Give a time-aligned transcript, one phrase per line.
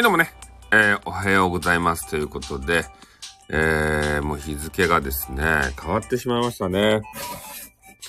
[0.00, 0.32] い、どうもね、
[0.72, 2.86] えー、おはようございますということで、
[3.50, 5.44] えー、もう日付がですね、
[5.80, 7.02] 変わってしまいましたね。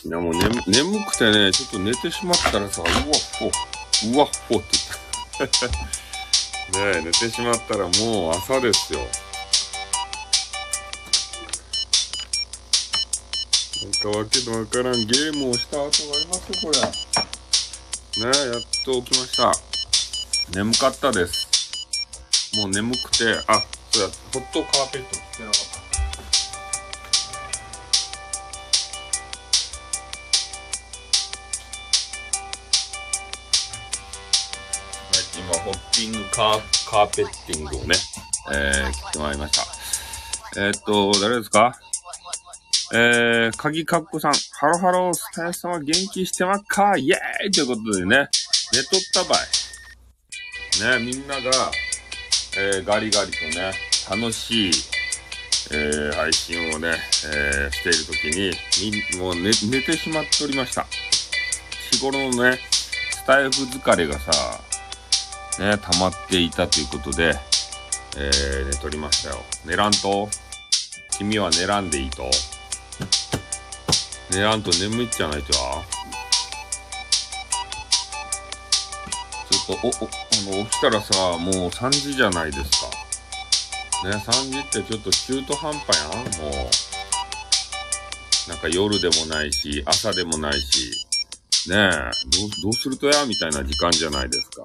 [0.06, 2.96] いや、もう、ね、眠くてね、ちょっと寝てしまったらさ、うわっ
[3.38, 3.52] ほ、
[4.14, 4.68] うわっほって
[5.40, 5.68] 言って。
[7.02, 9.00] ね、寝てしまったらもう朝ですよ。
[13.84, 18.32] なんかわけのわからんゲームをした後がありますよ、これ。
[18.32, 19.52] ね、やっと起きました。
[20.56, 21.41] 眠かったです。
[22.62, 25.82] もう眠くて、あ、そうや、ホットカーペット着てなかった。
[35.40, 37.96] 今、ホッピングカー、カーペッティングをね、
[38.54, 39.58] えー、来てまいりまし
[40.54, 40.62] た。
[40.62, 41.80] えー、っと、誰ですか？
[42.94, 46.96] えー、鍵かっこさん、ハロハロー、スタイルさんは元気してまっか？
[46.96, 48.30] イェーイということでね、
[48.72, 51.00] 寝とったばい。
[51.00, 51.42] ね、みんなが、
[52.58, 53.74] えー、ガリガリとね、
[54.10, 54.72] 楽しい、
[55.72, 58.26] えー、配信をね、えー、しているとき
[59.16, 60.86] に、もう寝、寝てしまっておりました。
[61.92, 62.60] 日頃のね、
[63.12, 64.32] スタイフ疲れがさ、
[65.60, 67.36] ね、溜まっていたということで、
[68.18, 69.44] えー、寝とりましたよ。
[69.66, 70.30] 寝らんと？
[71.18, 72.30] 君は寝らんでいいと？
[74.32, 75.84] 寝らんと眠いっちゃないとは？
[79.68, 82.88] と、お、お、あの、起きたらさ、もう3時じゃないですか。
[84.10, 86.10] ね、3時ってちょっと中途半端やん
[86.42, 86.70] もう。
[88.50, 91.08] なんか夜でもないし、朝でもないし。
[91.68, 93.26] ねえ、どう、どうするとや？
[93.28, 94.64] みたいな時間じゃないですか。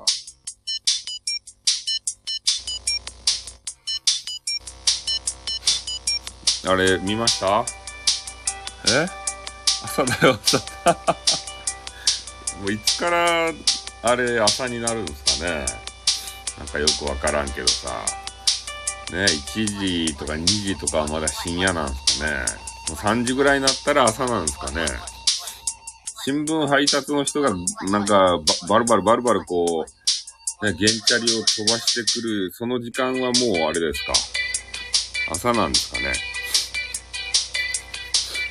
[6.69, 7.67] あれ、見ました？
[8.89, 9.07] え？
[9.85, 10.97] 朝だよ、朝だ。
[12.63, 13.53] もういつから
[14.07, 15.67] あれ朝になるんですかね
[16.59, 17.91] なんかよくわからんけどさ。
[19.13, 22.33] ね、1時とか2時とかはまだ深夜なんですかね。
[22.89, 24.87] もう3時ぐらいになったら朝なんですかね。
[26.25, 27.53] 新聞配達の人が
[27.91, 29.85] なんかバルバルバルバルこ
[30.63, 33.33] う、ね、原チャリを飛ばしてくる、その時間はもう
[33.69, 34.13] あれですか。
[35.31, 36.13] 朝なんですかね。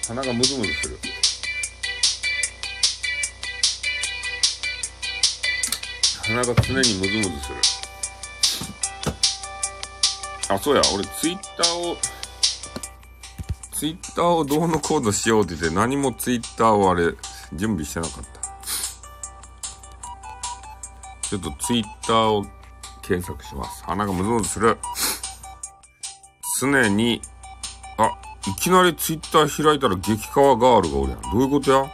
[0.07, 0.99] 鼻がムズムズする。
[6.27, 7.55] 鼻が常にムズムズする。
[10.49, 11.97] あ、そうや、俺ツイッターを、
[13.71, 17.13] ツイッターをどうのコードしようって言って何もツイッターをあれ、
[17.53, 18.41] 準備してなかった。
[21.29, 22.45] ちょっとツイッターを
[23.01, 23.83] 検索します。
[23.85, 24.77] 鼻がムズムズする。
[26.59, 27.21] 常に、
[27.97, 28.11] あ、
[28.47, 31.21] いきなりツイッター開いたら激カワガールがおるやん。
[31.21, 31.91] どういうことや？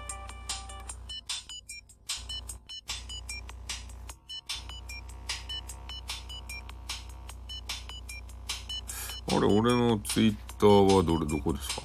[10.02, 11.82] ツイッターはどれ、どこですか？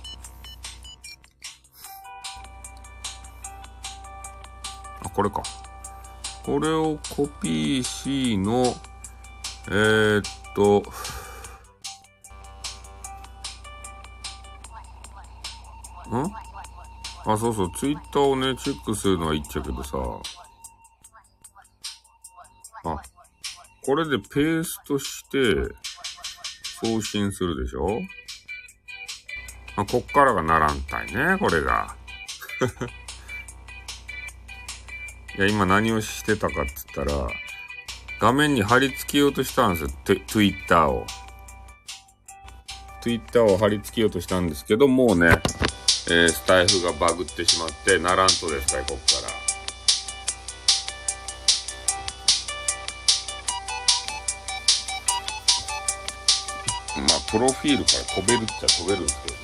[5.04, 5.42] あ、これか。
[6.44, 8.74] これをコピーしの、
[9.68, 10.22] えー、っ
[10.54, 10.82] と、
[16.16, 16.32] ん？
[17.28, 19.98] あ、そうそう、ツイッターをね、チェックするのはいいっちゃけどさ。
[22.84, 22.96] あ、
[23.84, 25.74] これでペーストして、
[26.82, 28.00] 送信するでしょ？
[29.76, 31.94] ま、こっからがならんたいね、これが。
[35.36, 37.28] いや、今何をしてたかっつったら、
[38.20, 39.82] 画面に貼り付けようとしたんです
[40.12, 41.06] よ、Twitter を。
[43.02, 45.42] Twitter を貼り付けようとしたんですけど、もうね、
[46.08, 49.45] えー、スタイフがバグってしまって、ならんとですかこっから。
[57.36, 59.42] プロフィールから飛べるっちゃ飛べるんですけどね。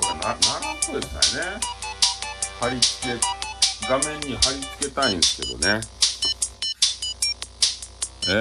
[0.00, 1.42] これな、ならんとですね。
[2.60, 3.18] 貼り付け、
[3.88, 5.80] 画面に貼り付けたいんですけどね。
[8.28, 8.40] え？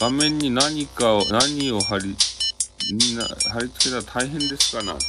[0.00, 2.16] 画面に何かを、何を貼り、
[2.90, 5.04] みんな貼り付けたら大変ですかなんて？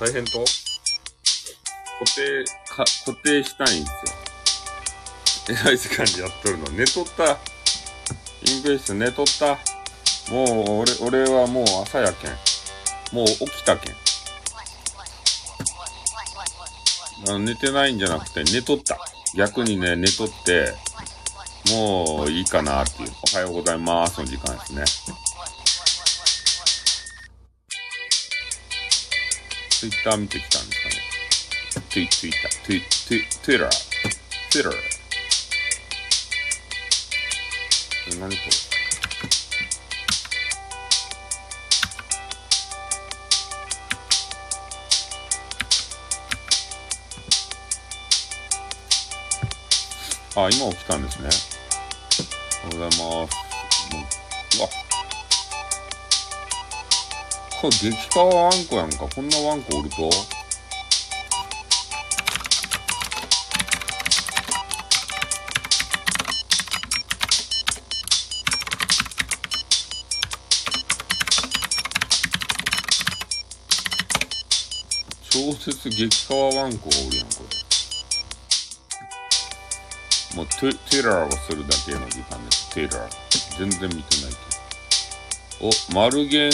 [0.00, 0.44] 大変と？
[2.00, 3.90] 固定、か、固定したいんで
[5.46, 5.56] すよ。
[5.62, 6.64] えらい時間にやっとるの。
[6.70, 7.38] 寝とった。
[8.50, 9.56] インクレス寝とった。
[10.30, 12.30] もう、俺、俺はもう朝やけん。
[13.14, 13.94] もう起きたけん。
[17.26, 18.98] あ寝てないんじゃなくて寝とった。
[19.36, 20.74] 逆にね、寝とって、
[21.70, 23.10] もういいかなっていう。
[23.32, 24.84] おはようございますの時間ですね。
[29.70, 30.94] ツイッター見てきたんですかね。
[31.90, 33.70] ツイ、ツイッター、ツイ、ツイ、ツイッター、
[34.50, 34.94] ツイッター。
[38.20, 38.73] 何これ
[50.36, 51.28] あ、今起きたんですね。
[52.64, 52.98] おはようございます。
[52.98, 53.24] もう
[54.58, 54.68] うわ。
[57.60, 59.06] これ激化ワンコやんか。
[59.14, 60.10] こんなワンコおると
[75.30, 77.63] 超絶激化ワンコがおるやん、これ。
[80.34, 82.74] もうテ、テラーをするだけの時間です。
[82.74, 83.58] テラー。
[83.58, 84.36] 全然見てないけ
[85.60, 85.68] ど。
[85.68, 86.50] お、マルゲン、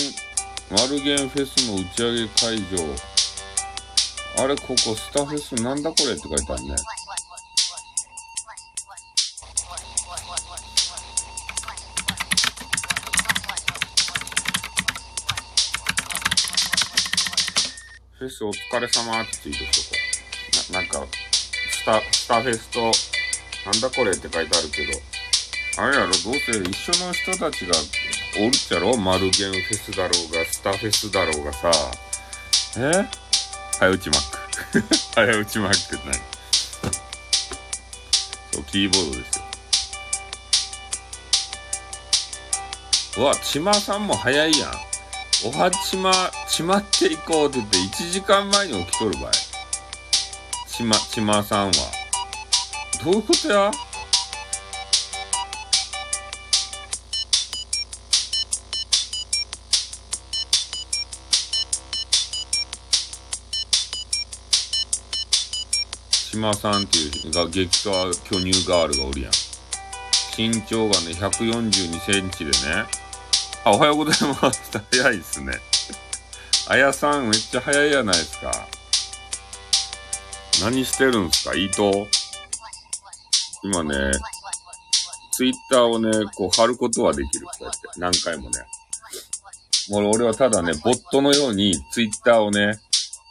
[0.71, 4.45] マルゲンフェスの打ち上げ会場。
[4.45, 6.77] あれ、ここ、スタフェスなんだこれって書いてあるね。
[18.19, 20.01] フェスお疲れ様ってツイートしとこ
[20.71, 20.73] う。
[20.75, 21.07] な、なんか、
[21.73, 22.93] スタ、スタフェスと、
[23.67, 24.93] なんだこれって書いてあるけど、
[25.83, 27.75] あれやろ、どうせ一緒の人たちが
[28.39, 28.97] おるっちゃろ？
[28.97, 31.71] マルゲンフェスだろうが、スタフェスだろうがさ、
[32.79, 33.09] え？
[33.79, 34.39] 早打ちマック。
[35.15, 36.15] 早打ちマックって何？
[38.53, 39.45] そう、キーボードですよ。
[43.19, 44.71] うわ、ちまさんも早いやん。
[45.45, 46.13] おはちま、
[46.49, 49.33] ちまっていこうって言って1時間前に起きとるばい。
[50.69, 51.73] ちま、ちまさんは。
[53.03, 53.71] どういうことや？
[66.31, 67.91] ちまさんっていうが激化
[68.25, 69.33] 巨乳ガールがおるやん。
[70.37, 72.87] 身長がね、142センチでね、
[73.65, 74.71] あ、おはようございます。
[74.93, 75.55] 早いっすね。
[76.69, 78.53] あやさんめっちゃ早いやないですか。
[80.63, 81.55] 何してるんすか？
[81.55, 82.07] 伊藤
[83.63, 84.13] 今ね、
[85.33, 87.47] ツイッターをね、こう貼ることはできる。
[87.47, 87.81] こうやって。
[87.99, 88.59] 何回もね。
[89.89, 92.79] もう俺はただね、ボットのようにツイッターをね、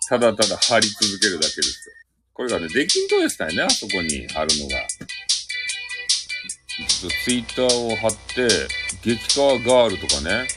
[0.07, 1.95] ただただ貼り続けるだけですよ。
[2.33, 4.77] これがね、できんとですね、あそこに貼るのが。
[7.25, 8.47] ツイッターを貼って、
[9.03, 10.47] 激川ガールとかね、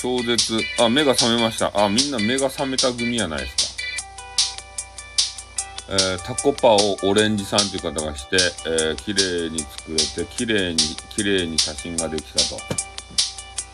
[0.00, 1.72] 超絶、あ、目が覚めました。
[1.74, 3.67] あ、みんな目が覚めた組やないですか。
[5.90, 8.36] えー、タコパをオレンジさんという方がして、
[8.66, 10.76] えー、綺麗に作れて、綺麗に、
[11.08, 12.60] 綺麗に写真ができたと。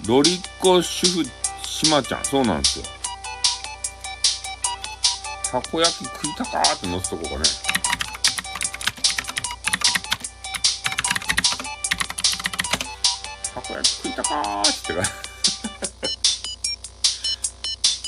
[0.07, 1.25] ロリッコ主婦、
[1.67, 2.85] しまちゃん、そうなんですよ。
[5.51, 7.43] たこ焼き食いたかーって乗せとこうかね。
[13.55, 15.24] たこ焼き食いたかーって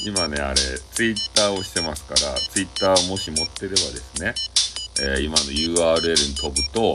[0.06, 0.54] 今ね、あれ、
[0.92, 4.34] ツイッターをしてますから、ツイッターをもし持ってればですね、
[5.02, 6.94] えー、今の URL に飛ぶと、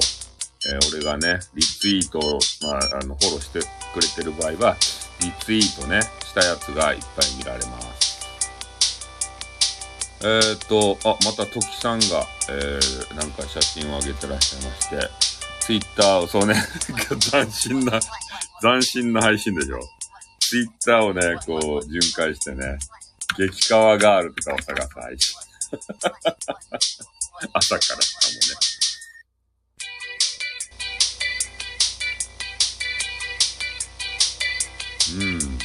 [0.65, 3.59] えー、俺がね、リツイートを、まあ、あの、フォローして
[3.93, 4.77] くれてる場合は、
[5.19, 8.21] リツイートね、したやつがいっぱい見られます。
[10.23, 15.09] えー、っと、あ、また、トキさんが、えー、なんか写真を上げてらっしゃいまして、
[15.59, 16.55] ツイッターを、そうね、
[17.29, 17.99] 斬新な、
[18.61, 19.81] 斬新な配信でしょ。
[20.39, 22.77] ツイッターをね、こう、巡回してね、
[23.37, 25.35] 激川ガールとかを探す配信。
[27.53, 28.71] 朝からしかもね。
[35.11, 35.59] うん。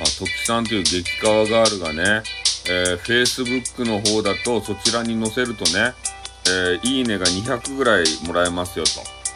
[0.00, 2.22] あ、トキさんという激川ガールがね、
[2.68, 5.94] えー、Facebook の方だとそちらに載せるとね、
[6.48, 8.84] えー、いいねが200ぐらいもらえますよ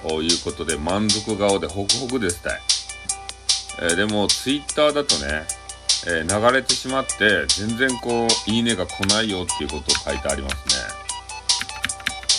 [0.02, 2.60] ということで満足顔でホクホクですたい。
[3.82, 5.46] えー、でも Twitter だとね、
[6.06, 11.00] えー、流れてしまって全然こう、いいねが来ないよっていうことを書いてありますね。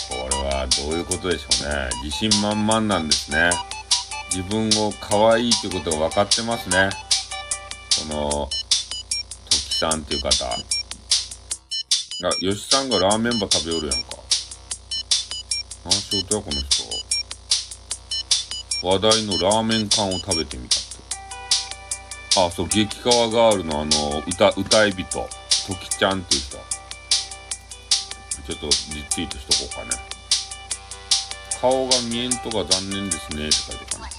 [0.08, 1.88] これはどういうことでしょうね。
[2.04, 3.50] 自信満々なんですね。
[4.34, 6.90] 自分を可愛いということが分かってますね。
[8.08, 8.48] この、ト
[9.50, 10.28] キさんっていう方。
[12.24, 14.16] あ、吉さんがラーメンば食べよるやんか。
[15.84, 16.84] 何仕事や、この人。
[18.86, 20.81] 話題のラーメン缶を食べてみた。
[22.34, 25.28] あ、そう、激川ガールのあの、歌、歌い人、ト
[25.74, 26.56] キちゃんっていう人。
[28.46, 28.72] ちょっとリ
[29.10, 30.02] ツイートしとこうかね。
[31.60, 34.10] 顔が見えんとが残念ですね、って書いてかね。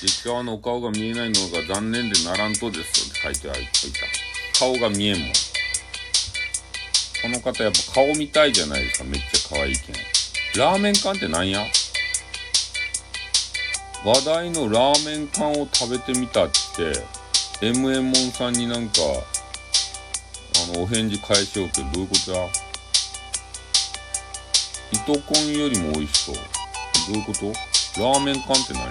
[0.00, 4.58] 激川のお顔が見えないのが残念でならんとですって書いてあいた。
[4.58, 5.28] 顔が見えんもん。
[7.20, 9.04] この方やっぱ顔見たいじゃないですか。
[9.04, 9.96] めっちゃ可愛いけん。
[10.56, 11.66] ラーメン缶ってなんや？
[14.04, 17.04] 話題のラーメン缶を食べてみたって、
[17.60, 18.92] M エモンさんになんか、
[20.72, 22.48] あの、お返事返しようけど、どういうことや？
[24.92, 26.34] 糸こんよりも美味しそう。
[26.34, 26.40] ど
[27.14, 27.46] ういうこと？
[28.00, 28.84] ラーメン缶って何？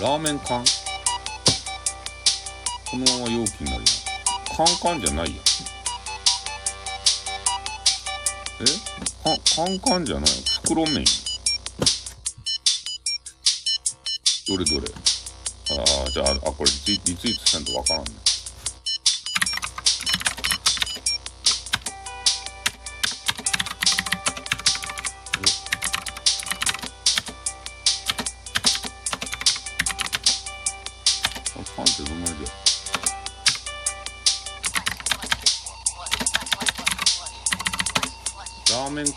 [0.00, 0.64] ラーメン缶？
[2.90, 3.84] このまま容器になる
[4.56, 5.40] カンカンじゃないや
[8.60, 8.64] え？
[9.56, 10.30] カンカンじゃない？
[10.62, 11.04] 袋麺。
[14.48, 14.92] どれどれ？
[15.70, 18.10] ああ、じゃあ、あ、これリツイートせんとわからんね。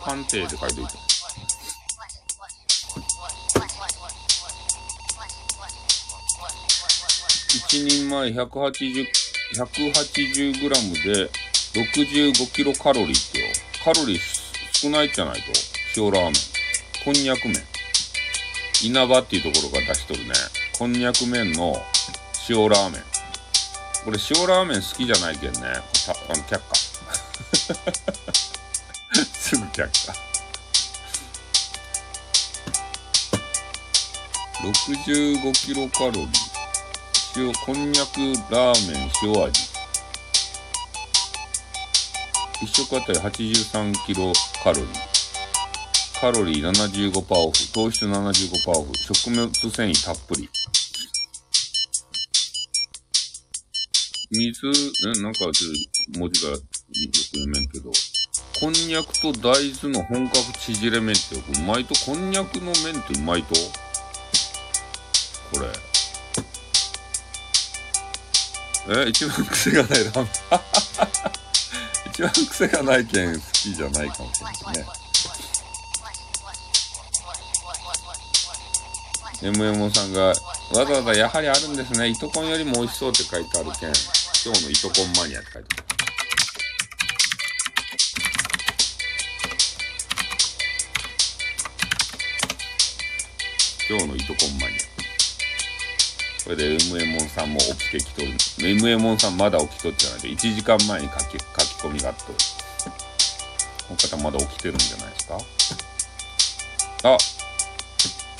[0.03, 0.93] 鑑定って書いておいた。
[7.53, 9.07] 1人前180、
[9.55, 11.29] 180g で
[11.73, 13.47] 65キロカロリーってよ。
[13.83, 14.19] カロリー
[14.73, 15.41] 少ないじゃないと。
[15.95, 16.33] 塩ラーメン。
[17.05, 17.55] こんにゃく麺。
[18.83, 20.33] 稲葉っていうところが出しとるね。
[20.77, 21.81] こんにゃく麺の
[22.49, 23.01] 塩ラーメン。
[24.03, 25.59] これ塩ラーメン好きじゃないけんね。
[25.61, 25.71] あ
[26.35, 26.61] の、却下。
[29.53, 30.13] すぐ却下。
[34.63, 36.27] 65キロカロリー。
[37.35, 38.19] 塩、こんにゃく
[38.51, 39.61] ラーメン塩味。
[42.63, 44.33] 一食あたり83キロ
[44.63, 44.87] カロリー。
[46.19, 47.73] カロリー75%オフ。
[47.73, 48.95] 糖質75%オフ。
[48.95, 50.49] 食物繊維たっぷり。
[54.31, 54.67] 水、
[55.05, 55.51] え、なんかちょっ
[56.13, 56.63] と文字がよく
[57.17, 57.91] 読めんけど。
[58.63, 63.55] こんにゃくと大豆の本格縮れ麺ってうまいと、こんにゃくの麺ってうまいと？
[63.55, 63.59] こ
[68.87, 69.03] れ。
[69.03, 70.27] え、一番癖がないラーメン。
[72.07, 74.85] 一番癖がないけん好きじゃないかもしれないね。
[79.59, 80.35] MM さんが、わ
[80.71, 82.07] ざわざやはりあるんですね。
[82.07, 83.89] 糸こんよりも美味しそうって書いてあるけん。
[84.45, 85.87] 今日の糸こんマニアって書いてある。
[93.93, 94.79] 今日の糸こんマニア。
[96.45, 98.29] これで M エモンさんも起きてきとる。
[98.67, 101.39] M エモンさんまだ起きとってないで、1時間前に書き書き
[101.79, 102.33] 込みがあっとる。
[103.87, 105.37] この方まだ起きてるんじゃないですか？
[107.03, 107.17] あ、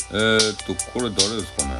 [0.09, 1.77] えー、っと、これ誰ですかね？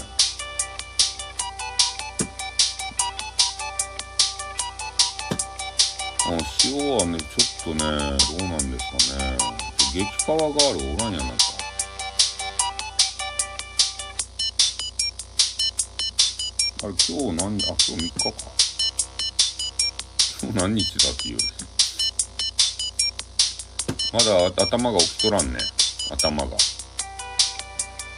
[6.27, 7.85] あ、塩はね、ちょっとね、
[8.37, 8.85] どうなんです
[9.17, 9.35] かね。
[9.95, 11.52] 激川ガールおらんやないか。
[16.83, 18.33] あれ、今日何、あ、今日3日か。
[20.41, 21.37] 今日何日だっていう。
[24.11, 25.59] まだ頭が起きとらんね。
[26.11, 26.57] 頭が。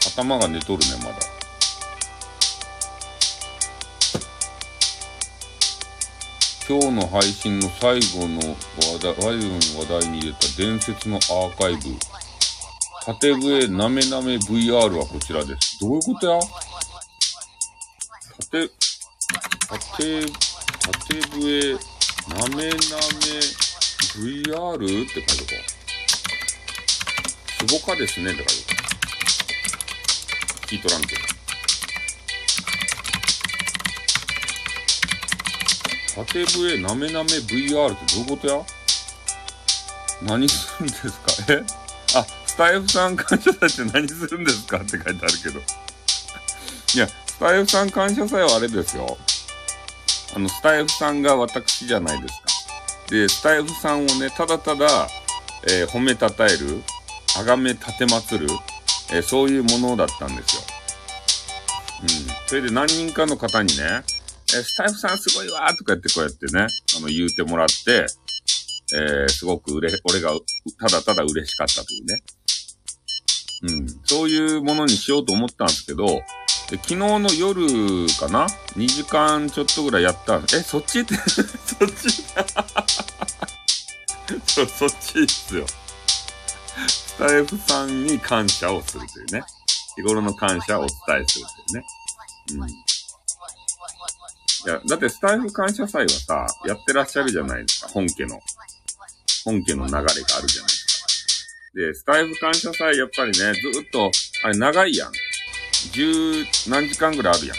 [0.07, 1.15] 頭が寝とるね、まだ。
[6.67, 8.39] 今日の配信の最後の
[8.77, 11.95] 話題、最後の話題に入れた伝説のアーカイブ。
[13.05, 15.77] 縦笛なめなめ VR はこちらです。
[15.79, 16.39] どういうことや？
[18.39, 18.69] 縦、
[19.69, 21.73] 縦、縦笛、
[22.27, 22.75] なめなめ
[24.15, 25.61] VR って書いてこ
[27.63, 27.67] う。
[27.69, 28.57] すごかですねって書いてこ
[30.63, 30.67] う。
[30.67, 31.21] 聞いとらんけど。
[36.25, 38.65] 縦笛なめなめ VR ってどういうことや？
[40.21, 41.17] 何するんですか？
[41.49, 41.63] え？
[42.15, 44.77] あ、スタイフさん感謝祭って何するんですか？
[44.77, 45.59] って書いてあるけど。
[45.59, 49.17] いや、スタイフさん感謝祭はあれですよ。
[50.33, 52.47] あの、スタイフさんが私じゃないですか。
[53.09, 55.09] で、スタイフさんをね、ただただ、
[55.67, 56.81] えー、褒めたたえる、
[57.37, 58.47] あがめ立てまつる、
[59.11, 60.61] えー、そういうものだったんですよ。
[62.03, 62.07] うん。
[62.47, 68.05] それで何人かの方にね、えー、スタイフさんすごいわーとか言ってこうやってね、あの、言うてもらって、
[68.95, 70.31] えー、すごくうれ、俺が、
[70.79, 72.23] ただただ嬉しかったというね。
[73.67, 73.87] うん。
[74.03, 76.05] そういうものにしようと思ったんですけど、
[76.69, 77.65] で昨日の夜
[78.19, 81.01] かな ?2 時間ちょっとぐらいやったんえ、そっち？
[81.01, 81.45] っ てそっ
[81.89, 82.23] ち？
[84.47, 85.65] そ、そっちっすよ。
[86.87, 89.43] スタイフさんに感謝をするというね。
[89.95, 91.85] 日頃の感謝をお伝えするというね。
[92.63, 92.69] うん。
[92.69, 92.73] い
[94.67, 98.39] や、だってスタイフ感謝祭はさ、やってらっしゃるじゃないですか、本家の。
[99.45, 100.84] 本家の流れがあるじゃないですか。
[101.75, 104.09] で、スタイフ感謝祭やっぱりね、ずっと、
[104.45, 105.11] あれ長いやん。
[105.91, 107.57] 十何時間ぐらいあるやん。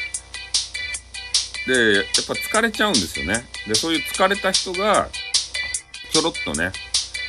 [1.67, 3.45] で、やっぱ疲れちゃうんですよね。
[3.69, 5.11] で、そういう疲れた人が、
[6.11, 6.73] ちょろっとね、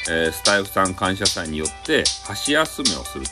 [0.10, 3.32] えー、スタイフさん感謝祭によって、箸休めをすると。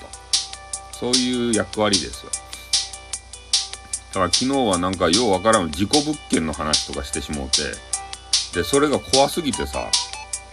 [0.92, 2.32] そういう役割ですよ。
[2.32, 2.38] だ
[4.16, 7.62] から昨日はなんかようわからん事故物件の話とかしてしもうて、
[8.54, 9.90] で、それが怖すぎてさ、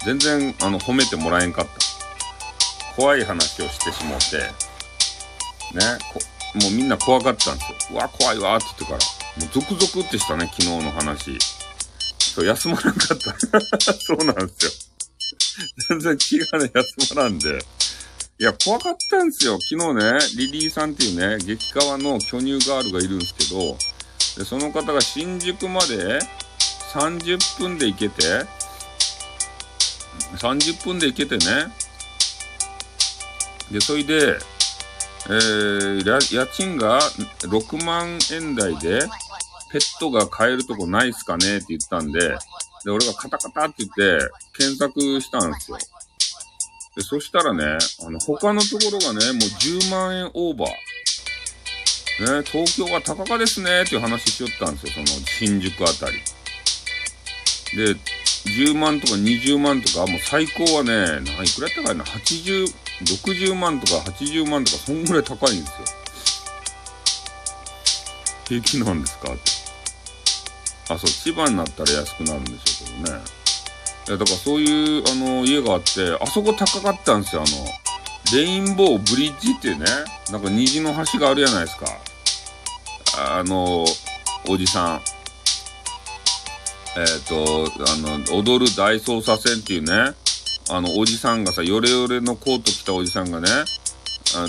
[0.04, 2.01] 全然あの褒めてもらえんかった。
[2.96, 4.38] 怖い話をしてしもうて、
[5.76, 5.84] ね、
[6.62, 7.96] もうみんな怖かったんですよ。
[7.96, 8.98] うわ、怖いわって言ってから。
[9.44, 11.38] もうゾクゾクってしたね、昨日の話。
[12.18, 13.92] そう、休まらんかった。
[13.94, 14.72] そうなんですよ。
[15.88, 17.58] 全然気がね、休まらんで。
[18.38, 19.58] いや、怖かったんですよ。
[19.60, 23.76] 昨日ね、リリーさんっていうね、激川の巨乳ガールがいるんですけど、
[24.36, 26.18] で、その方が新宿まで
[26.92, 28.22] 30分で行けて、
[30.38, 31.72] 30分で行けてね、
[33.72, 34.36] で、それで、
[35.26, 39.00] えー、家賃が6万円台で、
[39.70, 42.20] ペットが買えるとこないっすかねって言ったんで、
[42.84, 45.78] で、俺がカタカタって言って検索したんですよ。
[46.96, 50.68] で、そしたらね、あの、他のところがね、もう10万円オーバー。
[52.20, 56.18] ね、東京は高価ですねっていう話しよったんですよ、その新宿あたり。
[57.74, 57.96] で、
[58.44, 66.02] 10万とか20万とか、もう最高はね、何いくらやったかな ?80、60万とか80万とか、そんぐらい高いんですよ。
[68.48, 69.32] 平気なんですか？
[69.32, 69.40] って。
[70.88, 72.56] あ、そう、千葉になったら安くなるんでしょ
[73.00, 73.24] うけどね。
[74.08, 79.84] いや、だからそういう、あの、家があって、あそこ高かったんですよ、あの、レインボーブリッジってね、
[80.30, 81.86] なんか虹の橋があるじゃないですか。
[83.38, 83.84] あの、
[84.48, 85.00] おじさん。
[86.96, 90.14] えっ、ー、と、あの、踊る大捜査線っていうね、
[90.74, 93.48] あの、おじさんがさ、ヨレヨレのコート着たおじさんがね、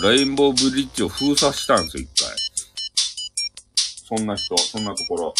[0.01, 2.33] レインボーブリッジを封鎖したんですよ、一回。
[4.17, 5.33] そんな人、そんなところ。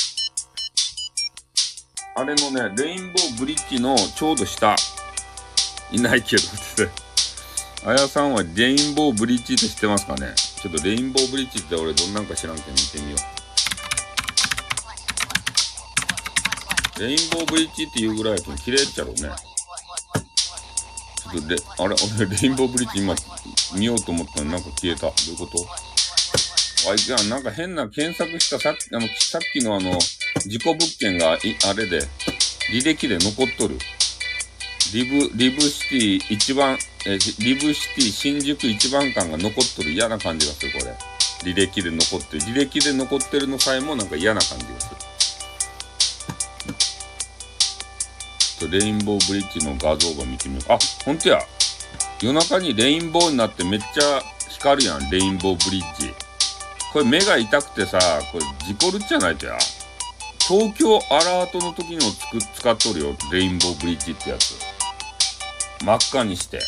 [2.16, 4.76] あれのね、レインボーブリッジのちょうど下、
[5.94, 6.90] いないけどって。
[7.86, 10.34] あやさんはレインボーブリッジって知ってますかね？
[10.62, 13.18] ちょっとレインボーブリッジって俺どんなんか知らんけど見てみよ
[16.98, 17.02] う。
[17.02, 19.30] レインボーブリッジっていうぐらいやと綺麗っちゃろうね。
[21.42, 23.16] とレ、あれ、俺レインボーブリッジ今
[23.76, 25.08] 見ようと思ったのになんか消えた。
[25.08, 25.66] どういうこと？
[26.90, 29.98] あいつはなんか変な検索したさっき、あの、さっきのあの、
[30.46, 32.02] 事故物件が、あれで、
[32.74, 33.78] 履歴で残っとる。
[34.94, 40.94] リブ、リブシティ一番、えリブシティ新宿一番館が残っとる嫌な感じがする、これ。
[41.52, 42.44] 履歴で残ってる。
[42.44, 44.96] 履歴で残ってるのさえもなんか嫌な感じがする。
[48.72, 50.72] レインボーブリッジの画像が見てみよう。
[50.72, 51.40] あ、ほんとや。
[52.22, 56.14] 夜中にレインボーになってめっちゃ光るやん、レインボーブリッジ。
[56.94, 58.00] これ目が痛くてさ、
[58.32, 59.58] これ事故るっちゃないとや。
[60.48, 63.18] 東京アラートの時にもつく使っとるよ。
[63.32, 64.56] レインボーブリッジってやつ。
[65.84, 66.60] 真っ赤にして。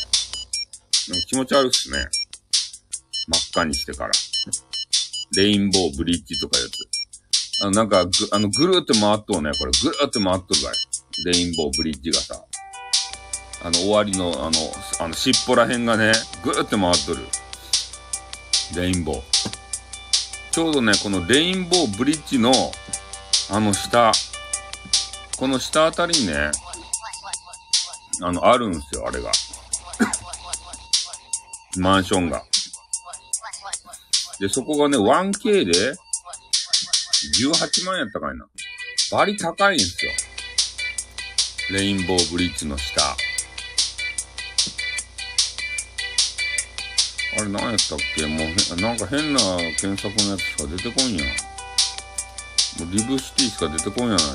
[1.28, 2.06] 気持ち悪いっすね。
[3.28, 4.10] 真っ赤にしてから。
[5.36, 7.62] レインボーブリッジとかやつ。
[7.62, 9.50] あの、なんか、ぐ、あの、ぐるーって回っとうね。
[9.58, 10.74] これ、ぐるーって回っとるかい。
[11.24, 12.44] レインボーブリッジがさ。
[13.62, 14.52] あの、終わりの、あの、
[15.00, 17.26] あの、尻尾らへんがね、ぐーって回っとる。
[18.76, 19.22] レインボー。
[20.50, 22.52] ちょうどね、このレインボーブリッジの、
[23.50, 24.12] あの下、
[25.36, 26.50] この下あたりにね、
[28.22, 29.30] あの、あるんすよ、あれが。
[31.76, 32.42] マンションが。
[34.40, 35.96] で、そこがね、1K で、
[37.42, 38.46] 18万やったかいな。
[39.10, 40.12] バリ高いんすよ。
[41.70, 43.16] レインボーブリッジの下。
[47.38, 48.24] あれ何やったっけ？
[48.26, 48.46] もう、
[48.80, 49.40] なんか変な
[49.80, 51.26] 検索のやつしか出てこんやん。
[51.26, 51.32] も
[52.90, 54.28] うリブシティしか出てこんやないです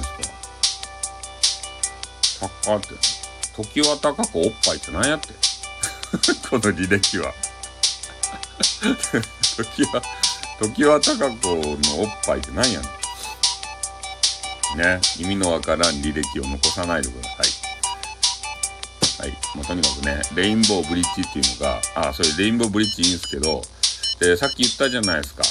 [2.42, 2.50] か。
[2.64, 2.88] 高って。
[3.56, 5.30] 時は高くおっぱいって何やって？
[6.50, 7.34] この履歴は。
[9.56, 10.02] 時は、
[10.60, 11.48] 時は高子
[11.88, 12.90] のおっぱいって何やねん。
[14.78, 15.00] ね。
[15.20, 17.72] 意味のわからん履歴を残さないでください。
[19.22, 19.32] はい。
[19.56, 23.62] もうとにかくね、レインボーブリッジっていうのが、あ、それレインボーブリッジいいんですけど、
[24.20, 25.44] で、さっき言ったじゃないですか。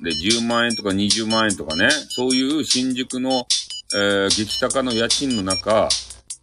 [0.00, 3.46] で、10万円とか20万円とかね、そういう新宿の、
[3.94, 5.88] えー、激高の家賃の中、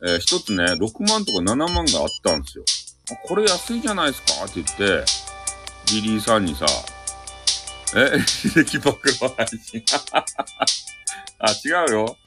[0.04, 2.66] えー、一つね、6万とか7万があったんですよ。
[3.28, 4.46] これ安いじゃないですか？
[4.46, 5.06] って言って、
[5.94, 6.66] リリーさんにさ、
[7.96, 9.84] え、 秀樹暴露配信。
[11.40, 12.18] あ、違うよ。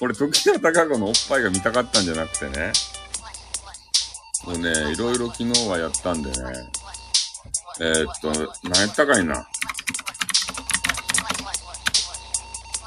[0.00, 2.72] 俺、時の高子のおっぱいが見たかったんじゃなくてね。
[4.44, 6.36] もうね、いろいろ昨日はやったんでね。
[7.80, 8.32] えー、っと、
[8.68, 9.48] 何やったかいな。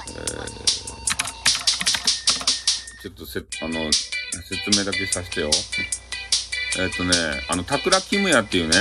[0.10, 0.56] えー、
[3.02, 3.92] ちょっとせ、あの、
[4.44, 5.50] 説明だけさせてよ。
[6.78, 7.14] えー、っとね、
[7.50, 8.78] あの、桜キムヤっていうね、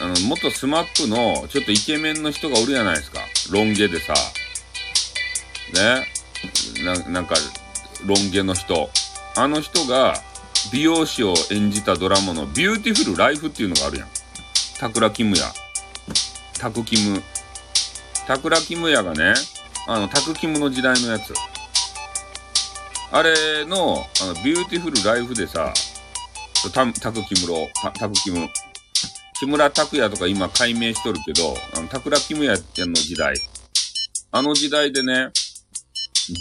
[0.00, 3.20] あの、元スマップのちょっとイケメンの人がおるじゃないですか。
[3.50, 4.14] ロン毛でさ。
[5.74, 6.17] ね。
[6.84, 7.34] ななんか、
[8.04, 8.90] ロン毛の人。
[9.36, 10.22] あの人が、
[10.72, 14.08] 美容師を演じたドラマのビューティフルライフっていうのがあるやん。
[14.78, 15.44] タクラキムヤ。
[16.58, 17.22] タクキム。
[18.26, 19.34] タクラキムヤがね、
[19.86, 21.32] あの、タクキムの時代のやつ。
[23.10, 25.72] あれの、あの、ビューティフルライフでさ、
[26.74, 28.48] タタクキムロ、タクキム。
[29.38, 33.34] 木村拓哉とか今改名しとるけど、あの、タクラキムヤの時代。
[34.30, 35.30] あの時代でね、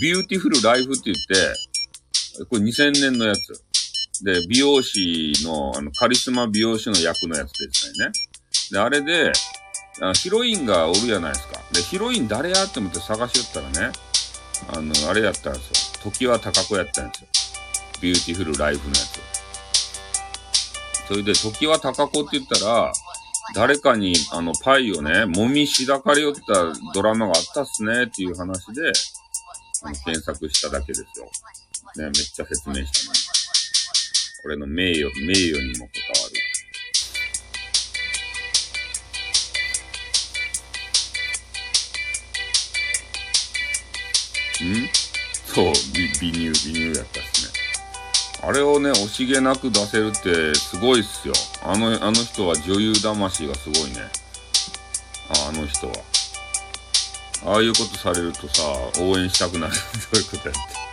[0.02, 3.64] ビューティフルライフって言って、これ2000年のやつ。
[4.24, 8.10] で、美容師の、あの、カリスマ美容師の役のやつですね。
[8.72, 9.32] で、あれで、
[10.02, 11.62] あヒロインがおるじゃないですか。
[11.72, 12.66] で、ヒロイン誰や？
[12.66, 13.94] って思って探しよったらね、
[14.74, 16.12] あの、あれやったんですよ。
[16.12, 17.28] 常盤貴子やったんですよ。
[18.02, 19.20] ビューティフルライフのやつ。
[21.08, 22.92] それで、常盤貴子って言ったら、
[23.56, 28.92] 誰かに、あの、パイをね、もみしだかれよったドラマがあったっすね、っていう話で、
[30.04, 31.26] 検索しただけですよ。
[31.96, 33.20] ね、めっちゃ説明したのに。
[34.44, 36.38] これの名誉、名誉にも関わる。
[44.66, 44.90] ん？
[45.46, 47.52] そう、美、美乳、美乳やったしね。
[48.44, 51.34] あれをね、惜しげなく出せるってすごいっすよ。
[51.64, 54.02] あの、あの人は女優魂がすごいね。
[55.30, 55.96] あ、あの人は。
[57.46, 58.64] ああいうことされるとさ、
[59.00, 59.74] 応援したくなる。
[60.12, 60.88] どういうことやって。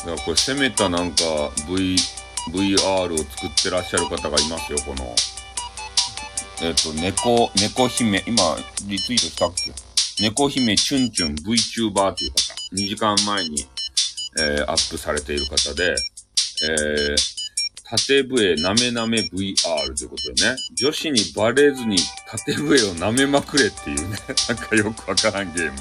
[0.00, 1.24] だからこれ攻めたなんか
[1.68, 1.96] V、
[2.52, 5.14] VR を作ってらっしゃる方がいますよ、この。
[6.62, 9.72] えっ、ー、と、猫、猫姫、今、リツイートしたっけ？
[10.22, 12.54] 猫姫チュンチュン VTuber という方。
[12.74, 13.66] 2時間前に、
[14.38, 15.94] えー、アップされている方で、
[16.64, 17.16] えー、
[17.90, 21.98] 縦笛なめなめ VR ということでね、女子にバレずに
[22.28, 24.16] 縦笛を舐めまくれっていうね、
[24.48, 25.78] なんかよくわからんゲーム。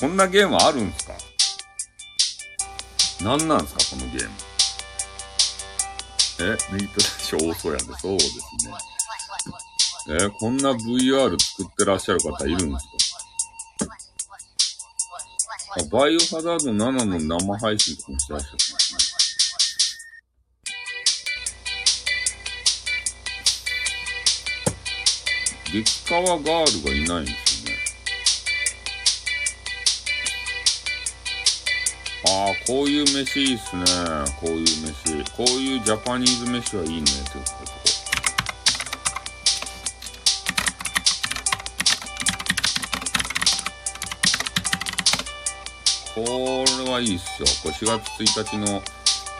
[0.00, 1.14] こんなゲームあるんすか？
[3.22, 4.34] 何なんすか、このゲーム？
[6.40, 8.30] え、ミートダッシュ多そうやんで、そうです
[8.68, 8.74] ね。
[10.20, 12.86] えこんな VR 作ってらっしゃる方いるんです
[13.86, 13.96] か？
[15.78, 16.74] あ、バイオハザード7
[17.04, 19.11] の生配信とかもしてらっしゃるんですね。
[25.72, 27.82] 激川ガールがいないんですよね
[32.24, 33.84] ああ、こういう飯いいっすね。
[34.40, 35.24] こういう飯。
[35.36, 37.02] こういうジャパニーズ飯はいいね。
[37.02, 37.12] って
[46.14, 46.20] こ
[46.84, 47.48] れはいいっすよ。
[47.62, 48.82] これ4月1日の、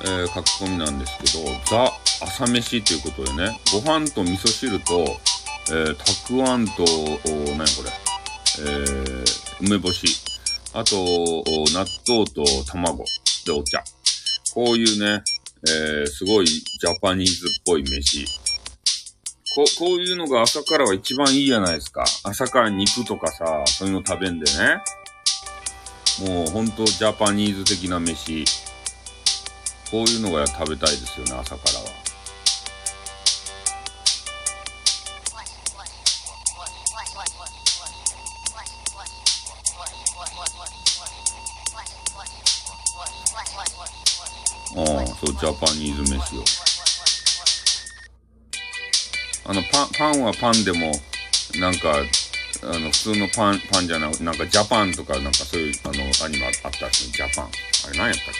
[0.04, 2.82] えー、書き込みなんですけど、ザ朝飯。
[2.82, 4.10] ということでね、ご飯。
[4.10, 5.20] と味噌汁と、
[5.70, 6.84] えー、たくあんと、
[7.56, 7.90] 何これ、
[8.60, 9.24] えー、
[9.60, 10.06] 梅干し。
[10.74, 10.96] あと、
[11.72, 13.04] 納豆と卵
[13.46, 13.82] でお茶。
[14.54, 15.22] こういうね、
[15.68, 18.24] えー、すごいジャパニーズっぽい飯。
[19.54, 22.04] こ、こういうのが朝からは一番いいじゃないですか。
[22.24, 24.82] 朝から肉とかさ、そういうの食べんでね。
[26.26, 28.44] もうほんとジャパニーズ的な飯。
[29.90, 32.01] こういうのが食べたいですよね、朝からは。
[45.24, 46.44] そう、 Japanese 飯を。
[49.44, 50.92] あの、パン、パンはパンでも、
[51.60, 51.94] なんか、
[52.64, 55.92] あの、普通のパン、パンじゃなくなんかジャパンとか、なんかそういう、あの、
[56.24, 57.44] アニメあったっすジャパン。
[57.44, 57.48] あ
[57.92, 58.34] れ何やったっ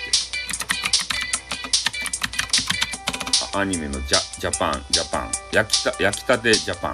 [3.52, 3.58] け？
[3.58, 5.30] アニメのジャ、ジャパン、ジャパン。
[5.52, 6.92] 焼きた、焼きたてジャパン。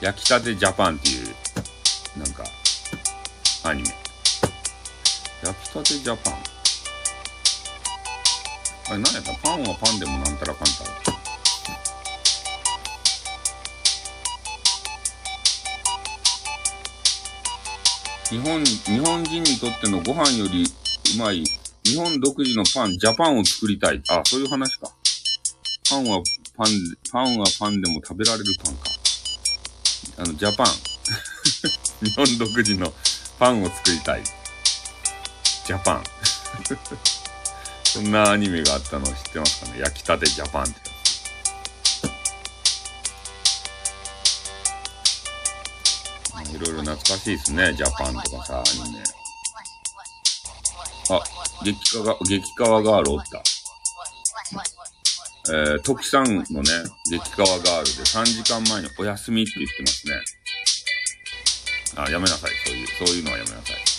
[0.00, 1.34] 焼きたてジャパンっていう、
[2.18, 2.44] なんか、
[3.64, 3.88] アニメ。
[5.42, 6.53] 焼きたてジャパン。
[8.86, 11.14] あれ何やったパンはパンでもなんたらかんたら。
[18.30, 20.64] 日本、日本人にとってのご飯より
[21.14, 21.44] うまい
[21.84, 24.02] 日本独自のパン、ジャパンを作りたい。
[24.08, 24.90] あ、そういう話か。
[25.88, 26.22] パンは
[26.56, 26.66] パン、
[27.12, 28.82] パンはパンでも食べられるパンか。
[30.16, 30.66] あの、ジャパン。
[32.02, 32.92] 日本独自の
[33.38, 34.24] パンを作りたい。
[35.66, 36.04] ジャパン。
[37.94, 39.78] そんなアニメがあったの知ってますかね？
[39.78, 40.76] 焼きたてジャパンってや
[46.50, 46.52] つ。
[46.56, 47.72] いろいろ懐かしいですね。
[47.74, 49.02] ジャパンとかさ、アニメ。
[51.10, 51.22] あ、
[51.64, 53.40] 激化が、激川ガールおった。
[55.52, 56.44] えー、トキさんのね、
[57.08, 60.14] 激川ガールで3時間前にお休みって言ってますね。
[61.94, 62.50] あ、やめなさい。
[62.66, 63.93] そういう、そういうのはやめなさい。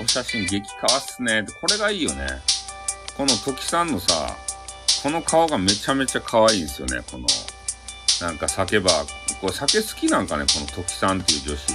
[0.00, 1.44] お写真激川っすね。
[1.60, 2.26] これがいいよね。
[3.16, 4.36] このトキさんのさ、
[5.02, 7.00] この顔がめちゃめちゃ可愛いんですよね。
[7.10, 7.26] この、
[8.20, 8.90] なんか酒ば、
[9.40, 11.72] これ酒好きなんかね、このトキさんっていう女子。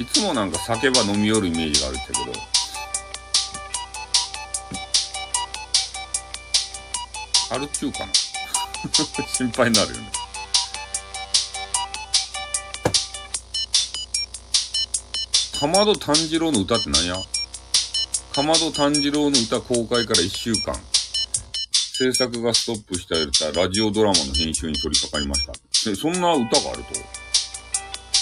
[0.00, 2.52] いつもなんか酒ば飲み寄るイメージがあるんだけど。
[7.50, 8.12] あるっちゅうかな
[9.28, 10.21] 心配になるよね。
[15.62, 17.14] かまど炭治郎の歌って何や？
[18.34, 20.74] かまど炭治郎の歌公開から1週間。
[21.96, 25.52] 制作がストップした歌、ラジオドラマの編集に取り掛かりました。
[25.88, 26.82] で、そんな歌がある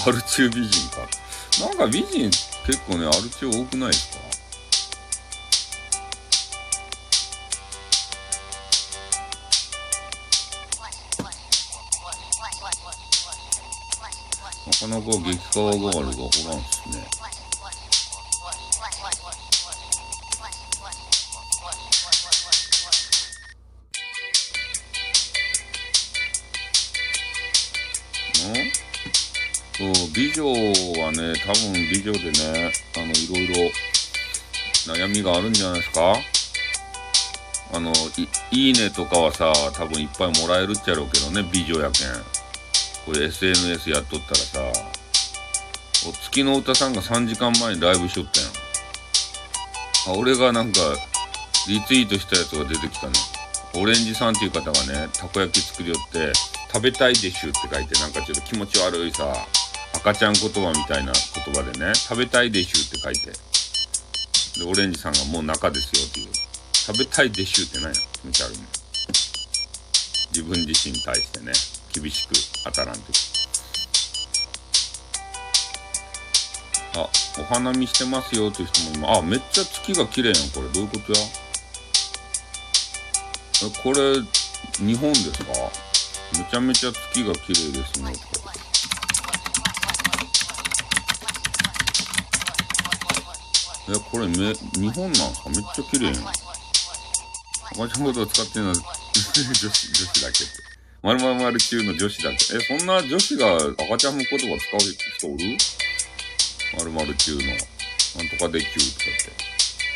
[0.04, 0.10] と？
[0.10, 1.08] アル中美人か。
[1.66, 2.28] なんか美人
[2.66, 4.18] 結構ね、アル中多くないですか？
[14.82, 17.06] なかなか激川ガールがおらんすね。
[29.76, 30.44] そう、美女
[31.00, 33.54] はね、多分美女でね、あの、いろいろ
[34.94, 36.16] 悩みがあるんじゃないですか？
[37.72, 42.08] あの、い、いいねとかはさ、多分いっぱいもらえるっちゃろうけどね、美女やけん。
[43.06, 44.60] これ SNS やっとったらさ、
[46.08, 48.50] お月の歌さんが3時間前にライブしよったやん。
[50.16, 50.80] あ、俺がなんか、
[51.68, 53.12] リツイートしたやつが出てきたね。
[53.74, 56.32] オレンジさんっていう方がね、たこ焼き作りよって、
[56.72, 59.46] 食べたいでしゅって書いて、なんかちょっと気持ち悪いさ、
[59.94, 63.32] 赤ちゃん言葉みたいな言葉でね、食べたいでしゅって書いて。
[64.60, 66.28] で、オレンジさんがもう中ですよっていう。
[66.72, 68.64] 食べたいでしゅって何や気持ち悪いね。
[70.30, 71.52] 自分自身に対してね、
[71.92, 73.02] 厳しく当たらんと。
[76.96, 80.68] あ、お花見してますよっていう人も今、あ、めっちゃ月が綺麗やん、これ。
[80.70, 81.18] どういうことや？
[83.62, 84.20] え、これ、
[84.84, 85.52] 日本ですか？
[86.38, 88.12] めちゃめちゃ月が綺麗ですね。
[93.88, 95.50] え、これめ、日本なんすか？
[95.50, 96.14] めっちゃ綺麗やん。
[97.72, 98.92] 赤ちゃんことを使ってるのは 女子、
[99.52, 100.69] 女子だけって。
[101.02, 102.36] まるまるまる中の女子だけ。
[102.36, 104.80] え、そんな女子が赤ちゃんの言葉使う
[105.16, 105.56] 人おる？
[106.76, 109.32] まるまる中の、なんとかで中とかって。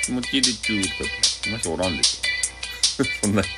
[0.06, 1.12] 気持ちいいで中とかって。
[1.42, 3.04] そんな人おらんでしょ。
[3.22, 3.50] そんな人。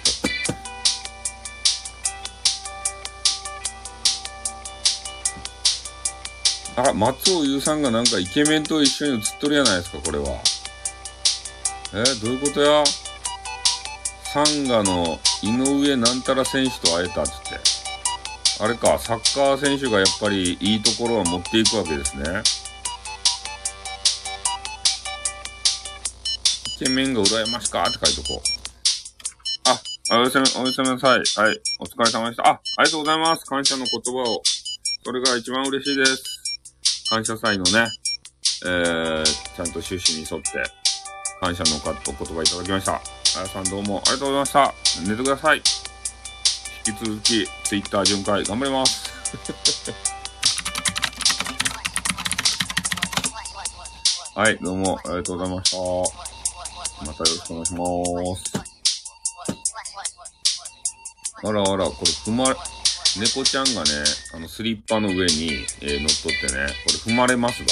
[6.74, 10.42] あ、松尾優さんがなんかイケメンと一緒に写っとるやないですか、これは。
[11.92, 12.82] えー、どういうことや？
[14.32, 17.76] サンガの井上なんたら選手と会えたっつって。
[18.58, 22.42] あれか、サッカー選手がやっぱりいいところは持っていくわけですね。
[26.76, 28.56] イケメンが羨ましかって書いとこう。
[30.14, 31.18] あ、おやすみ、おやすみなさい。
[31.18, 31.60] はい。
[31.80, 32.48] お疲れ様でした。
[32.48, 33.44] あ、ありがとうございます。
[33.46, 34.42] 感謝の言葉を。
[35.04, 36.22] それが一番嬉しいです。
[37.08, 37.88] 感謝祭のね、
[38.66, 40.62] えー、ちゃんと趣旨に沿って、
[41.40, 43.15] 感謝のお言葉いただきました。
[43.37, 44.72] あやさんどうもありがとうございました。
[45.03, 45.61] 寝てください。
[46.88, 49.12] 引き続き、ツイッター巡回頑張ります。
[54.35, 55.77] はい、どうもありがとうございました。
[57.05, 57.85] またよろしくお願いしま
[58.37, 58.44] す。
[61.44, 62.57] あらあら、これ踏まれ、
[63.18, 63.90] 猫ちゃんがね、
[64.33, 66.53] あの、スリッパの上に、えー、乗っ取ってね、
[66.87, 67.68] これ踏まれますばい。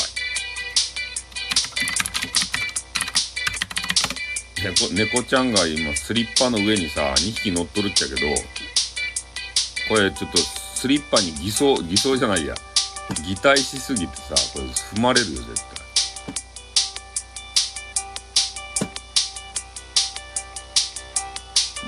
[4.64, 8.20] 猫、猫ちゃんが今、スリッパの上にさ、2匹乗っとるっちゃけど、
[9.88, 12.55] これちょっと、スリッパに偽装、偽装じゃないや。
[13.27, 15.85] 擬態しすぎてさ、これ踏まれるよ、絶対。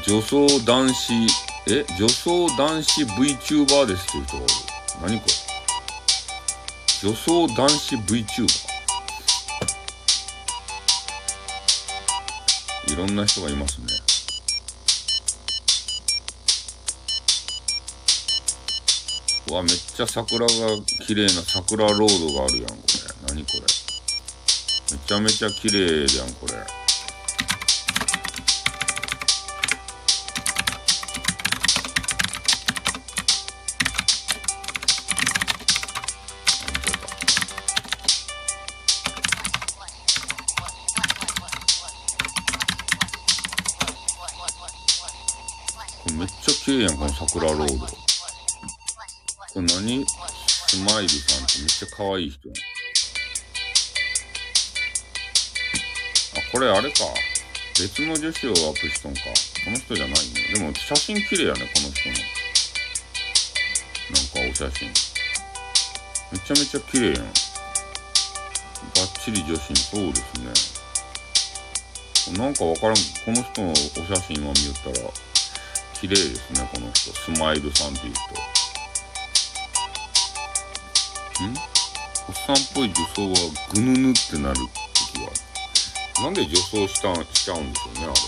[0.06, 1.12] 女装男子
[1.68, 4.52] え、女装男子 VTuber ですっていう人がおる。
[5.02, 5.26] 何こ
[7.02, 7.08] れ？
[7.08, 8.65] 女装男子 VTuber?
[12.88, 13.86] いろんな人がいますね。
[19.48, 20.52] うわ、めっちゃ桜が
[21.06, 23.34] 綺麗な桜ロードがあるやん、これ。
[23.34, 23.60] 何これ。
[24.92, 26.85] めちゃめちゃ綺麗やん、これ。
[46.76, 47.76] めっちゃ綺麗やん、この桜ロード。
[47.76, 47.86] こ
[49.56, 50.04] れ何？
[50.68, 52.56] スマイルさんってめっちゃ可愛い人やん。
[56.38, 56.98] あ、これあれか。
[57.78, 59.20] 別の女子をアップしとんか。
[59.64, 60.18] この人じゃないね。
[60.54, 62.16] でも写真綺麗やね、この人の。
[64.12, 64.90] なんかお写真。
[66.32, 67.24] めちゃめちゃ綺麗やん。
[67.24, 67.30] バ
[69.02, 70.24] ッチリ女子にそうです
[72.30, 72.38] ね。
[72.38, 72.96] なんかわからん。
[72.96, 73.00] こ
[73.32, 75.10] の人のお写真は見よったら、
[76.00, 77.12] 綺麗ですね、この人。
[77.12, 78.20] スマイルさんっていう人。
[81.44, 81.56] ん？
[82.28, 83.34] おっさんっぽい女装は
[83.72, 84.66] ぐぬぬってなる時
[85.22, 85.30] は
[86.16, 86.24] ある。
[86.24, 88.20] なんで女装したしちゃうんでしょうね、あれって。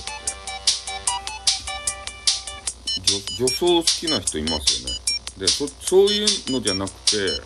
[3.39, 4.95] 女女装好きな人いますよね。
[5.39, 7.41] で、そ、そういうのじゃなくて、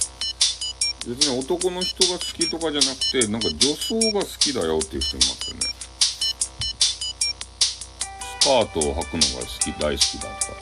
[1.06, 5.66] 別に男の人が好きとかじゃなくて、なんか女装が好きだよっていう人いますよね。
[8.44, 10.58] カートを履くのが好き、大好きだとか。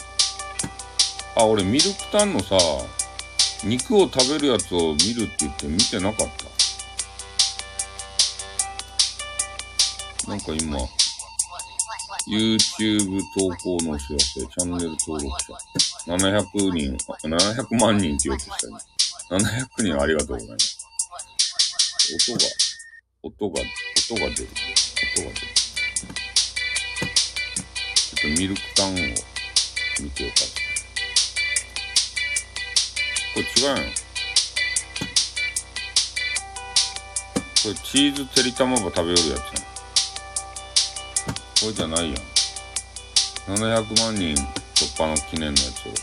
[1.37, 2.59] あ、俺ミルクタンのさ、
[3.65, 6.29] 肉を食べるやつを見るって言って見てなかっ
[10.27, 10.29] た。
[10.29, 10.79] なんか今、
[12.29, 15.55] YouTube 投稿のお知らせ、チャンネル登録者、
[16.07, 18.75] 700人、700万人って言おうとしたね。
[19.31, 20.79] 700人ありがとうございます。
[22.29, 22.41] 音が、
[23.23, 23.61] 音が、
[24.13, 24.49] 音が出る。
[25.17, 25.60] 音が出る。
[28.21, 28.97] とミルクタンを
[30.03, 30.61] 見てよかった。
[33.33, 33.77] これ違うやん。
[37.63, 39.43] これチーズてりたまば食べよるやつやん。
[41.61, 42.23] これじゃないやん。
[43.57, 44.35] 700万人
[44.75, 45.95] 突破の記念のやつを。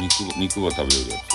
[0.00, 1.33] 肉、肉ば食べよるやつ。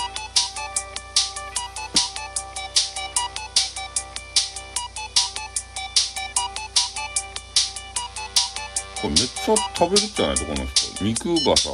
[9.00, 11.04] これめっちゃ食べるじゃないと、この人。
[11.04, 11.70] 肉ばさ、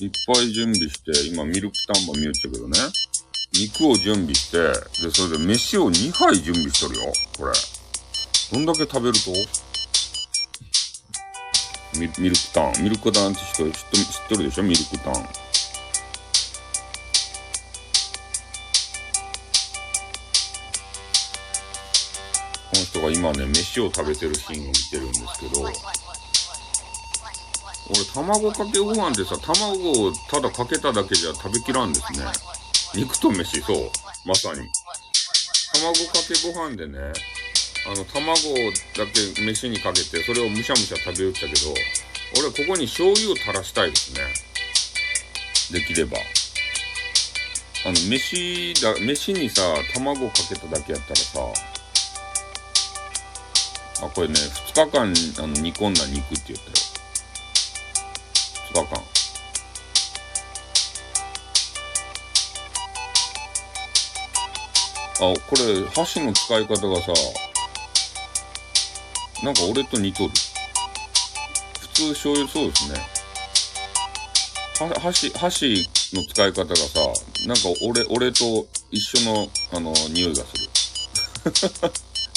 [0.00, 2.78] いっぱい準備して、今ミルクタンバ見よっちゃけどね。
[3.54, 4.58] 肉を準備して、
[5.02, 7.12] で、それで飯を2杯準備しとるよ。
[7.38, 7.52] これ。
[8.52, 9.30] どんだけ食べると？
[11.98, 12.82] ミミルクタン。
[12.82, 13.82] ミルクタンって人知っ知っ
[14.28, 14.62] とるでしょ？
[14.62, 15.14] ミルクタン。
[15.14, 15.20] こ
[22.74, 25.68] の人が今ね、飯を食べてるシーンを見てるんですけど、
[27.90, 32.24] 俺、卵かけご飯でさ、卵をただかけただけじゃ食べきらんですね。
[32.94, 33.90] 肉と飯、そう。
[34.26, 34.68] まさに。
[35.72, 36.98] 卵かけご飯でね、
[37.86, 38.32] あの、卵
[38.96, 41.52] だけ飯にかけて、それをむしゃむしゃ食べよったけど、
[42.38, 44.20] 俺、ここに醤油を垂らしたいですね。
[45.72, 46.18] できれば。
[47.86, 49.62] あの、飯だ、飯にさ、
[49.94, 51.40] 卵かけただけやったらさ、
[54.02, 56.87] あ、これね、2日間、あの、煮込んだ肉って言ったよ。
[58.72, 59.18] 2日間。
[65.20, 67.12] あ、これ、箸の使い方がさ、
[69.42, 70.30] なんか俺と似とる。
[71.80, 72.98] 普通醤油そうですね。
[74.80, 77.00] は、箸、箸の使い方がさ、
[77.46, 80.56] なんか俺、俺と一緒の、あの、匂いがす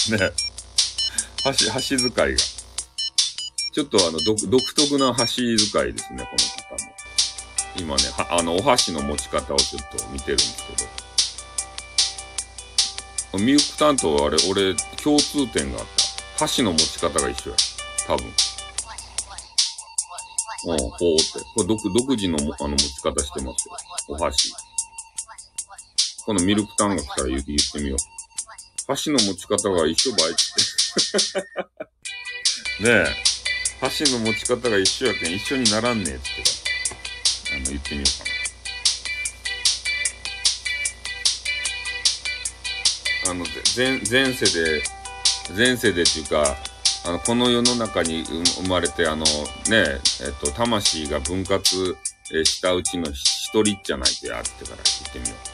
[0.10, 0.18] る。
[0.18, 0.32] ね。
[1.44, 2.61] 箸、箸使いが。
[3.72, 6.36] ちょっとあの、独独特な箸使いですね、こ
[6.70, 6.92] の方も。
[7.78, 10.64] 今ね、はあの、お箸の持ち方をちょっと見てるんです
[13.32, 13.44] けど。
[13.46, 15.86] ミルク担当はあれ、俺、共通点があっ
[16.36, 16.44] た。
[16.44, 17.56] 箸の持ち方が一緒や。
[18.08, 18.28] 多分。
[20.66, 21.40] うん、こうって。
[21.56, 23.76] これ独、独自のあの持ち方してますよ。
[24.10, 24.52] お箸。
[26.26, 27.98] このミルクタンが来たら言って言ってみよう。
[28.86, 30.34] 箸の持ち方が一緒ばいっ
[32.80, 32.84] て。
[32.84, 33.31] ねえ。
[33.82, 36.24] 箸の持ち方が一緒やけん一緒にならんねえって。
[37.56, 38.04] あの、言ってみよ
[43.26, 43.32] うかな。
[43.32, 44.84] あの、前、前世で、
[45.58, 46.58] 前世でっていうか、
[47.06, 49.32] あの、この世の中に生生まれて、あの、ね、
[49.72, 51.98] えっと、魂が分割
[52.34, 55.51] えーしたうちの一人じゃないとやってから言ってみよう。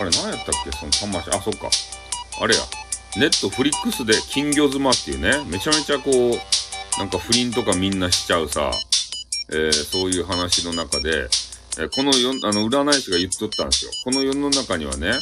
[0.00, 0.72] あれ、何やったっけ？
[0.76, 1.30] その魂。
[1.30, 1.68] あ、そっか。
[2.40, 2.62] あれや。
[3.16, 8.70] ネットフリックスで金魚妻っていうね、めちゃめちゃこう、なんか不倫とかみんなしちゃうさ、
[9.50, 11.28] えー、そういう話の中で、
[11.78, 13.90] えー、このよ、あの、占い師が言っとったんですよ。
[14.04, 15.12] この世の中にはね、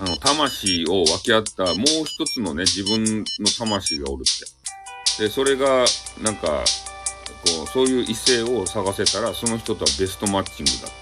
[0.00, 3.24] あの、魂を分け合ったもう一つのね、自分の
[3.56, 5.24] 魂がおるって。
[5.24, 5.84] で、それが、
[6.20, 6.64] なんか、
[7.46, 11.01] こう、そういう異性を探せたら、その人とはベストマッチングだって。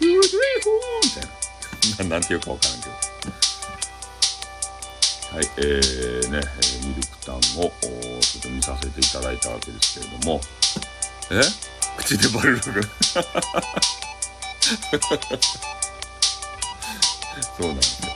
[0.00, 1.20] ズイホーみた
[2.02, 2.10] いな。
[2.10, 2.92] ななんていうかわからんけど。
[5.36, 10.40] はい、えー、ね、えーミルクタンをちょっと見させていただいたわけですけれども、
[11.30, 11.42] え？
[11.98, 12.68] 口でバルルルそ
[17.64, 18.15] うなんですよ。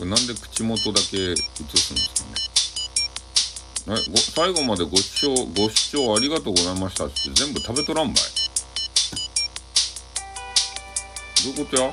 [0.00, 2.24] これなんで口元だけ映すんです
[3.84, 3.98] かね。
[3.98, 7.04] えご最後までご視聴、ご視聴ありがとうございました。
[7.04, 8.14] って全部食べとらんばい。
[11.44, 11.92] どういうことや？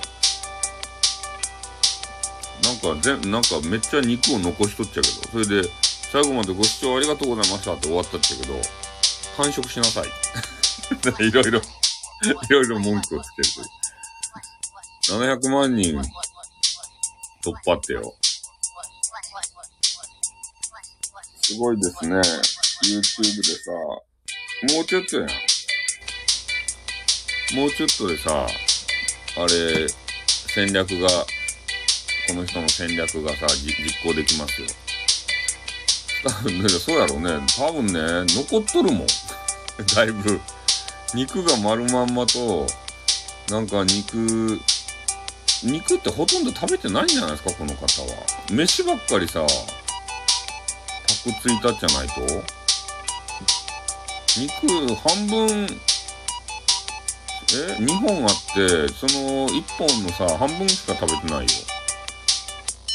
[2.63, 5.69] なんかぜなんかめっちゃ肉を残しとっちゃけど、それで
[6.09, 7.73] 最後までご視聴ありがとうございました。
[7.73, 8.53] って終わったっちゃけど、
[9.35, 10.07] 完食しなさい。
[11.27, 11.61] いろいろ、い
[12.47, 13.63] ろいろ文句をつけるとい
[15.17, 15.19] う。
[15.19, 16.01] 700万人
[17.43, 18.15] 突破ってよ。
[21.41, 22.17] すごいですね。
[22.83, 23.71] YouTube でさ、
[24.73, 25.27] もうちょっとやん。
[27.55, 28.45] もうちょっとでさ、
[29.37, 29.87] あれ、
[30.53, 31.07] 戦略が、
[32.27, 33.73] この人の戦略がさ、実
[34.03, 34.67] 行できますよ。
[36.23, 37.39] 多分ね、そうやろうね。
[37.57, 39.07] 多分ね、残っとるもん。
[39.95, 40.41] だいぶ。
[41.13, 42.67] 肉が丸まんまと、
[43.49, 44.59] なんか肉、
[45.63, 48.09] 肉ってほとんど食べてないんじゃないですか、この方は。
[48.51, 49.47] 飯ばっかりさ、パ
[51.31, 52.21] クついたじゃないと。
[54.39, 55.67] 肉半分、
[57.49, 61.49] え ?2 本あって、その1本のさ、半分しか食べてないよ。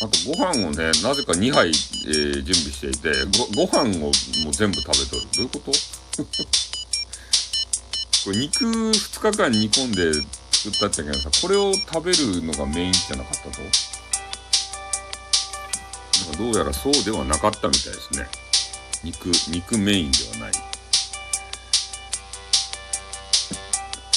[0.02, 3.12] あとご飯をね、なぜか2杯、えー準備していて、
[3.54, 4.12] ご、ご飯をもう
[4.52, 5.22] 全部食べとる。
[5.36, 5.72] どういうこと？
[8.24, 10.12] これ肉2日間煮込んで
[10.62, 13.60] 作ったっちゃけどさ、これを食べるのがメインじゃなかったと？
[13.60, 13.66] な
[16.28, 18.28] んかどうやらそうではなかったみたいですね。
[19.02, 20.52] 肉、肉メインではない。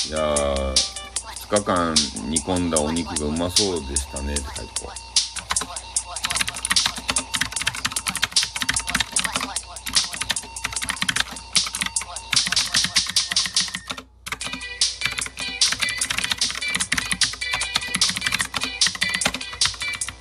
[0.07, 0.73] いやー、
[1.49, 1.95] 2日間
[2.29, 5.04] 煮込んだお肉がうまそうでしたねって書いてこう。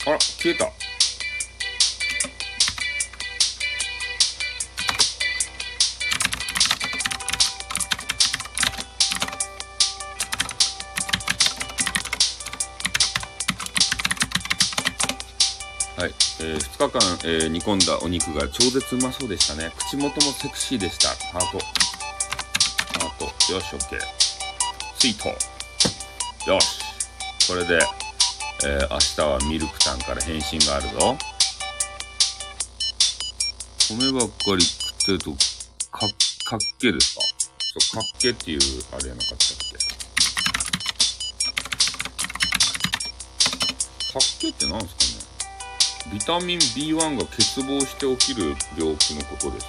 [0.07, 0.64] あら、消えた。
[0.64, 0.70] は
[16.09, 19.72] い、えー、2日間、えー煮込んだお肉が超絶うまそうでしたね。
[19.74, 21.09] 口元もセクシーでした。
[21.09, 21.59] ハート。
[23.00, 23.24] ハート。
[23.55, 24.00] よし、オッケー。
[24.98, 25.30] スイート。
[26.50, 27.48] よし。
[27.48, 27.78] これで、
[28.62, 31.18] えー明日はミルクタンから返信があるぞ。
[33.90, 35.32] 米ばっかり食ってると、
[35.90, 37.20] か、かっけですか？
[37.90, 38.61] そう、かっけっていう、
[38.92, 39.38] あれやなかったっ
[39.70, 39.76] け？
[44.12, 44.92] かっけってなんすか
[46.09, 46.14] ね？
[46.14, 49.66] ビタミン B1 が欠乏して起きる病気のことです。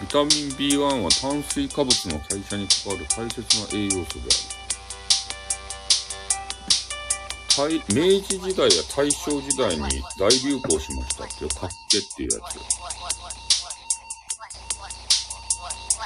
[0.00, 4.53] ビタミン B1 は炭水化物の代謝に関わる大切な栄養素である。
[7.56, 11.24] 明治時代や大正時代に大流行しました。
[11.24, 12.58] っていうかっけっていうやつ。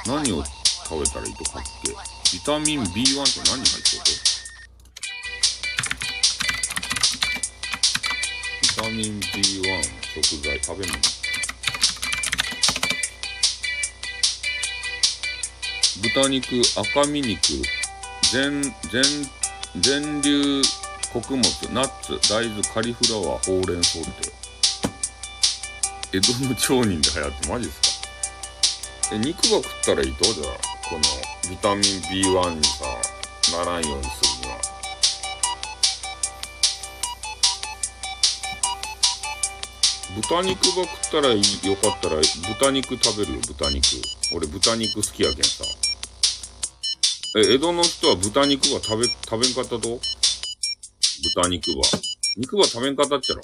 [0.07, 3.01] 何を食べたらいいとかっけビタミン B1 って
[3.49, 4.03] 何入ってる？
[8.61, 9.83] ビタミン B1
[10.21, 10.99] 食材食べ物。
[16.01, 17.37] 豚肉赤身肉
[18.31, 19.03] 全全
[19.81, 20.61] 全粒
[21.11, 21.43] 穀物
[21.73, 24.09] ナッツ大豆カリフラワーほうれん草って
[26.11, 29.15] 江戸の町人で流行ってマジですか？
[29.15, 30.47] え、肉が食ったらいいとじゃあ、
[30.87, 31.01] この
[31.49, 32.85] ビタミン B1 にさ、
[33.57, 34.09] ならんようにす
[34.43, 34.57] るには。
[40.15, 42.15] 豚肉が食ったらいいよかったら、
[42.59, 43.85] 豚肉食べるよ、豚肉。
[44.35, 45.63] 俺豚肉好きやけんさ。
[47.37, 49.99] え、江戸の人は豚肉は食べ、食べんかったと？
[51.23, 51.83] 豚肉は。
[52.37, 53.41] 肉は食べんかったっちゃろ。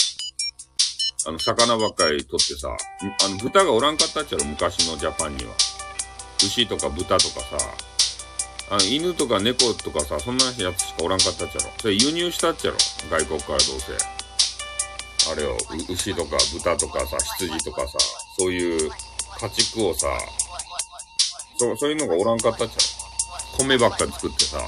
[1.28, 2.70] あの、魚ばっかり取ってさ、
[3.26, 5.52] あの、豚がおらんかったっちゃろ、昔のジャパンには。
[6.38, 7.58] 牛とか豚とかさ、
[8.72, 11.72] あの、犬とか猫とかさ、そんなやつしかおらんかったっちゃろ。
[11.80, 12.78] それ輸入したっちゃろ、
[13.10, 15.32] 外国からどうせ。
[15.32, 15.58] あれよ、
[15.90, 17.98] 牛とか豚とかさ、羊とかさ、
[18.38, 18.92] そういう
[19.40, 20.08] 家畜をさ、
[21.58, 23.58] そう、そういうのがおらんかったっちゃう。
[23.58, 24.60] 米ばっかり作ってさ、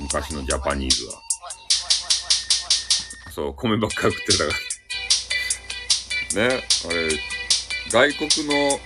[0.00, 1.25] 昔のジャパニーズは。
[3.36, 4.52] そう、米ばっか食ってたか
[6.34, 6.48] ら。
[6.48, 7.10] ね、あれ、
[7.90, 8.80] 外国の、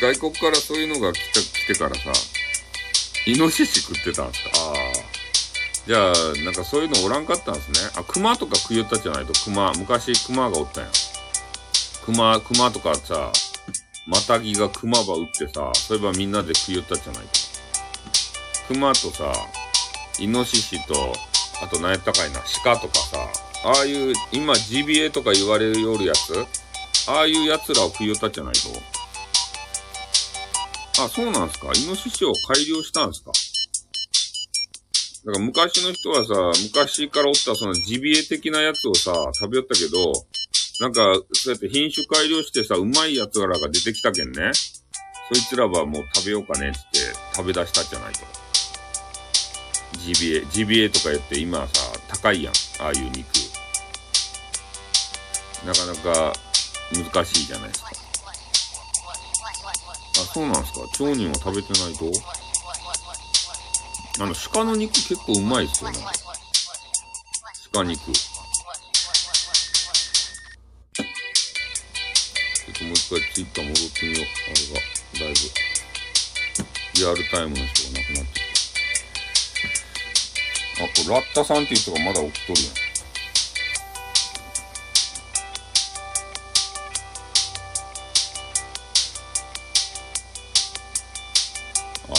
[0.00, 2.12] 外国からそういうのが来て、来てからさ、
[3.26, 4.50] イノシシ食ってたんですか？
[4.56, 4.76] ああ。
[5.86, 6.14] じゃあ、
[6.46, 7.90] なんかそういうのおらんかったんですね。
[7.94, 9.70] あ、熊とか食いよったじゃないと、熊。
[9.74, 10.90] 昔熊がおったんや。
[12.06, 13.30] 熊、熊とかさ、
[14.06, 17.28] またぎが熊ば撃ってさ、そういえばみんなで食いよったじゃないと。
[18.68, 19.30] 熊とさ、
[20.18, 21.12] イノシシと、
[21.62, 23.28] あと何やったかいな、鹿とかさ、
[23.64, 26.46] ああいう、今ジビエとか言われるよるやつ
[27.08, 28.60] ああいう奴らを食いよったじゃないと。
[31.02, 31.66] あ、そうなんすか？
[31.74, 33.32] イノシシを改良したんすか？
[35.26, 40.12] だから昔の人はさ、昔からおったそのジビエ的なやつをさ、食べよったけど、
[40.80, 41.02] なんか、
[41.32, 44.52] そうやって品種改良してさ、うまいやつらが出てきたけんね。
[45.32, 46.78] そいつらはもう食べようかねって
[47.36, 48.20] 食べ出したじゃないと。
[50.00, 52.54] ジビエ、ジビエとか言って今さ、高いやん。
[52.80, 53.26] ああいう肉。
[55.66, 56.32] なかなか
[57.12, 57.90] 難しいじゃないですか。
[60.22, 60.80] あ、そうなんですか。
[60.96, 62.10] 町人は食べてないと？
[64.22, 65.98] あの、鹿の肉結構うまいっすよね。
[67.72, 68.00] 鹿肉。
[68.00, 68.12] ちょ
[72.72, 74.26] っともう一回ツイッター戻ってみよう。
[74.48, 75.40] あれが、だいぶ、
[76.94, 78.39] リアルタイムの人が亡くなって。
[80.80, 82.90] あ、これ、ラッタさんっていう人がまだ起きとるやん。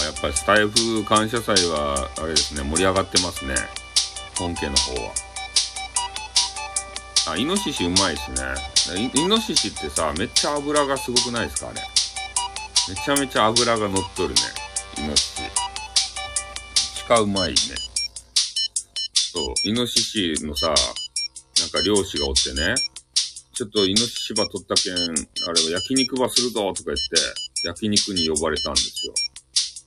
[0.04, 3.56] やっぱりスタイフ感謝祭は、あれですね、盛り上がってますね。
[4.38, 5.14] 本家の方は。
[7.32, 9.22] あ、イノシシうまいっすねイ。
[9.22, 11.82] イノシシってさ、めっちゃ油がすごくないですかあれ。
[12.90, 14.42] めちゃめちゃ油が乗っとるね。
[15.00, 15.42] イノシシ。
[17.08, 17.91] 鹿うまいね。
[19.34, 20.02] そう、イノシ
[20.36, 22.76] シのさ、なんか漁師がおってね、
[23.54, 27.02] ちょっとイノシシば取ったけん、あれは焼肉ばするぞとか言って、
[27.64, 29.14] 焼肉に呼ばれたんですよ。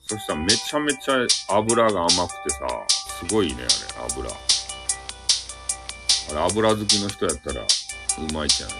[0.07, 2.59] そしたらめちゃめちゃ油が甘くてさ、
[3.21, 3.67] すごいね、あれ、
[4.15, 4.31] 油。
[4.31, 4.35] あ
[6.33, 7.67] れ、油好きの人やったら、う
[8.33, 8.77] まいじゃない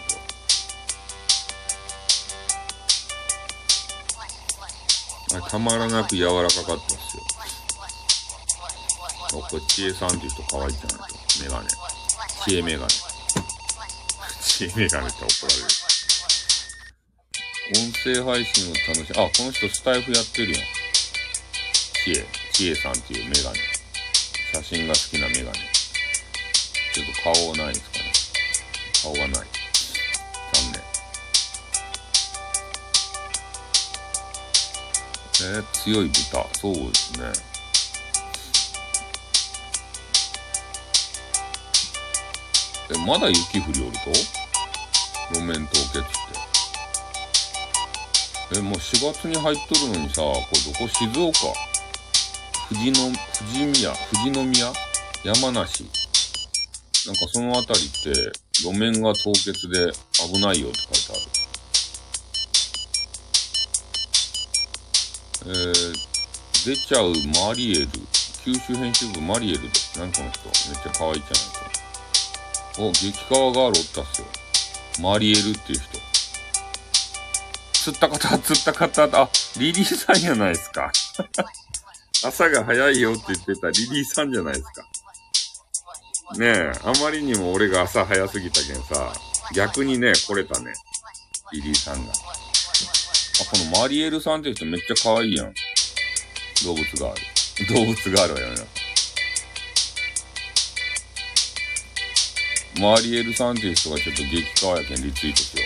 [5.29, 5.37] と。
[5.37, 7.34] あれ、たまらなく柔らかかったっすよ。
[9.35, 11.17] あ、これ、ちえさんっていう人可愛いじゃないと。
[11.43, 11.69] メガネ。
[12.47, 12.89] ちえメガネ。
[14.41, 15.09] ちえメガネ。
[15.09, 15.67] って怒られる。
[17.73, 19.13] 音声配信を楽しい。
[19.13, 20.63] あ、この人スタイフやってるやん。
[22.05, 23.59] ちえ、ちえさんっていうメガネ。
[24.53, 25.59] 写真が好きなメガネ。
[26.95, 28.13] ちょっと顔ないですかね。
[29.03, 29.31] 顔がない。
[29.33, 29.43] 残
[30.73, 30.81] 念。
[35.57, 36.47] えー、強い豚。
[36.55, 37.54] そうですね。
[42.93, 44.13] え、まだ雪降りおると？
[45.33, 46.03] 路面凍結っ
[48.53, 48.59] て。
[48.59, 50.89] え、もう4月に入っとるのにさ、これどこ？
[50.89, 51.39] 静岡
[52.69, 54.73] 富士の、富士宮、富士宮？
[55.25, 55.85] 山梨
[57.07, 58.33] なんかその辺りって
[58.63, 59.91] 路面が凍結で
[60.33, 61.23] 危ないよって書いて
[65.45, 65.47] ある。
[65.47, 65.95] えー、
[66.65, 67.13] 出ちゃう
[67.49, 67.89] マリエル。
[68.45, 69.99] 九州編集部マリエルです。
[69.99, 70.45] 何この人。
[70.45, 71.74] めっちゃ可愛いじゃないですか。
[72.79, 74.27] お、激川ガールおったっすよ。
[75.01, 75.99] マリエルっていう人。
[77.73, 80.91] 釣った方、釣った方、あ、リリーさんじゃないですか。
[82.25, 84.83] 朝が早いよって言ってたリリーさんじゃないですか。
[86.39, 89.13] ねえ、あまりにも俺が朝早すぎたけんさ、
[89.55, 90.73] 逆にね、来れたね。
[91.53, 92.13] リリーさんが。
[92.13, 92.17] あ、
[93.51, 95.55] このマリエルさんって人めっちゃ可愛いやん。
[96.65, 97.75] 動物がある。
[97.75, 98.84] 動物があるわよね。
[102.81, 105.63] マリエル・サンチェスとかちょっと激川やけんリツイートしよ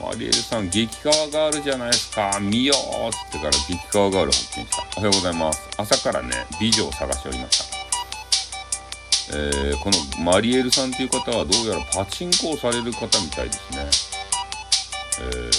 [0.00, 0.04] う。
[0.04, 2.40] マリエルさん、激川ガールじゃないですか。
[2.40, 4.82] 見ようっつってから激川ガール発見した。
[4.96, 5.60] おはようございます。
[5.76, 9.36] 朝からね、美女を探しておりました。
[9.36, 13.70] えー、このマリエルさんという方はどうやらパチンコをされる方みたいです
[14.10, 14.19] ね。
[15.20, 15.50] えー、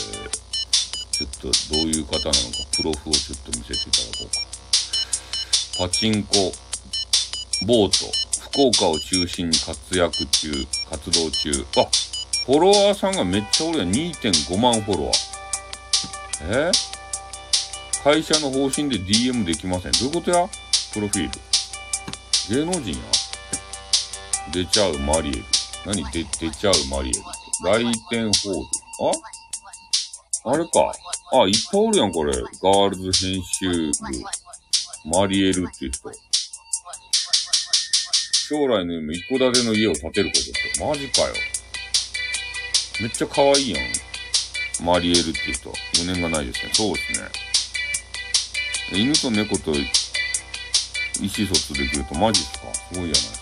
[1.12, 2.34] ちょっとどういう方なのか、
[2.76, 5.86] プロフをちょっと見せていただこうか。
[5.86, 6.54] パチンコ、
[7.68, 8.06] ボート、
[8.52, 10.52] 福岡を中心に活躍中、
[10.90, 11.66] 活動中。
[11.78, 11.88] あ、
[12.46, 13.92] フォロワーさんがめっちゃおるやん。
[13.92, 16.70] 2.5万フォロワー。
[16.70, 16.72] え？
[18.04, 19.92] 会社の方針で DM できません。
[19.92, 20.50] どういうことや？
[20.94, 22.66] プロフィール。
[22.66, 22.98] 芸能人や
[24.52, 25.44] 出ちゃうマリエル。
[25.86, 26.04] 何？
[26.12, 27.22] 出、出ちゃうマリエル。
[27.64, 28.60] 来店ホール。
[29.08, 29.41] あ？
[30.44, 30.92] あれか。
[31.34, 32.34] あ、いっぱいおるやん、これ。
[32.34, 33.92] ガールズ編集部。
[35.06, 36.12] マリエルっていう人。
[38.50, 40.86] 将来の夢、一戸建ての家を建てることって。
[40.86, 41.34] マジかよ。
[43.00, 43.86] めっちゃ可愛いやん。
[44.84, 45.70] マリエルっていう人。
[45.70, 46.72] 4年がないですね。
[46.74, 47.30] そうですね。
[48.94, 49.88] 犬と猫と意
[51.22, 52.74] 思疎通できるとマジっすか？
[52.74, 53.40] すごいじゃないです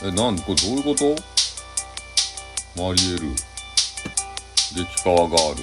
[0.00, 0.08] か。
[0.08, 0.42] え、なんで？
[0.42, 1.14] これどういうこと？
[2.82, 3.53] マリエル。
[4.74, 5.62] 激川ガール。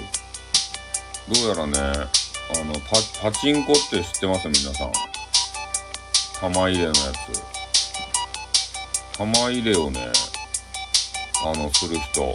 [1.36, 4.47] どうやらね、あの、パ、パチンコって知ってます？
[4.47, 4.91] 皆さん。
[6.39, 6.97] 玉入れのやつ。
[9.18, 10.07] 玉入れをね、
[11.45, 12.32] あの、する人。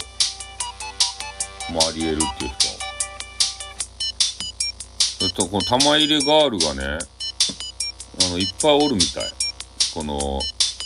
[1.73, 2.67] マリエルっていう人。
[5.25, 6.99] えっと、この玉入れガールがね、
[8.21, 9.23] あの、いっぱいおるみたい。
[9.95, 10.39] この、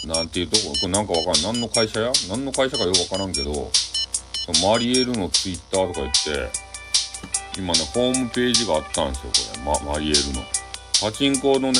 [0.08, 1.44] なんていうとこ、これなんかわかんない。
[1.44, 2.12] 何の会社や？
[2.30, 3.70] 何の会社かよくわからんけど、
[4.62, 6.52] マリエルのツイッターとか言って、
[7.58, 9.86] 今ね、ホームページがあったんですよ、これ。
[9.86, 10.44] ま、マリエルの。
[11.02, 11.80] パチンコのね、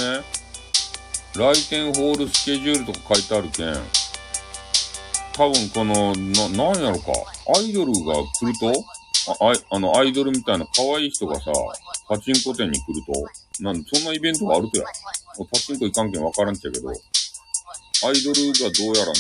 [1.36, 3.74] 来店ホールスケジュールとか書いてあるけん、
[5.34, 7.12] 多分この、な、なんやろか、
[7.56, 8.86] アイドルが来ると、
[9.28, 11.52] あ、ああの、アイドルみたいな可愛い人がさ、
[12.10, 14.86] パチンコ店に来ると、なんでそんなイベントがあるとや。
[14.86, 16.98] パチンコ行かんけんわからんっちゃけど、アイ
[18.24, 19.20] ドルがどうやらね、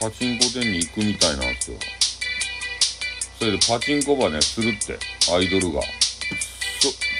[0.00, 1.78] パチンコ店に行くみたいなんですよ。
[3.38, 4.98] それでパチンコ場ね、するって、
[5.32, 5.80] アイドルが。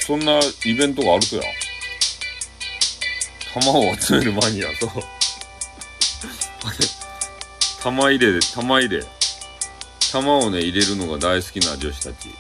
[0.01, 1.43] そ、そんなイベントがあるとや。
[3.55, 4.91] 玉を集めるマニアと
[7.83, 9.05] 玉入れで、玉入れ。
[10.13, 12.35] 玉をね、入れるのが大好きな女子たち。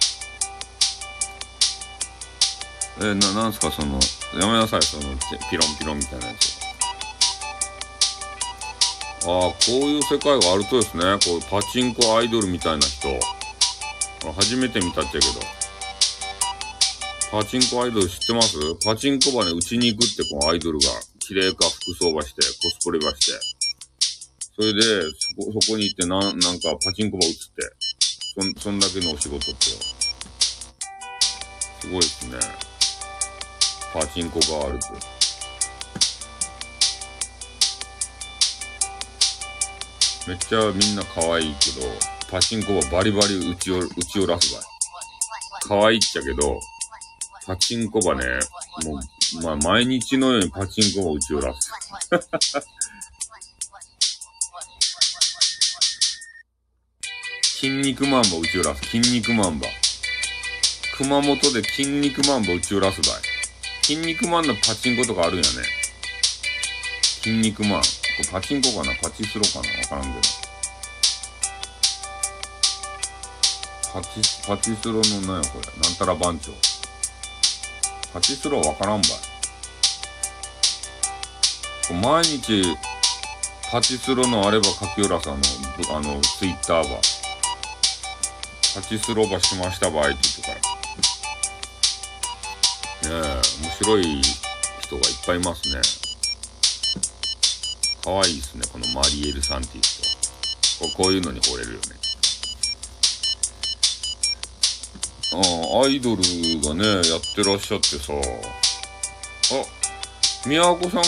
[3.01, 4.01] え、な、なんすかその、
[4.39, 5.16] やめなさい、その、
[5.51, 6.56] ピロンピロンみたいなやつ。
[9.25, 13.09] ああ、こういう世界があるとですね、こうパチンコアイドルみたいな人。
[14.33, 15.25] 初めて見たっちゃけど。
[17.31, 18.57] パチンコアイドル知ってます？
[18.85, 23.33] パチンコ場ね、打ちに行くってこのアイドルが、綺麗か服装ばして、コスプレばして。
[24.55, 27.62] それで、そこ、そこに行ってなん、なんかパチンコ場打つって。
[28.39, 29.77] そん、そんだけのお仕事ってよ。
[31.81, 32.39] すごいっすね。
[33.93, 34.89] パチンコガールズ。
[40.27, 41.87] めっちゃみんな可愛いけど、
[42.31, 44.62] パチンコはバリバリ打ちを、打ち寄らすばい。
[45.68, 46.61] 可愛いっちゃけど、
[47.47, 48.24] パチンコばね、
[48.85, 48.99] も
[49.41, 51.70] う、まあ、毎日のようにパチンコば打ち寄らす。
[57.61, 58.85] 筋肉マンバ打ち寄らす。
[58.87, 59.68] 筋肉マンバ。
[60.99, 63.20] 熊本で筋肉マンバ打ち寄らすばい。
[63.83, 65.47] 筋肉マンのパチンコとかあるんやね。
[67.22, 67.83] 筋肉マン。
[68.17, 68.95] こパチンコかな？
[69.03, 69.73] パチスロかな？
[69.79, 70.14] わからんけど。
[73.93, 75.01] パチ、パチスロの
[75.35, 75.67] なんやこれ？
[75.83, 76.53] なんたら番長。
[78.12, 79.11] パチスロわからんばい。
[81.89, 82.77] こ毎日、
[83.71, 85.43] パチスロのあれば柿浦さんの、
[85.97, 86.97] あの、ツイッターば。
[88.75, 90.49] パチスロばしましたばいって言ってか
[93.09, 93.11] ら。
[93.11, 94.23] ねえ、面白い
[94.81, 96.06] 人がいっぱいいますね。
[98.07, 100.01] 可愛いですね、このマリエルさんっていう人。
[100.95, 101.87] ここういうのに惚れるよね。
[105.35, 105.39] あ
[105.83, 106.23] あ、アイドル
[106.63, 108.13] がね、やってらっしゃってさ。
[108.15, 108.19] あ、
[110.49, 111.01] 宮子さんが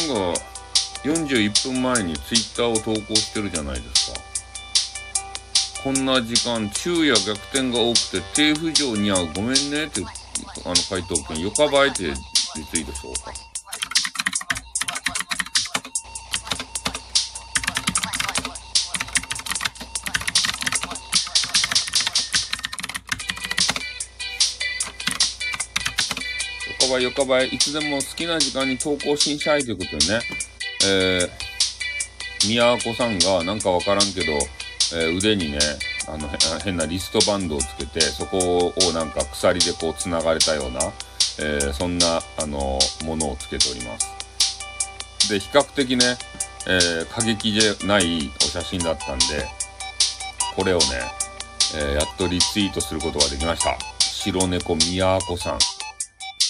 [1.04, 4.18] 41分前にツイッターを投稿してるじゃないですか。
[5.84, 10.02] こんな時間、昼夜逆転が多くて、低浮上にはごめんねって、
[10.64, 12.14] あの、回答権、よかばえてリ
[12.72, 13.32] ツイートしようか。
[26.88, 30.20] ばい、よかばい、いつでも好きな時間に投稿しんしゃいということでね、
[30.86, 34.32] えー、宮子さんがなんかわからんけど、
[34.94, 35.58] えー、腕にね、
[36.08, 36.28] あの、
[36.64, 40.80] 変なリストバンドをつけて、そこをなんか鎖でこう繋がれたような、
[41.40, 44.08] えー、そんな、あの、ものをつけております。
[45.28, 46.16] で、比較的ね、
[46.66, 49.24] え、過激じゃないお写真だったんで、
[50.56, 50.84] これをね、
[51.74, 53.76] え、やっとリツイートすることができました。
[53.98, 55.77] 白猫みやこさん。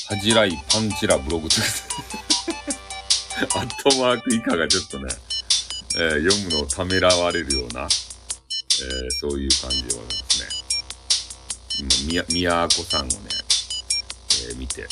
[0.08, 1.56] 恥じらいパンチラブログと
[3.58, 5.14] アットマーク以下がちょっとね、
[5.96, 7.88] えー、読むのをためらわれるような、えー、
[9.20, 10.48] そういう感じでございますね。
[11.78, 13.16] 今、みや、みやこさんをね、
[14.48, 14.88] えー、見て、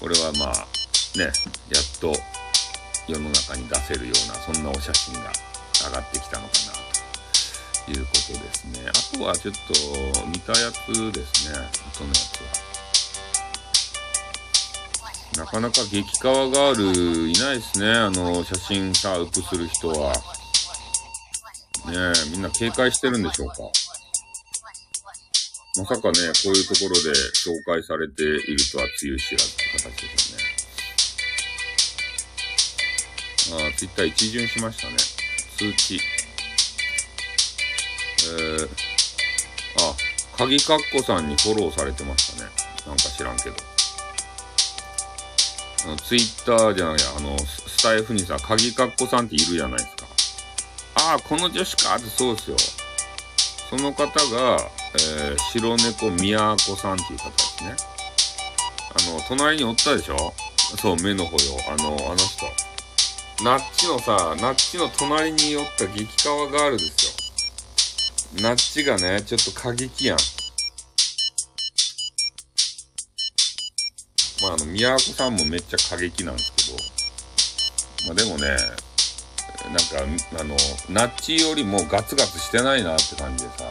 [0.00, 0.66] これはまあ、
[1.18, 1.24] ね、
[1.68, 2.18] やっと
[3.06, 5.30] 世の中に出せるような、そんなお写真が
[5.84, 6.72] 上がってきたのかな、
[7.84, 8.88] ということですね。
[8.88, 11.54] あとはちょっと見たやつですね、
[11.92, 12.71] 後のやつは。
[15.36, 16.82] なかなか激川ガール
[17.28, 17.90] いないですね。
[17.90, 20.12] あの、写真さ、アップする人は。
[21.86, 23.56] ねえ、みんな警戒してるんでしょうか。
[25.78, 27.12] まさかね、こういうところで
[27.44, 30.38] 紹介されているとはつゆ知らずって形ですよ
[33.58, 33.64] ね。
[33.64, 34.96] ああ、ツイッター一巡しましたね。
[35.56, 35.96] 通知。
[35.96, 38.68] えー、あ、
[40.36, 42.50] 鍵かっこさんにフォローされてましたね。
[42.86, 43.71] なんか知らんけど。
[45.84, 50.06] あの、ツイッターじゃないや、あの、スタイフにさ、鍵かっこさんっているじゃないですか。
[50.94, 51.96] ああ、この女子か？
[51.96, 52.56] ってそうですよ。
[53.70, 54.10] その方が、
[54.94, 57.76] えー、白猫みやこさんっていう方ですね。
[59.10, 60.34] あの、隣におったでしょ？
[60.78, 61.58] そう、目の保養。
[61.72, 62.46] あの、あの人。
[63.42, 67.06] ナッチのさ、ナッチの隣におった激川ガールです
[68.36, 68.42] よ。
[68.42, 70.18] ナッチがね、ちょっと過激やん。
[74.42, 78.56] まあ、あの、宮古さんもめっちゃ過激なんですけど、まあでもね、
[79.70, 80.56] なんか、あの、
[80.90, 83.64] ナッチよりもガツガツしてないなって感じでさ、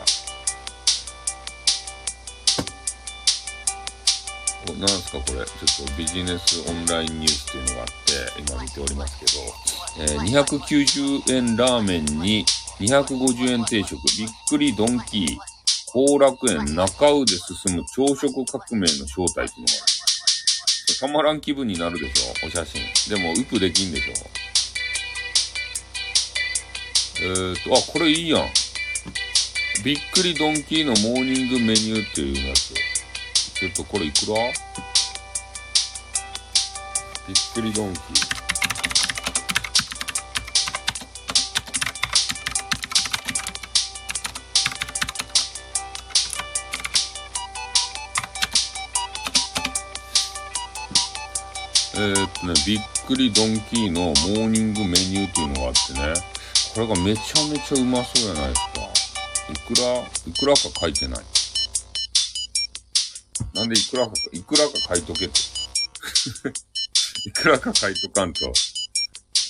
[4.79, 12.45] なんすかこれ、ちょっとビジネスオンラインニュースっていうのがあって、今見ておりますけど、えー、290円ラーメンに
[12.79, 15.37] 250円定食、びっくりドンキー、
[15.93, 20.00] 後楽園中尾で進む朝食革命の正体っていうのがある。
[20.99, 22.81] たまらん気分になるでしょお写真。
[23.09, 24.13] でも、ウプできんでしょ
[27.23, 28.49] えーと、あ、これいいやん。
[29.83, 32.73] びっくりドンキーのモーニングメニューっていうやつ。
[33.53, 34.35] ちょっとこれいくら？
[37.27, 38.40] びっくりドンキー。
[51.93, 56.13] えー、っとね、びっくりドンキーのモーニングメニューっていうのがあってね、
[56.73, 59.01] これがめちゃめちゃうまそうじゃないですか。
[59.51, 61.25] いくら、いくらか書いてない。
[63.53, 65.39] なんでいくらか、いくらか書いとけって。
[67.27, 68.53] いくらか書いとかんと、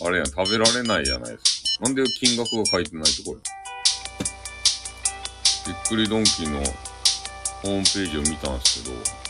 [0.04, 1.86] あれやん、食べられないじゃないですか。
[1.86, 3.42] なんで金額が書いてないとこれ。
[5.68, 6.64] びっくりドンキーの
[7.62, 9.21] ホームページを見たんですけど、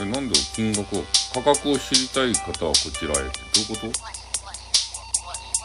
[0.00, 3.92] え、なんで金額を、価格を知りたい方はこちらへって、どういうこと？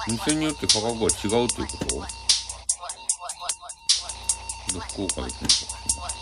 [0.07, 2.03] 店によって価格が違うということ？
[4.91, 5.55] 福岡で検索
[5.89, 6.15] します。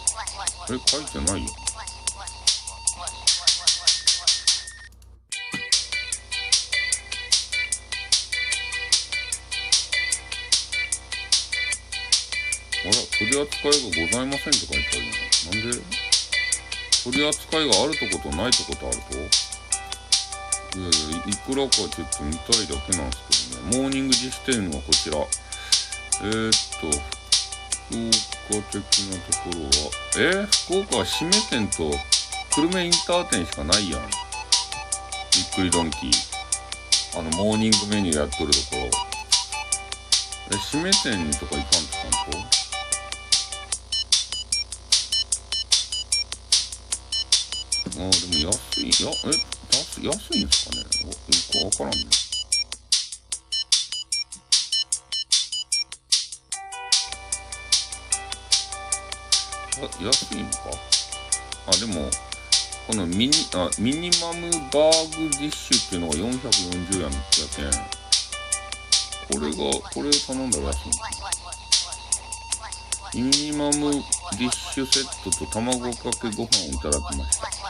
[0.69, 1.49] え、書いてないよ。
[12.85, 15.63] あら、取り扱いがございませんって書いてあるな。
[15.63, 16.12] なんで？
[17.03, 19.17] 取り扱いがあるとことないとことあると？
[20.79, 23.77] いやいや、いくらかちょっと見たいだけなんですけどね。
[23.77, 25.17] モーニング自主店はこちら。
[26.21, 26.87] えー、っと、
[28.47, 28.81] 福岡的
[29.11, 29.69] なところは、
[30.17, 31.91] えー、福岡は締め店と
[32.55, 34.01] 久留米インター店しかないやん。
[34.01, 34.11] びっ
[35.55, 37.19] くりドンキー。
[37.19, 38.89] あの、モーニングメニューやっとるところ。
[40.51, 42.62] え、締め店とか行かんとかんと？
[48.07, 49.27] あ、でも安い、や、え、
[49.75, 50.75] 安い、安いんですか？
[50.75, 52.05] ねよくわからんね。
[59.77, 60.57] あ、安いのか
[61.67, 62.09] あ、でも、
[62.87, 67.09] このミニ、あ、ミニマムバーグディッシュっていうのが440円や
[67.55, 67.71] けん。
[69.31, 69.57] これが、
[69.89, 71.09] これ頼んだら安いのか
[73.15, 77.62] ミニマムディッシュセットと卵かけご飯をいただきました。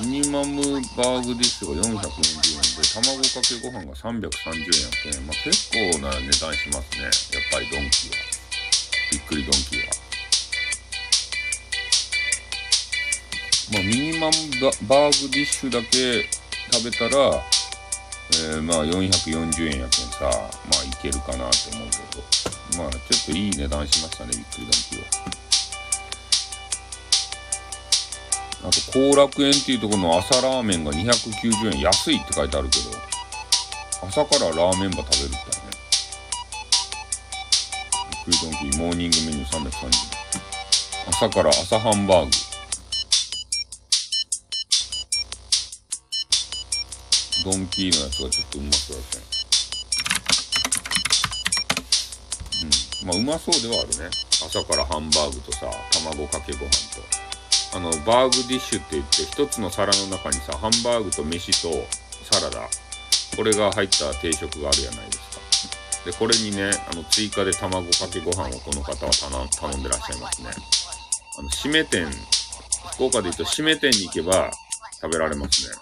[0.00, 0.60] ミニマム
[0.96, 7.04] バーグディッシュが440円で、卵かけご飯が330円やけん、まあ、結構な値段しますね。
[7.04, 7.12] やっ
[7.52, 8.16] ぱりドンキーは。
[9.12, 10.04] びっくりドンキーは。
[13.72, 14.32] まあ、ミニマム
[14.88, 16.28] バーグディッシュだけ
[16.72, 17.40] 食べたら、
[18.50, 25.43] えー、まあ440円やけんさ、まあいけるかなと思うけど、まあちょっといい値段しましたね、びっくりドンキーは。
[28.64, 32.96] あと、後楽園っていうところの朝ラーメンが290円安いって書いてあるけど、
[34.06, 35.64] 朝からラーメンば食べるってね。
[38.26, 39.90] びっドンキーモーニングメニュー330円。
[41.08, 42.30] 朝から朝ハンバーグ。
[47.44, 49.24] ドンキーのやつがちょっとうまそうだったね。
[53.02, 53.08] うん。
[53.08, 54.08] まあ、うまそうではあるね。
[54.46, 56.70] 朝からハンバーグとさ、卵かけご飯
[57.18, 57.23] と。
[57.74, 61.68] あの、バーグディッシュって言って、一つの皿の中にさ、ハンバーグと飯と
[62.22, 62.68] サラダ、
[63.36, 65.34] これが入った定食があるじゃないですか。
[66.06, 69.12] で、これにね、あの、追加で卵かけご飯をこの方は
[69.58, 70.50] 頼んでらっしゃいますね。
[71.36, 72.06] あの、締め店、
[72.94, 74.52] 福岡で言うと締め店に行けば
[75.00, 75.74] 食べられますね。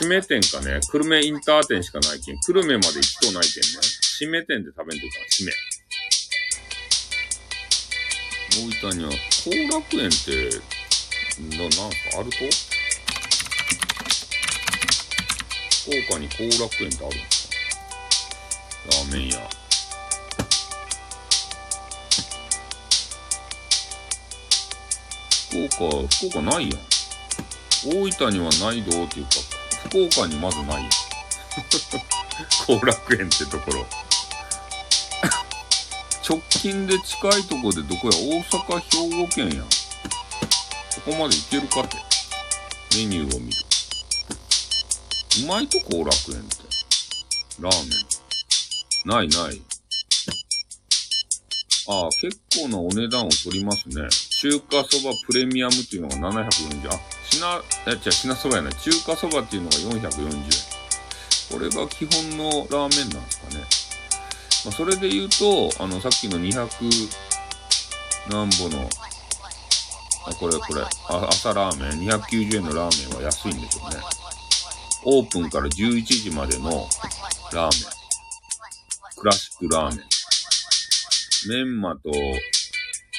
[0.00, 3.80] 締め店かね、久留米インター店しかないけん、久留米まで行くとないけんね。
[4.20, 5.52] 締め店で食べんといか締め。
[8.56, 10.73] 大分には、後楽園って、
[11.40, 11.76] な、なんか、
[12.18, 12.36] あると？
[15.84, 17.54] 福岡に後楽園ってあるんですか
[18.86, 19.50] ラーメン屋。
[25.50, 25.74] 福岡、
[26.16, 26.80] 福岡ないやん。
[27.86, 29.30] 大分にはないどうっていうか、
[29.88, 30.90] 福岡にまずないやん。
[32.66, 33.86] 後楽園ってところ。
[36.26, 38.14] 直近で近いとこでどこや？
[38.16, 38.86] 大阪、兵
[39.26, 39.68] 庫県やん。
[41.04, 41.96] ここまでいけるかって。
[42.96, 43.58] メニューを見る。
[45.44, 46.64] うまいと後楽園って。
[47.60, 49.10] ラーメン。
[49.10, 49.60] ないない。
[51.86, 54.08] ああ、結構なお値段を取りますね。
[54.40, 57.00] 中華そばプレミアムっていうのが740円あ、
[57.30, 58.74] 品、え、違う、品そばやない。
[58.76, 60.40] 中華そばっていうのが440円。
[61.52, 63.56] これが基本のラーメンなんですかね。
[64.64, 66.68] まあ、それで言うと、あの、さっきの200
[68.30, 68.88] 何ぼの
[70.26, 70.82] あ、これこれ。
[70.82, 72.08] あ朝ラーメン。
[72.08, 73.96] 290円のラーメンは安いんですよね。
[75.04, 76.88] オープンから11時までの
[77.52, 78.04] ラーメン。
[79.16, 80.04] クラシックラーメン。
[81.46, 82.40] メンマと、え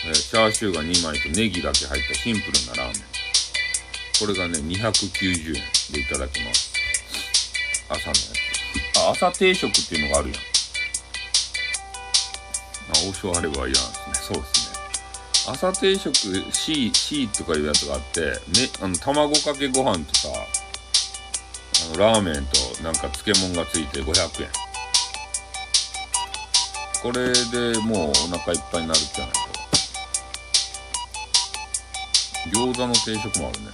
[0.10, 3.16] ー、チャーシューが2枚とネギだけ入ったシンプルなラーメン。
[4.20, 5.62] これがね、290円
[5.94, 6.74] でいただきます。
[7.90, 9.00] 朝のやつ。
[9.00, 10.38] あ、朝定食っていうのがあるやん。
[10.38, 10.42] あ、
[13.10, 13.90] 王将あればいいやんですね。
[14.16, 14.65] そうですね。
[15.48, 16.12] 朝定食
[16.52, 18.36] C、C とかいうやつがあって、ね、
[18.82, 20.30] あの、卵かけご飯とさ、
[21.94, 24.50] あの、ラーメンとなんか漬物がついて500円。
[27.04, 27.28] これ
[27.74, 29.40] でもうお腹いっぱいになるじゃないと。
[32.60, 33.68] 餃子の定食もあるね。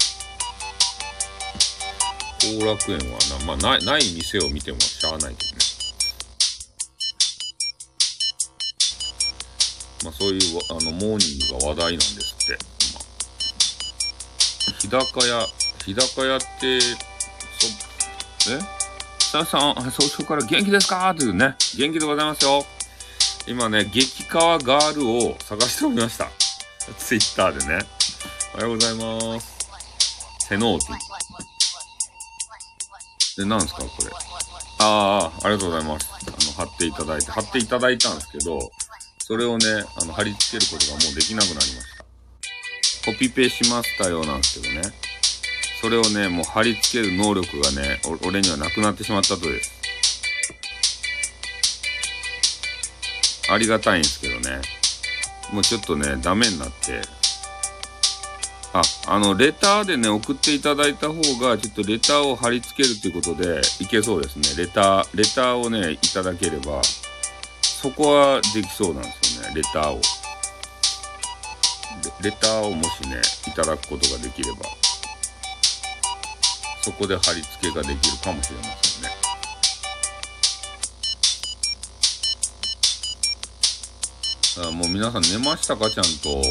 [2.60, 5.58] 後楽園はな、まあ、ない、ない店を見てもしゃあないけどね。
[10.04, 12.58] まあ、そういうあのモーニングが話題なんですって、
[14.90, 15.00] 今。
[15.04, 15.48] 日高屋、
[15.86, 16.98] 日高屋って、そ、
[18.52, 18.60] え？
[19.20, 21.14] さんさん、早朝から元気ですか？
[21.18, 22.66] というね、元気でございますよ。
[23.48, 26.30] 今ね、激川ガールを探しておりました。
[26.98, 27.86] ツイッターでね。
[28.56, 29.68] おはようございます。
[30.48, 30.98] セノーティ。
[33.38, 34.10] で、何ですかこれ？
[34.80, 36.10] ああ、ありがとうございます。
[36.12, 38.72] あの、貼っていただいて、貼っていただいたんですけど、
[39.32, 39.66] それをね、
[39.96, 42.04] あの、貼り付けることがもうできなくなりました。
[43.14, 44.82] コピペしましたよなんですけどね。
[45.80, 49.72] それをね、もう貼り付ける能力がね、俺にはなくなってしまったとです。
[53.50, 54.60] ありがたいんですけどね。
[55.54, 57.00] もうちょっとね、ダメになって。
[58.74, 64.44] あ、あの、レターでね、送っていただいた方が、ちょっとレターを貼り付けるということで、いけそうですね。
[64.58, 66.82] レター、レターをね、いただければ、
[67.82, 70.02] そこはできそうなんですね、レターを。
[72.22, 74.60] レターをもしね、いただくことができれば、
[76.84, 79.12] そこで貼り付けができるかもしれませんね。
[84.78, 85.90] もう皆さん寝ましたか？
[85.90, 86.30] ちゃんと。
[86.40, 86.42] ね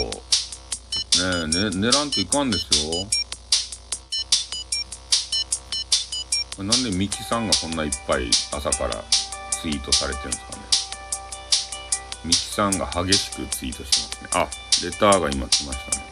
[1.45, 2.87] え、ね、寝らんといかんです
[6.59, 6.65] よ。
[6.65, 9.05] なんでミキさんがこんないっぱい朝から
[9.63, 10.63] ツイートされてるんですかね。
[12.25, 14.43] ミキさんが激しくツイートしてますね。
[14.43, 14.49] あ、
[14.85, 16.05] レターが今来ましたね。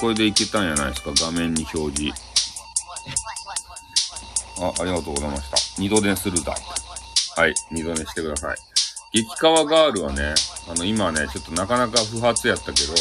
[0.00, 1.12] これでいけたんやないですか？
[1.14, 2.20] 画面に表示。
[4.60, 5.56] あ、ありがとうございました。
[5.80, 6.54] 二度寝するだ。
[7.36, 8.56] はい、二度寝してください。
[9.12, 10.34] 激川ガールはね、
[10.68, 12.94] あの、今ね、ちょっとなかなか不発やったけど、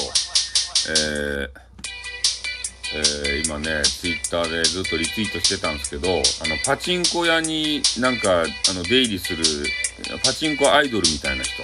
[0.90, 1.50] えー、
[2.96, 9.44] えー、今ね、ツイッターでずっとリツイートしてたんですけど、あの、パチンコ屋になんか、あの、出入りする、
[10.24, 11.64] パチンコアイドルみたいな人、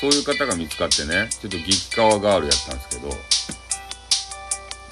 [0.00, 3.10] そういう方が見つかってね、ちょっと激川ガールやったんですけど、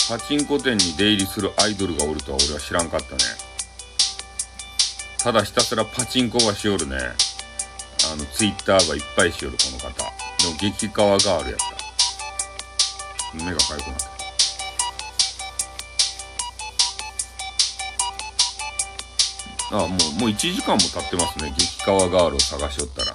[0.09, 3.19] パチンコ店に出入りするアイドルがおるとは俺は知らんかったね。
[5.19, 6.97] ただひたすらパチンコがしよるね。
[6.97, 9.89] あの、ツイッターがいっぱいしよる、この方。
[10.43, 13.45] でも激川ガールやった。
[13.45, 14.18] 目がかゆくなった。
[19.71, 19.97] あもう、も
[20.27, 21.53] う1時間も経ってますね。
[21.57, 23.15] 激川ガールを探しよったら。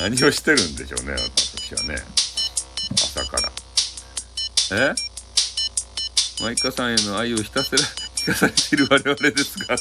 [0.10, 2.02] 何をしてるんでしょうね、私はね。
[2.94, 3.52] 朝から。
[4.72, 4.94] え？
[6.42, 7.78] マイカさんへの愛をひたすら
[8.16, 9.74] 聞かされている我々ですが。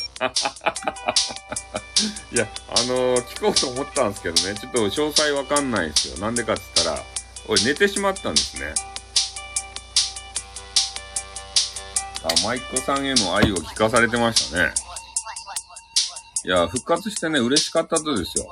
[2.32, 6.18] いや、あのー、聞こうと思ったんですけどね、ちょっと詳細わかんないですよ。
[6.20, 7.04] なんでかって言ったら、
[7.48, 8.74] 俺寝てしまったんですね。
[12.44, 14.74] マイコさんへの愛を聞かされてましたね。
[16.44, 18.46] いや、復活してね、嬉しかったとですよ。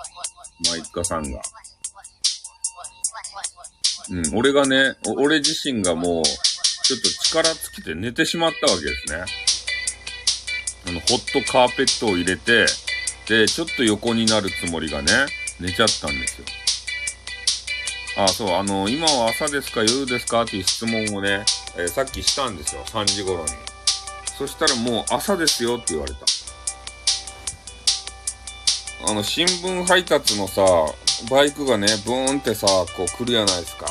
[0.69, 1.41] マイカさんが。
[4.09, 9.25] うん、俺がね、俺自身がもう、ちょっと力尽きて寝てしまったわけですね。
[10.87, 12.65] あの、ホットカーペットを入れて、
[13.27, 15.11] で、ちょっと横になるつもりがね、
[15.59, 16.45] 寝ちゃったんですよ。
[18.15, 21.45] あ、そう、あの、今は朝ですか夜ですかっていう質問をね、
[21.75, 22.83] えー、さっきしたんですよ。
[22.85, 23.51] 3時頃に。
[24.37, 26.19] そしたらもう朝ですよって言われた。
[29.09, 30.61] あの、新聞配達のさ、
[31.29, 33.87] バイクがね、ブーンってさ、こう来るやないですか。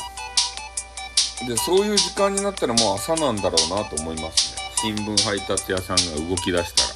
[1.47, 4.63] で、そういう時間になったらもう朝なんだろうなと思いますね。
[4.95, 6.89] 新聞配達屋さんが動き出したら。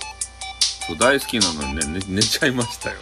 [0.88, 2.96] そう大好きなのにね、寝寝ちゃいましたよ。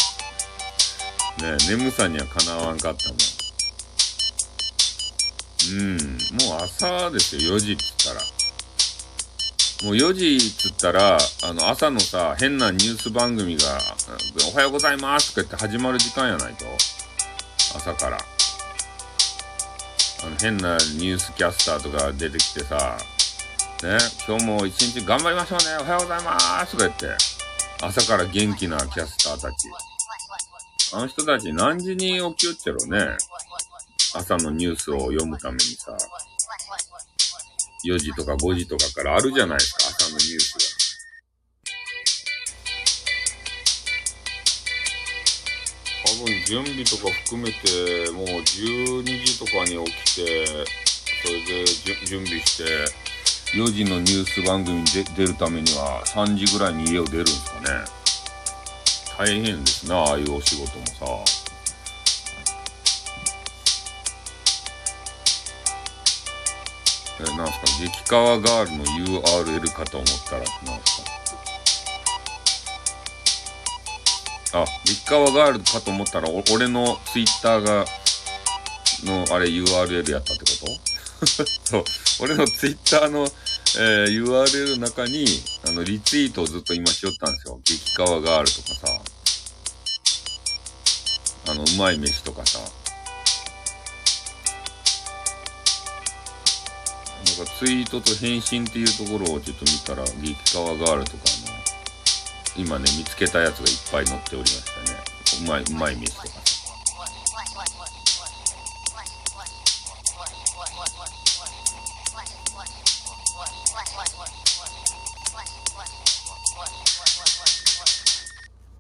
[1.38, 3.35] ね眠さにはかなわんかったもん。
[5.72, 5.98] うん、
[6.48, 8.22] もう朝ですよ、4時っつったら。
[9.84, 13.80] もう4時っつったら、あの、朝のさ、変なニュース番組が、
[14.52, 16.66] おはようございますとか言って始まる時間やないと。
[17.76, 18.18] 朝から。
[20.24, 22.98] あの、変なニュースキャスターとか出てきてさ、
[23.84, 23.98] ね、
[24.28, 27.08] 今日も一日頑張りましょうね、おはようございますとか言って、
[27.82, 29.70] 朝から元気なキャスターたち。
[30.94, 33.18] あの人たち何時に起きよっちゃろうね。
[34.18, 35.92] 朝のニュースを読むためにさ、
[37.86, 40.86] 4時とか5時とかからあるじゃないですか、朝のニュースが。
[46.08, 50.46] 多分準備とか含めて、もう12時とかに起きて、
[51.26, 51.66] それで
[52.06, 52.64] 準備して、
[53.58, 57.68] 4時のニュース番組に出るためには3時ぐらいに家を出るんですかね。
[59.18, 61.45] 大変ですな、ああいうお仕事もさ。
[67.20, 68.86] えー、なんすか、激川ガールの
[69.22, 70.46] URL かと思ったら、なん
[70.84, 71.02] す
[74.52, 74.62] か？
[74.62, 77.86] あ、激川ガールかと思ったら、お俺のツイッターが、
[79.04, 81.26] の、あれ URL やったってこと？
[81.66, 81.84] そう。
[82.22, 83.24] 俺のツイッターの、
[83.78, 85.26] えー、URL の中に、
[85.68, 87.60] あの、リツイートをずっと今しよったんですよ。
[87.64, 89.02] 激川ガールとかさ。
[91.48, 92.60] あの、うまい飯とかさ。
[97.26, 101.56] なんかツイートと返信っていうところをちょっと見たら、激川ガールとかの、
[102.56, 105.00] 今ね、見つけたやつがいっぱい載っておりましたね。
[105.42, 106.28] うまい、うまい飯とか。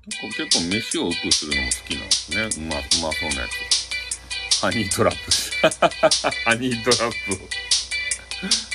[0.06, 2.43] 結構、結構飯をうくするのも好きなんですね。
[2.43, 4.62] うま、うまそうなやつ。
[4.62, 5.32] ハニートラップ。
[6.46, 7.64] ハニートラップを。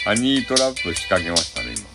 [0.05, 1.87] ハニートラップ仕掛けましたね、今。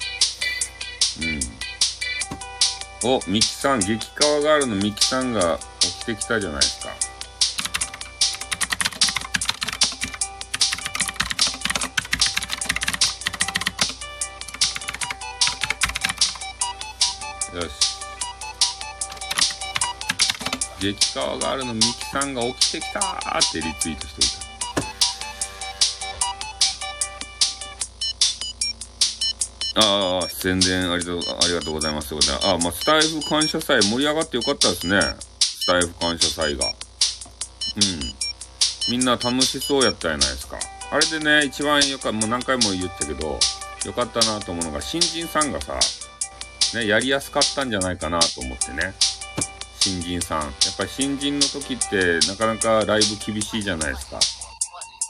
[3.04, 3.18] うん。
[3.18, 6.90] お、ミキさん、激川ガールのミキさんが起きてきたじゃないですか。
[17.56, 17.96] よし。
[20.80, 24.45] 激川ガールのミキさんが起きてきたーってリツイートしておいた。
[29.76, 32.16] ああ、宣伝ありがとう、ありがとうございます。
[32.16, 35.02] ああ、まあ、スタイフ感謝祭盛り上がってよかったですね。
[35.40, 36.66] スタイフ感謝祭が。
[36.68, 36.74] うん。
[38.90, 40.58] みんな楽しそうやったじゃないですか。
[40.92, 43.40] あれでね、一番よかもう何回も言ったけど、
[43.86, 45.78] よかったなと思うのが、新人さんがさ、
[46.76, 48.94] ね、やりやすかったんじゃないかなと思ってね。
[49.82, 50.42] 新人さん。
[50.42, 54.20] やっぱり新人の時ってなかなかライブ厳しいじゃないですか。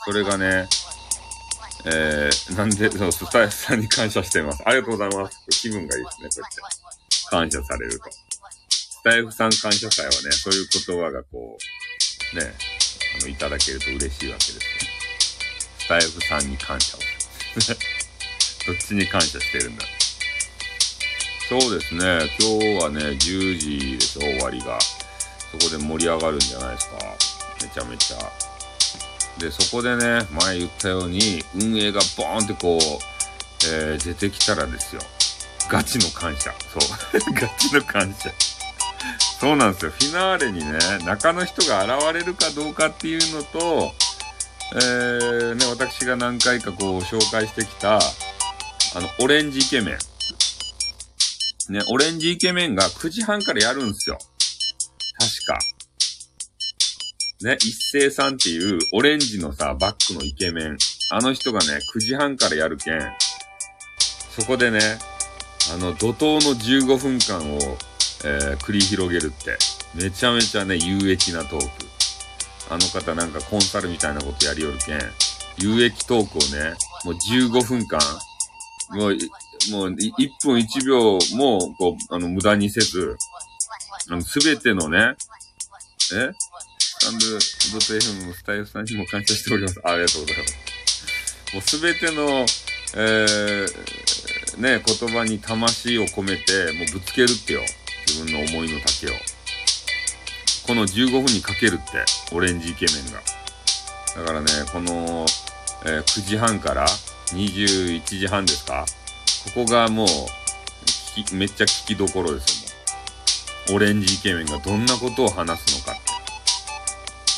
[0.05, 0.67] それがね、
[1.87, 4.63] えー、なんで、そう、スタイフさんに感謝しています。
[4.65, 5.37] ありがとうございます。
[5.49, 7.29] 気分がいいですね、こうやって。
[7.29, 8.11] 感謝されると。
[8.11, 11.57] スタイフさん感謝祭はね、そういう言葉がこ
[12.33, 12.53] う、ね、
[13.19, 14.61] あの、いただけると嬉しいわけですよ。
[15.77, 16.99] スタイフさんに感謝を
[17.61, 17.77] する。
[18.65, 19.85] どっちに感謝してるんだ。
[21.47, 22.01] そうですね。
[22.39, 24.79] 今日はね、10時でしょ、終わりが。
[25.51, 26.97] そこで盛り上がるんじゃないですか。
[27.61, 28.44] めちゃめちゃ。
[29.39, 32.79] で、そこでね、前言ったように、運営がボーンってこう、
[33.67, 35.01] えー、出てきたらですよ。
[35.69, 36.53] ガチの感謝。
[36.73, 37.33] そう。
[37.33, 38.31] ガチの感謝。
[39.39, 39.91] そうなんですよ。
[39.91, 43.93] フィナーレにね、中の人が現れるかどうかっていうのと、
[44.73, 47.99] えー、ね、私が何回かこう紹介してきた、あ
[49.01, 49.97] の、オレンジイケメン。
[51.73, 54.17] ね、オレンジイケメンが9時半からやるんですよ。
[55.19, 55.74] 確か。
[57.41, 60.77] ね、一斉さんっていうオレンジのさ、バックのイケメン。
[61.11, 63.01] あの人がね、9時半からやるけん、
[64.31, 64.79] そこでね、
[65.73, 67.59] あの、怒涛の15分間を、
[68.23, 69.57] えー、繰り広げるって、
[69.93, 71.67] めちゃめちゃね、有益なトーク。
[72.67, 74.99] あの方なんかコンサルみたいなことやりよるけん、
[75.57, 76.73] 有益トークをね、
[77.03, 77.99] もう15分間、
[78.91, 79.17] もう、
[79.71, 83.17] もう、1分1秒も、こう、あの、無駄にせず、
[84.09, 85.15] あの、すべてのね、
[86.13, 86.31] え？
[87.05, 89.79] スタンド、ドット FM スタイルさんにも感謝しております。
[89.83, 91.53] ありがとうございます。
[91.53, 92.45] もうすべての、
[92.97, 97.61] えー、ね、言葉に魂を込めて、もうぶつけるってよ。
[98.07, 99.11] 自分の思いの丈を。
[100.65, 102.03] この15分にかけるって、
[102.35, 103.21] オレンジイケメンが。
[104.15, 105.27] だからね、この、
[105.85, 106.87] えー、9時半から
[107.35, 108.83] 21時半ですか
[109.53, 112.65] ここがもう、めっちゃ聞きどころです
[113.69, 113.75] よ、もう。
[113.75, 116.04] オレンジイケメンがどんなことを話すのか。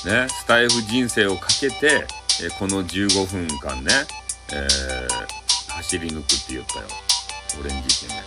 [0.08, 2.08] ね、スタイフ人生をかけて、
[2.42, 3.92] えこの15分間ね、
[4.54, 6.86] えー、走り抜くって言ったよ。
[7.60, 8.24] オレンジイケメン。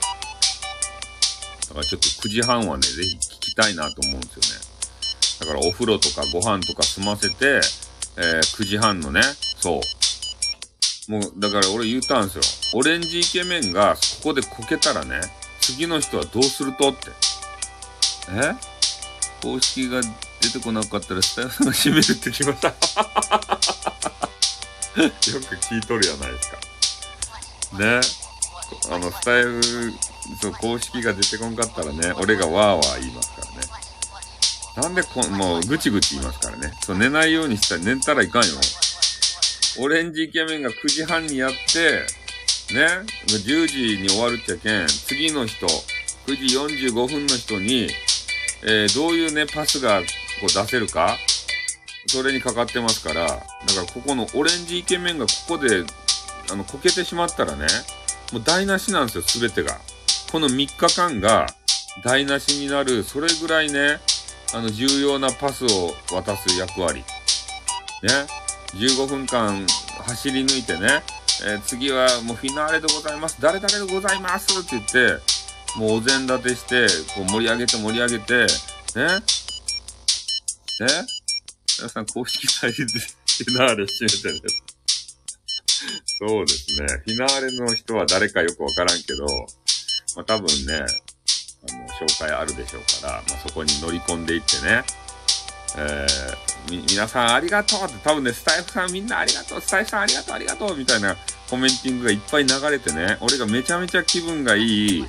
[1.68, 4.61] だからちょっと9時半はね、ぜひ聞きたいなと思うんですよね。
[5.41, 7.62] だからお風呂とかご飯とか済ませて、
[8.18, 9.22] えー、9時半のね、
[9.57, 9.81] そ
[11.09, 12.81] う、もう、だから俺言ったんですよ。
[12.81, 15.20] オレンジイケメンがここでこけたらね、
[15.62, 17.11] 次の人はどうするとって。
[18.33, 18.55] え？
[19.43, 20.03] 公式が
[20.41, 22.68] 出てこなかったらスタイフが閉めるってきました。
[25.01, 25.11] よ
[25.41, 26.59] く聞いとるやないですか。
[27.78, 28.01] ね。
[28.91, 29.93] あの、スタイフ、
[30.41, 33.68] そう、公式が出てこんかったらね、俺がわーわー言いますからね。
[34.76, 36.72] なんでこ、もう、ぐちぐち言いますからね。
[36.84, 38.55] そう、寝ないようにしたら寝たらいかんよ。
[39.78, 42.07] オレンジイケメンが9時半にやって、
[42.75, 42.87] ね、
[43.26, 45.67] 10時に終わるっちゃけん、次の人、
[46.26, 47.88] 9時45分の人に、
[48.62, 50.03] えー、どういうね、パスが
[50.41, 51.17] こう出せるか、
[52.07, 53.45] それにかかってますから、だか
[53.76, 55.84] らここのオレンジイケメンがここで、
[56.50, 57.67] あの、こけてしまったらね、
[58.33, 59.79] もう台無しなんですよ、すべてが。
[60.33, 61.46] この3日間が
[62.03, 64.00] 台無しになる、それぐらいね、
[64.54, 67.00] あの、重要なパスを渡す役割。
[67.00, 67.04] ね。
[68.75, 69.67] 15分間
[70.07, 71.03] 走り抜いてね、
[71.45, 73.41] えー、次はもうフィナーレでございます。
[73.41, 75.21] 誰々でございますって言って、
[75.76, 78.46] もうお膳立てして、こう盛り上げて盛り上げて、
[78.96, 79.22] ね。
[80.81, 80.87] ね
[81.79, 84.49] 皆さん公式サイトでフィナーレ締めてね。
[86.05, 86.87] そうですね。
[87.05, 89.25] フィナーレの人は誰かよくわからんけど、
[90.17, 94.85] まあ多分ね、あの、紹介あるでしょうから、まあそこに乗り込んでいってね、
[95.79, 101.17] えー、皆さんありがとうって多分ね、スタイフさんみんなありがとう、スタイフさんありがとう、ありがとうみたいな
[101.49, 105.05] コメンティングがいっぱい流れてね、俺がめちゃめちゃ気分がいい、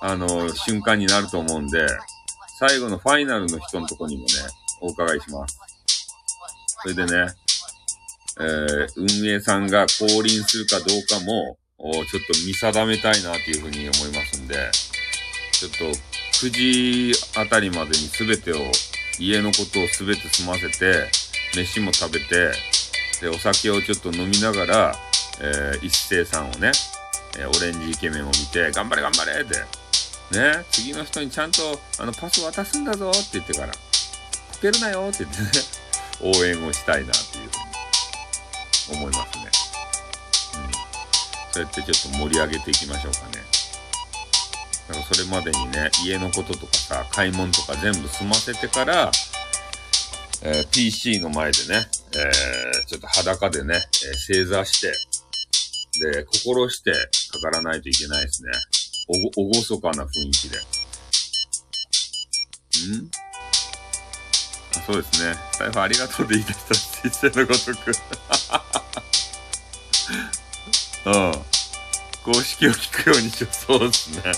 [0.00, 1.86] あの、瞬間になると思うんで、
[2.58, 4.28] 最後のファイナルの人のとこにもね、
[4.80, 5.58] お伺いします。
[6.82, 7.32] それでね、
[8.38, 14.70] えー、運営さんが降臨するかどうかも、ちょっと見定めたいなっていうふうに思いますんで、
[15.52, 15.84] ちょっと
[16.46, 18.56] 9時あたりまでに全てを
[19.18, 21.10] 家のことをすべて済ませて、
[21.56, 22.52] 飯も食べて、
[23.20, 24.94] で、お酒をちょっと飲みながら、
[25.42, 26.72] えー、一斉さんをね、
[27.38, 29.56] えー、オレンジイケメンを見て、頑張れ頑張れって、
[30.38, 33.72] ね、次の人にちゃんと、あの、パス渡すんだぞって言ってから、
[34.60, 35.48] こけるなよって言ってね、
[36.20, 37.52] 応援をしたいなっていうふ
[38.92, 39.44] うに思いますね。
[39.44, 39.46] う
[40.68, 40.72] ん。
[41.52, 43.44] そうやってちょっと盛り上げていきましょうかね。
[44.88, 49.10] だからそれまでにね、家のこととかさ、買い物とか全部済ませてから、
[50.42, 53.80] えー、PC の前でね、えー、ちょっと裸でね、えー
[54.14, 54.92] 正座して、
[56.12, 56.92] で、心して
[57.32, 58.50] かからないといけないですね。
[59.08, 60.58] おご、おごそかな雰囲気で。
[60.58, 60.60] ん？
[64.86, 65.34] そうですね。
[65.58, 67.92] 財布ありがとうで言い出した人生のごとく。
[71.06, 71.44] うん。
[72.24, 73.54] 公式を聞くようにしよう。
[73.54, 74.32] そうですね。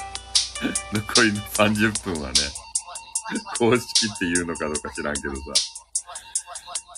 [0.93, 2.35] 残りの30分はね、
[3.59, 5.41] 公式っていうのかどうか知らんけどさ。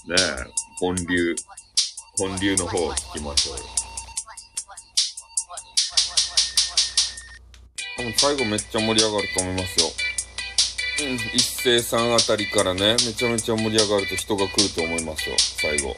[0.07, 1.35] ねえ、本流、
[2.19, 3.65] 本流の方を聞きましょうよ。
[7.97, 10.14] 多分最後めっちゃ盛り上がると思いますよ。
[11.01, 15.97] うん、一斉さんあたりからね、めちゃめちゃ盛り上がると人が来ると思いますよ、最後。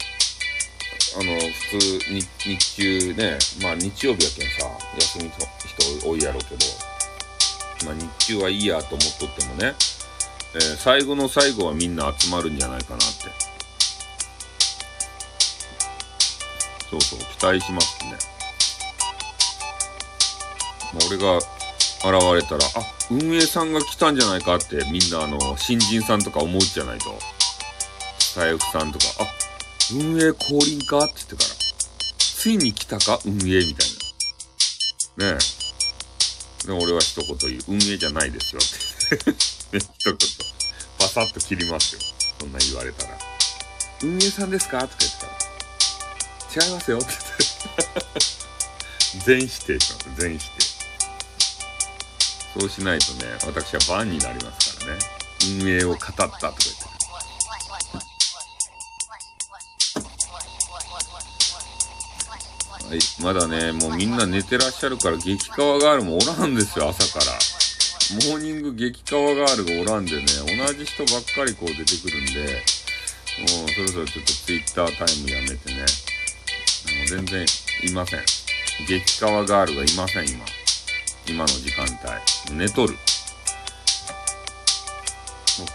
[1.18, 1.38] あの、
[1.70, 4.66] 普通、に日中ね、まあ日曜日やけんさ、
[4.98, 5.46] 休みと
[6.00, 6.66] 人多いやろうけど、
[7.84, 9.74] まあ日中はいいやと思っとってもね、
[10.54, 13.06] えー最後の最後はみんな集まるんじゃないかなって。
[16.90, 18.18] そうそう、期待しますね。
[20.94, 21.55] まあ俺が
[22.00, 27.18] 現れたら、あ、運営さんが来たんじゃないかってみんなあの、新人さんとか思うじゃないと。
[28.34, 29.26] 財布さんとか、あ、
[29.92, 31.48] 運営降臨かって言ってから、
[32.18, 33.90] ついに来たか運営みたい
[35.16, 35.34] な。
[35.34, 35.38] ね
[36.64, 36.66] え。
[36.66, 37.62] で、俺は一言言う。
[37.68, 39.78] 運営じゃないですよって。
[39.78, 40.16] ね、 一言。
[40.98, 42.00] パサッと切りますよ。
[42.40, 43.18] そんな言われたら。
[44.02, 45.12] 運営さんですかとか言っ
[46.54, 47.20] たら、違いますよって言っ
[49.22, 49.24] て。
[49.24, 50.06] 全否定します。
[50.20, 50.65] 全否定。
[52.58, 54.98] そうしないとね、私はバンになりますからね。
[55.60, 56.96] 運営を語ったとか言って。
[62.86, 67.32] はい、まだね、もうみんな寝てらっしゃるから、激川ガールもおらんですよ、朝から。
[68.30, 70.22] モーニング激川ガールがおらんでね、
[70.56, 72.62] 同じ人ばっかりこう出てくるんで、
[73.52, 77.44] もうそろそろちょっとツイッタータイムやめてね、あの全然
[77.82, 78.24] いません。
[78.86, 80.44] 激川ガールがいません、今。
[81.28, 82.56] 今の時間帯。
[82.56, 82.94] 寝とる。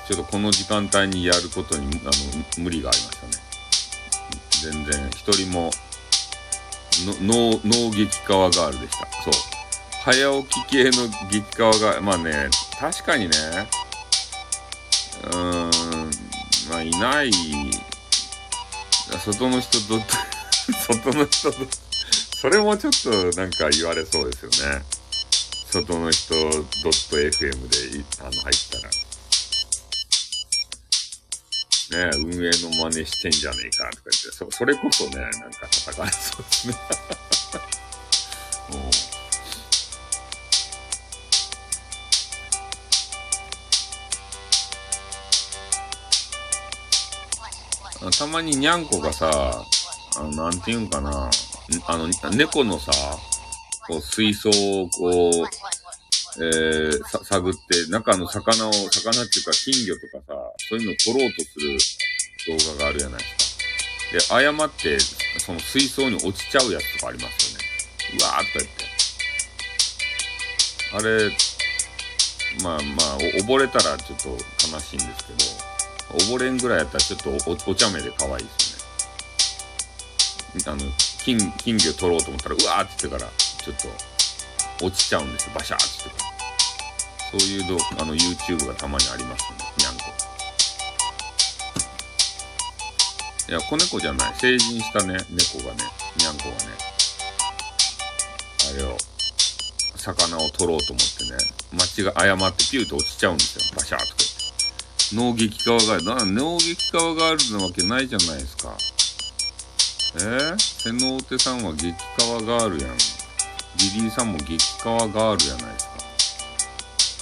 [0.08, 3.34] ちょっとこの時間帯にやることにあの無理がありましたね。
[4.62, 5.72] 全然、一人も、
[7.24, 9.08] の脳、脳激川ガールでした。
[9.24, 9.34] そう。
[10.04, 12.50] 早起き系の激川が、まあね、
[12.80, 13.38] 確かにね、
[15.24, 16.12] うーん、
[16.70, 17.32] まあいない、
[19.20, 20.00] 外の人と、
[20.88, 21.58] 外の人と、
[22.40, 24.84] それもちょっとなんか言われそうですよね。
[25.72, 28.92] 外の人 .fm であの入ったら。
[31.92, 36.76] ね、運営の真似してんじゃねえかとか言って、そそれこそね、なんか叩かれそうですね。
[48.04, 49.64] うんたまににゃんこがさ、
[50.18, 51.30] あの、なんていうんかな、
[51.86, 52.92] あの、猫のさ、
[53.88, 60.34] こう水槽をこう、えー、さ、探って、中の魚を、魚っていうか金魚とかさ、
[60.70, 61.78] そういうのを取ろうとする
[62.58, 63.26] 動画があるじゃないで
[64.20, 64.34] すか。
[64.34, 67.66] で、誤って、その水槽に落ちちゃうやつとかありますよね。
[68.20, 68.92] うわーっとやって。
[70.94, 71.32] あれ、
[72.64, 75.34] まあまあ、溺れたらちょっと悲しいんですけ
[76.18, 78.72] ど、溺れんぐらいやったらちょっとおお茶目で可愛いです
[80.66, 80.82] よね。
[80.82, 80.92] あの、
[81.24, 83.32] 金、金魚取ろうと思ったら、うわーって言ってから、
[83.64, 83.76] ちょっ
[84.80, 85.52] と、落ちちゃうんですよ。
[85.56, 86.32] バシャーって。
[87.32, 89.58] そういう動画、あの、YouTube がたまにありますね。
[89.78, 90.02] にゃんこ。
[93.50, 94.34] いや、子猫じゃない。
[94.36, 95.84] 成人したね、猫がね、
[96.18, 96.58] にゃんこがね、
[98.74, 98.98] あれを、
[99.96, 101.38] 魚を取ろうと思ってね、
[101.72, 103.76] 間違、誤ってピューと落ちちゃうんですよ。
[103.76, 104.42] バシャーとか言って。
[105.16, 108.76] 脳激川ガール、な、脳激川ガールなわけないじゃないですか。
[110.16, 113.21] えー、瀬能手さんは激川ガールやん。
[113.78, 115.92] リリーさんも激川ガールじゃないですか。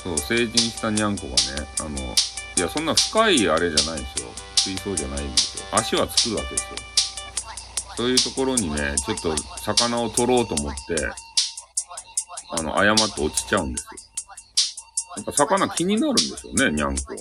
[0.03, 2.15] そう、成人したにゃんこがね、あの、
[2.57, 4.29] いや、そんな深いあれじゃないんですよ。
[4.57, 5.65] 水槽じゃないんですよ。
[5.71, 6.69] 足はつくわけですよ。
[7.95, 10.79] そういうところにね、ちょっと魚を取ろうと思って、
[12.51, 13.89] あの、誤って落ちちゃうんですよ。
[15.17, 17.19] なんか魚気になるんですよね、にゃんこは。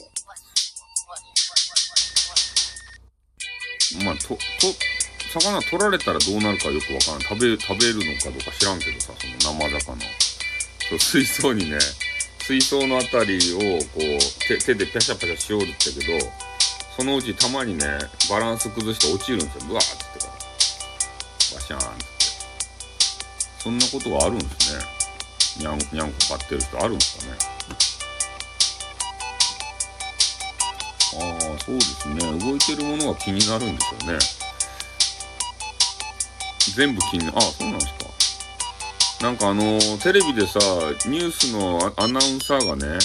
[4.05, 4.37] まあ、と、と、
[5.33, 7.21] 魚取られたらどうなるかよくわからん。
[7.21, 9.97] 食べ、食べるのかどうか知らんけどさ、その生魚。
[10.89, 11.79] そう水槽にね、
[12.41, 14.03] 水槽のあたりを、こう、
[14.49, 16.33] 手、手でペシャペシャしおるってけど、
[16.97, 17.85] そのうちたまにね、
[18.31, 19.61] バランス崩して落ちるんですよ。
[19.69, 20.33] ブワーってってから。
[20.33, 22.05] バシャーンって。
[23.59, 24.81] そんなことがあるんですね。
[25.59, 27.39] にゃん、にゃんこ飼ってる人あるんですかね。
[31.21, 32.39] ああ、そうですね。
[32.39, 34.19] 動いてるものが気になるんですよね。
[36.71, 39.25] 全部気になあ、そうなんですか。
[39.25, 40.59] なんかあのー、テレビでさ、
[41.09, 42.99] ニュースのアナウンサーがね、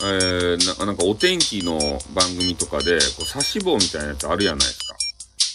[0.00, 1.78] えー、なんかお天気の
[2.14, 4.96] 番組とかで、こう差し棒みたいなやつあるやないですか。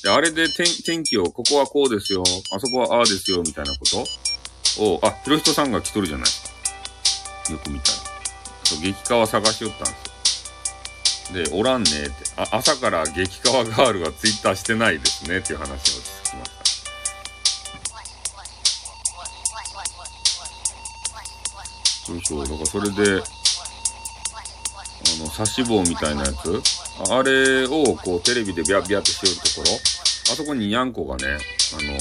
[0.03, 7.53] で、あれで天天気を、ここはこうですよ、あそこはああですよ、みたいなことを、あ、ひろひとさんが来とるじゃないですか。
[7.53, 7.97] よく見たら。
[8.65, 10.03] そう、激川探しよったんです
[11.31, 11.43] よ。
[11.45, 12.11] で、おらんねって。
[12.35, 16.42] あ、朝から激川ガールはツイッターしてないですね、っていう話を聞きま
[22.05, 23.23] そうそう、だからそれで、あ
[25.23, 26.61] の、刺し棒みたいなやつ
[27.09, 29.73] あれをこうテレビでビャビャってしよるところ、
[30.33, 31.37] あそこににゃんこがね、
[31.73, 31.93] あの、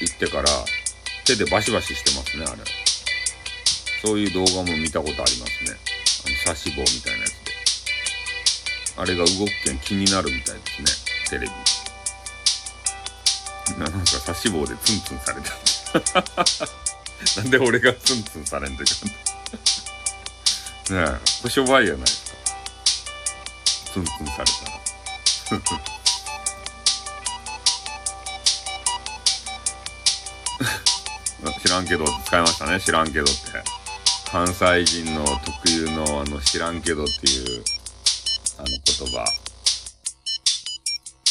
[0.00, 0.48] 行ってから
[1.24, 2.62] 手でバシバシしてますね、あれ。
[4.02, 5.76] そういう動画も見たことありますね。
[6.26, 7.52] あの、刺し棒みたいなやつで。
[8.96, 11.52] あれが動くけん気になるみたいですね、テレビ。
[13.78, 16.89] なんか刺し棒でツンツンされた。
[17.36, 18.94] なんで俺がツンツンされんといか
[20.90, 22.30] ん ねえ、これしょぼいやないですか。
[23.92, 24.50] ツンツンされた
[25.54, 25.60] ら。
[31.62, 32.80] 知らんけど使いましたね。
[32.80, 33.32] 知らんけどって。
[34.30, 37.64] 関西人の特有のあの知らんけどっていう
[38.58, 38.78] あの言
[39.12, 39.24] 葉。
[39.24, 39.30] ね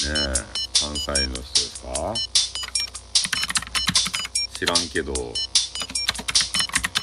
[0.10, 0.34] え、
[0.80, 2.14] 関西の人ですか？
[4.58, 5.14] 知らんけど、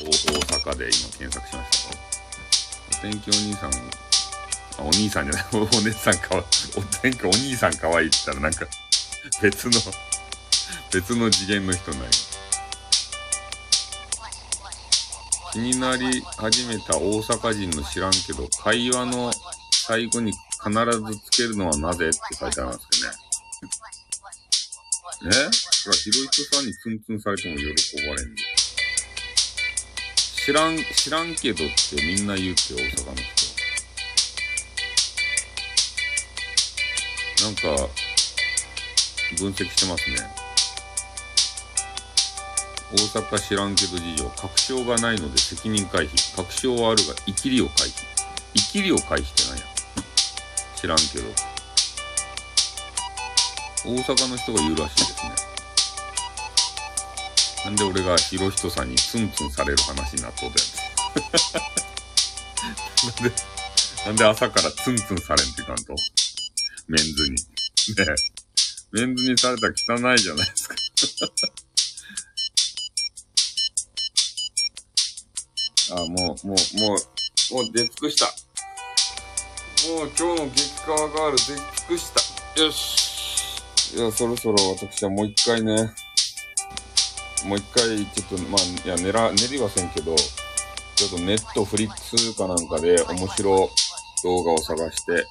[0.05, 1.97] 大阪で今検索しました。
[2.99, 3.71] お天気お兄さん
[4.79, 6.45] あお兄さんじゃない、お姉さんかわ、
[6.77, 8.67] お天気お兄さんかわいいって言ったらなんか、
[9.43, 9.81] 別の、
[10.93, 12.37] 別の次元の人になります
[15.53, 19.33] 気になり始めた大阪人の知らんけど、会話の
[19.87, 23.17] 最後に必ずつけるのはなぜって書いてあるんですけどね。
[25.23, 25.51] え？
[25.85, 27.65] ほら、ひろゆきさんにツンツンされても喜
[28.07, 28.56] ばれんで。
[30.47, 33.47] 知らん、知らんけどってみんな言うって大阪の人。
[37.45, 37.89] なんか、
[39.41, 40.19] 分析してますね。
[42.93, 46.37] 大阪知らんけど事情、確証がないので責任回避。
[46.37, 47.95] 確証はあるが、生きりを回避。
[48.55, 49.67] 生きりを回避って何や？
[50.77, 51.25] 知らんけど。
[53.85, 55.46] 大阪の人が言うらしいですね。
[57.67, 60.63] なんで俺がひろひとさんにツンツンされる話になっとうだよ。
[63.03, 63.33] なんで、
[64.07, 65.97] なんで朝からツンツンされんっていかんと？
[66.87, 67.35] メンズに。
[67.35, 67.41] ね
[68.93, 70.77] メンズにされたら汚いじゃないですか
[75.99, 76.99] あ、もう、もう、もう、
[77.53, 78.27] もう出尽くした。
[79.89, 81.57] もう今日の激川ガール出尽
[81.89, 82.05] くし
[82.55, 82.63] た。
[82.63, 83.97] よし。
[83.97, 85.93] いや、そろそろ私はもう一回ね、
[87.47, 93.71] もう一回、ちょっと、まあ、いや、寝ら、寝りはせんけど、ちょっとネットフリックスかなんかで面白
[94.25, 95.27] 動画を探して、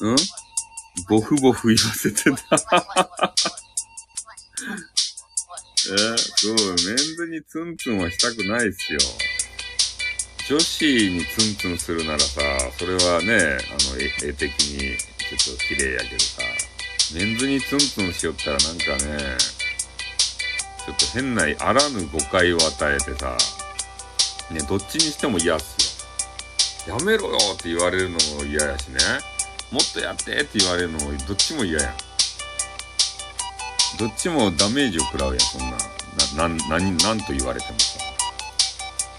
[0.00, 0.16] うん？
[1.08, 2.30] ボフボフ言わせてた。
[5.88, 5.92] え？
[5.92, 8.98] ー、そう、メンズにツンツンはしたくないっすよ。
[10.48, 12.40] 女子にツンツンするならさ、
[12.78, 13.38] それはね、あ
[13.94, 16.42] の、絵的にちょっと綺麗やけどさ、
[17.14, 19.36] メンズにツンツンしよったらなんかね、
[20.86, 23.36] ちょっと変な、あらぬ誤解を与えてさ、
[24.52, 26.96] ね、どっちにしても嫌っすよ。
[26.96, 28.98] やめろよって言われるのも嫌やしね。
[29.72, 31.94] もっとやってって言われるのもどっちも嫌やん。
[33.98, 35.76] どっちもダメージを食らうやん、そんな。
[36.36, 37.98] な、な、な、なんと言われてもさ。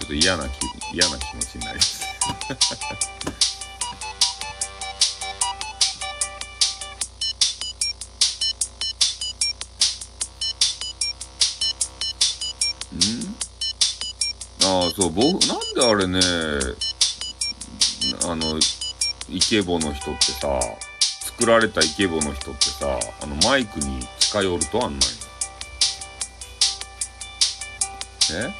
[0.00, 2.02] ちょっと嫌な気、嫌な気持ちになります。
[14.98, 16.18] そう、僕、なんであれね、
[18.24, 18.58] あの、
[19.30, 20.58] イケボの人ってさ、
[21.38, 25.08] 作られたイケボの人ってさ、あのマイクに近寄るとあんない
[28.32, 28.52] え？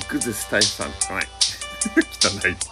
[0.00, 0.88] いくぜスタイルさん。
[0.88, 1.28] はい。
[2.20, 2.66] 汚いって。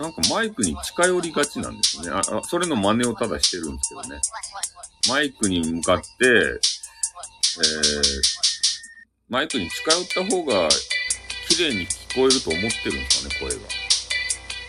[0.00, 2.10] なんかマイクに近寄りがちなんですね。
[2.10, 4.20] あ、あそれの真似をただしてるんですけどね。
[5.08, 8.22] マイクに向かって、えー、
[9.28, 10.68] マイクに近寄った方が
[11.48, 13.90] 綺麗に聞こえると思ってるんですかね、声が。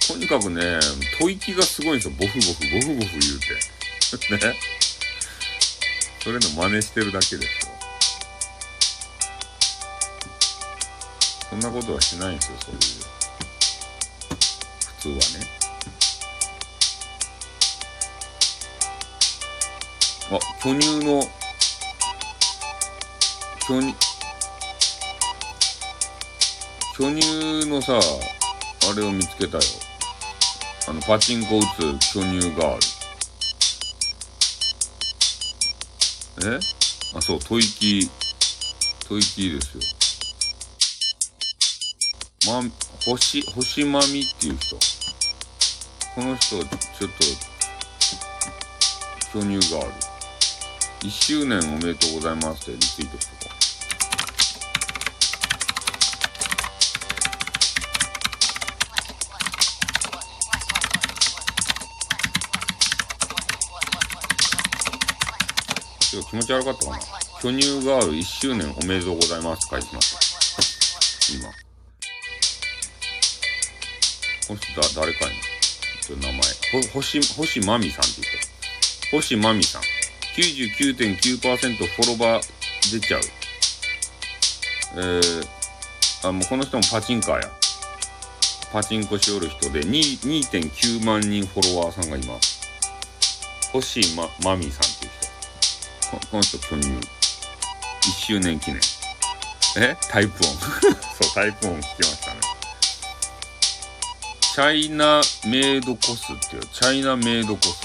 [0.08, 0.80] とにかくね、
[1.20, 2.14] 吐息がすごいんですよ。
[2.20, 4.48] ボフボフ、ボフボフ言うて。
[4.48, 4.60] ね。
[6.24, 7.72] それの真似してるだけですよ。
[11.50, 12.80] そんなことはしないんですよ、そういう。
[14.86, 15.62] 普通はね。
[20.32, 21.30] あ、巨乳の、
[23.72, 23.96] 巨乳、
[26.98, 27.98] 巨乳のさ、
[28.92, 29.64] あれを見つけたよ。
[30.90, 31.68] あの、パチンコ打つ
[32.14, 32.80] 巨乳ガー
[36.44, 36.54] ル。
[36.54, 36.60] え？
[37.16, 38.10] あ、そう、吐息、
[39.08, 39.78] 吐息です
[42.48, 42.62] よ。
[42.62, 42.70] ま、
[43.06, 44.76] 星、星まみっていう人。
[46.14, 46.68] この人、ちょっと、
[49.32, 49.92] 巨乳ガール。
[51.04, 53.31] 1周年おめでとうございますってリツイートし
[66.12, 66.98] ちょっと気持ち悪かったかな。
[67.42, 71.34] 巨乳ガール1周年おめでとうございますって書いてます。
[71.34, 71.48] 今。
[74.46, 75.36] この人だ、誰かいな。
[76.06, 76.42] ちょっと名前。
[76.84, 78.34] ほ、星、星まみさんって言っ
[79.10, 79.16] た。
[79.16, 79.82] 星まみさん。
[80.36, 83.22] 99.9%フォロバー出ちゃう。
[84.98, 85.48] えー、
[86.28, 87.52] あ、もうこの人もパチンカーや。
[88.74, 92.60] パチンコしおる人で2.9万人フォロワーさんがいます。
[93.72, 95.01] 星ま、まみさん。
[96.12, 96.90] ここの人巨乳。
[96.90, 97.00] 1
[98.28, 98.82] 周年記念。
[99.78, 99.96] え？
[100.10, 100.60] タイプ音。
[101.24, 102.42] そう、タイプ音聞きましたね。
[104.54, 107.78] チャイナメイドコスっていう、チャイナメイドコス。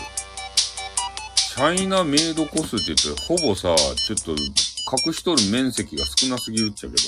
[1.55, 7.03] チャイナメイドコスって言って、ほぼさ、ちょっと隠しとる面積が少なすぎるっちゃけど、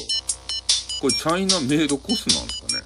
[1.00, 2.84] これチャイナメイドコスなんですかね？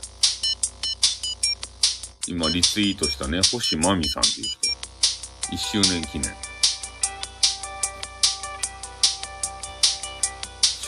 [2.26, 5.82] 今リツイートしたね、星まみさんっていう人。
[5.82, 6.34] 1周年記念。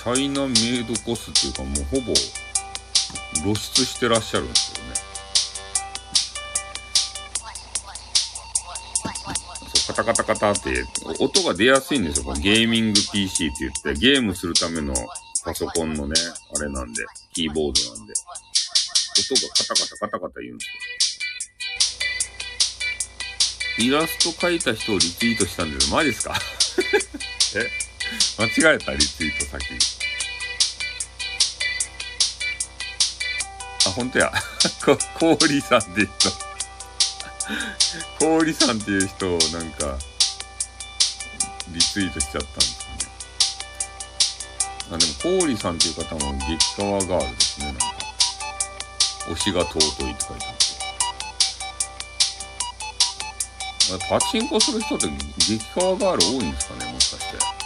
[0.04, 2.12] チャイナメイドコスっていうかもうほぼ
[3.42, 4.94] 露出してらっしゃるんですけどね。
[9.86, 10.84] カタカタカタって、
[11.20, 12.32] 音が出やすいんですよ。
[12.34, 14.92] ゲーミング PC って言って、ゲームするための
[15.44, 16.14] パソコンのね、
[16.54, 18.12] あれなんで、キーボードなんで。
[19.32, 20.64] 音がカタカタカタカタ言うんで
[23.78, 23.86] すよ。
[23.86, 26.34] イラスト描いた人をリツイートしたんですマジですか？
[27.56, 27.93] え？
[28.38, 29.64] 間違えたリツイート先。
[33.86, 34.32] あ、ほんとや。
[34.84, 36.30] こ、氷さんで言った。
[38.18, 39.98] 氷さんっていう人をなんか、
[41.68, 42.98] リツイートしちゃったんですかね。
[44.92, 47.84] あ、でも、氷さんっていう方も激川ガールですね、なんか。
[49.28, 50.74] 推しが尊いって書いてあって。
[54.08, 55.08] パチンコする人って
[55.38, 57.63] 激川ガール多いんですかね、もしかして。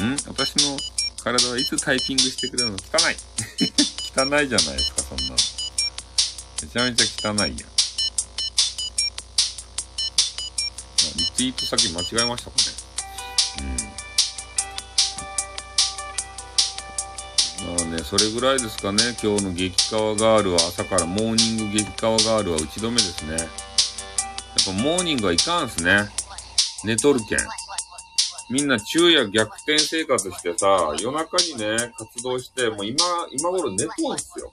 [0.00, 0.16] ん？
[0.26, 0.78] 私の
[1.22, 3.16] 体はいつタイピングしてくれるの汚い
[4.16, 5.36] 汚いじゃないですか、そんなの。
[6.62, 7.50] めちゃめちゃ汚いやん。
[11.16, 12.62] リツイート先間違えましたかね。
[13.60, 13.64] う
[17.66, 17.76] ん。
[17.76, 19.16] まあね、それぐらいですかね。
[19.22, 23.36] 今日の激川ガールは朝からモーニング激川ガールは打ち止めですね。
[23.36, 23.48] やっ
[24.66, 26.08] ぱモーニングはいかんすね。
[26.84, 27.38] 寝とるけん。
[28.50, 32.96] みんな昼夜逆転生活してさ、夜中にね、活動して、もう今、
[33.30, 34.52] 今頃寝とんすよ。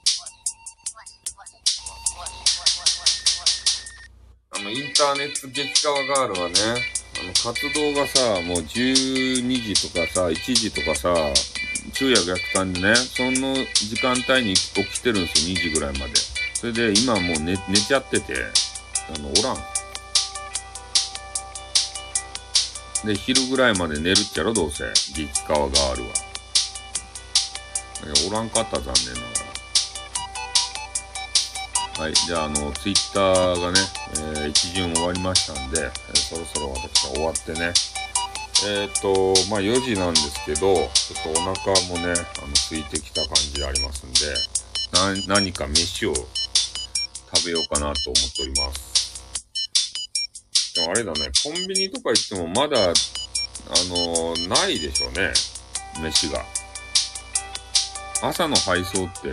[4.52, 6.54] あの、インターネット激川ガールはね、
[7.20, 11.14] あの、活動がさ、もう12時とかさ、1時とかさ、
[11.92, 16.12] 昼夜逆転でね、その時間帯に起きてるんですよ、2時ぐらいまで。
[16.54, 18.34] それで、今もう寝、寝ちゃってて、
[19.14, 19.79] あの、おらん。
[23.04, 24.84] で、昼ぐらいまで寝るっちゃろ、どうせ。
[25.14, 26.08] 激川ガールは。
[28.28, 29.26] おらんかった残念なが
[31.98, 32.04] ら。
[32.04, 32.14] はい。
[32.14, 33.80] じゃあ、あの、ツイッターがね、
[34.36, 37.72] えー、一巡終わりましたんで、えー、そろそろ私は終わってね、
[38.66, 44.20] えっ、ー、と、まあ、4時なんですけど、ちょっとお腹もね、あの、空いてきた感じでありますんで、
[45.26, 46.26] な、何か飯を食
[47.46, 48.99] べようかなと思っております。
[50.74, 52.92] でもあれだね、コンビニとか行ってもまだ、あ
[53.88, 55.32] のないでしょうね、
[56.00, 56.44] 飯が。
[58.22, 59.32] 朝の配送って、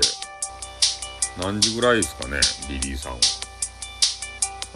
[1.39, 2.39] 何時ぐらいですかね、
[2.69, 3.19] リリーさんは。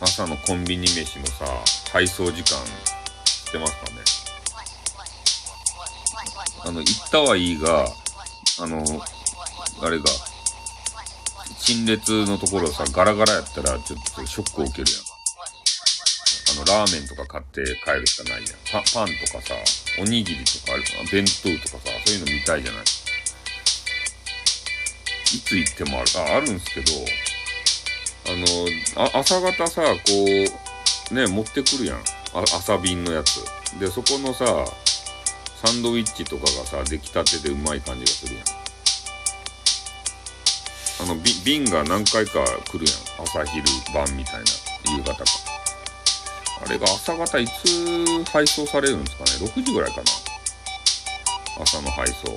[0.02, 1.46] 朝のコンビニ飯のさ、
[1.92, 2.60] 配送時間、
[3.26, 3.92] 知ってますかね。
[6.64, 7.88] あの、行ったはいいが、
[8.60, 8.84] あの、
[9.82, 10.06] あれが、
[11.60, 15.11] 陳列のところさ、ガラガラやったらちょっとショックを受けるやん。
[16.52, 18.52] あの、ラーメンとか買って帰るしかないやん。
[18.72, 19.56] パパンとかさ、
[20.00, 21.10] おにぎりとかあるかな？
[21.10, 22.84] 弁当とかさ、そういうの見たいじゃない？
[25.34, 26.92] いつ行ってもある、あ、あるんすけど、
[28.28, 29.90] あの、あ朝方さ、こ
[31.12, 31.98] う、ね、持ってくるやん。
[32.34, 33.42] あ朝便のやつ。
[33.80, 34.46] で、そこのさ、
[35.64, 38.44] サンドイッチとかがさ、出来たてでうまい感じがするやん。
[41.02, 41.16] あの、
[41.46, 43.26] 瓶が何回か来るやん。
[43.26, 43.64] 朝昼
[43.94, 44.52] 晩みたいな。
[44.98, 45.24] 夕方か。
[46.60, 50.04] あれが朝方いつ配送されるんですかね ?6 時ぐらいかな。
[51.62, 52.28] 朝の配送。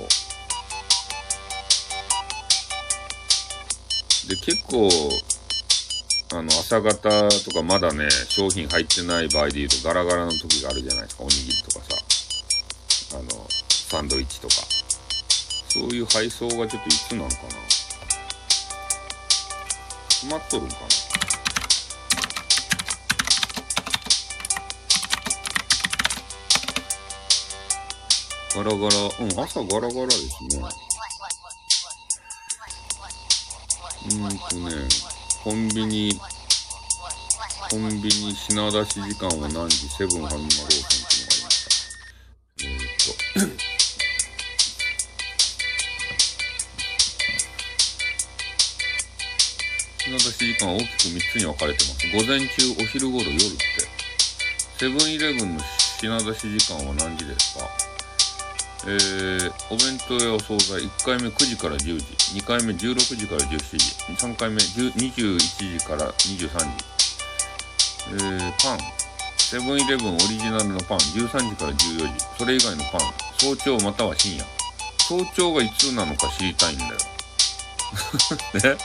[4.27, 4.89] で、結構、
[6.33, 11.23] あの、朝方とかまだね、商品入ってない場合で言うとガラガラの時があるじゃないですか。
[11.23, 11.95] おにぎりとかさ。
[13.17, 14.55] あの、サンドイッチとか。
[15.69, 17.39] そういう配送がちょっといつなんかな。
[20.09, 21.34] 決まっとるんかな。
[28.55, 30.63] ガラガラ、うん、朝ガラガラですね。
[34.05, 34.87] うーんとね、
[35.43, 36.17] コンビニ、
[37.69, 39.89] コンビニ品出し時間は何時？
[39.89, 40.49] セブンファミマローソンっ
[41.09, 41.57] ていうのがありまし
[42.55, 42.63] た。
[42.63, 43.55] えー、っと、
[50.05, 52.07] 品出し時間は大きく3つに分かれてます。
[52.15, 53.45] 午前中、お昼頃、夜って。
[54.77, 55.63] セブンイレブンの
[55.99, 57.94] 品出し時間は何時ですか？
[58.87, 62.05] えー、お弁当やお惣菜1回目9時から10時
[62.39, 63.77] 2回目16時から17時
[64.13, 65.39] 3回目21
[65.79, 66.85] 時から23時。
[68.11, 68.79] えー、パン。
[69.37, 72.25] セブンイレブンオリジナルのパン13時から14時。
[72.37, 73.01] それ以外のパン。
[73.39, 74.45] 早朝または深夜。
[75.07, 76.91] 早朝がいつなのか知りたいんだよ。
[78.75, 78.77] ね。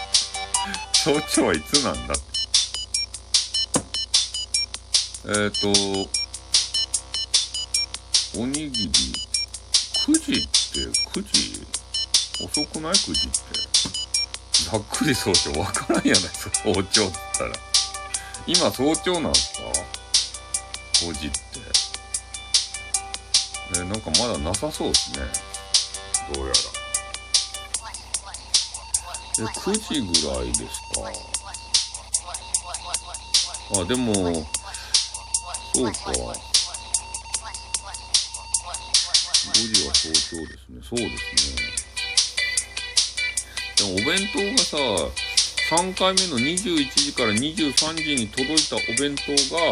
[1.05, 2.15] 早朝はいつなんだ？
[2.15, 2.17] っ
[5.27, 6.11] えっ、ー、と
[8.41, 9.30] おにぎり。
[10.07, 10.81] 9時って
[11.21, 11.67] 9時
[12.45, 13.37] 遅くない ?9 時って。
[14.71, 16.57] ざっくり早朝わからんやないですか。
[16.65, 17.53] 早朝って言ったら。
[18.47, 19.63] 今早朝なんすか
[21.07, 21.39] ?5 時って。
[23.77, 25.19] え、なんかまだなさそうですね。
[26.35, 26.59] どうやら。
[29.39, 30.63] え、9時ぐらいです
[33.73, 33.81] か？
[33.81, 34.15] あ、でも、
[35.75, 36.50] そうか。
[39.49, 40.81] 5時は早朝ですね。
[40.83, 41.81] そうですね。
[43.77, 44.77] でもお弁当がさ、
[45.71, 49.63] 3回目の21時から23時に届いたお弁当が、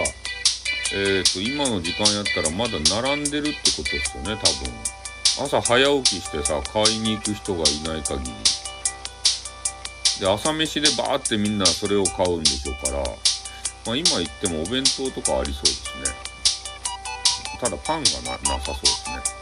[0.95, 4.73] えっ、ー、と、今の時間やったらまだ並んでるってことですよね、多分。
[5.45, 8.31] 朝早起きしてさ、買いに行く人がいない限り。
[10.21, 13.05] で、朝飯でバーってみんなそれを買うんでしょうから、
[13.85, 16.29] まあ今言ってもお弁当とかありそうですね。
[17.61, 19.38] ただパンがな、なさそうですね。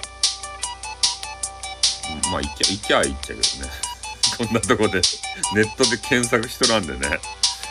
[2.31, 3.71] まあ、いきゃ、いきゃいっちゃうけどね。
[4.39, 5.01] こんなとこで、
[5.55, 7.21] ネットで検索しとらんでね、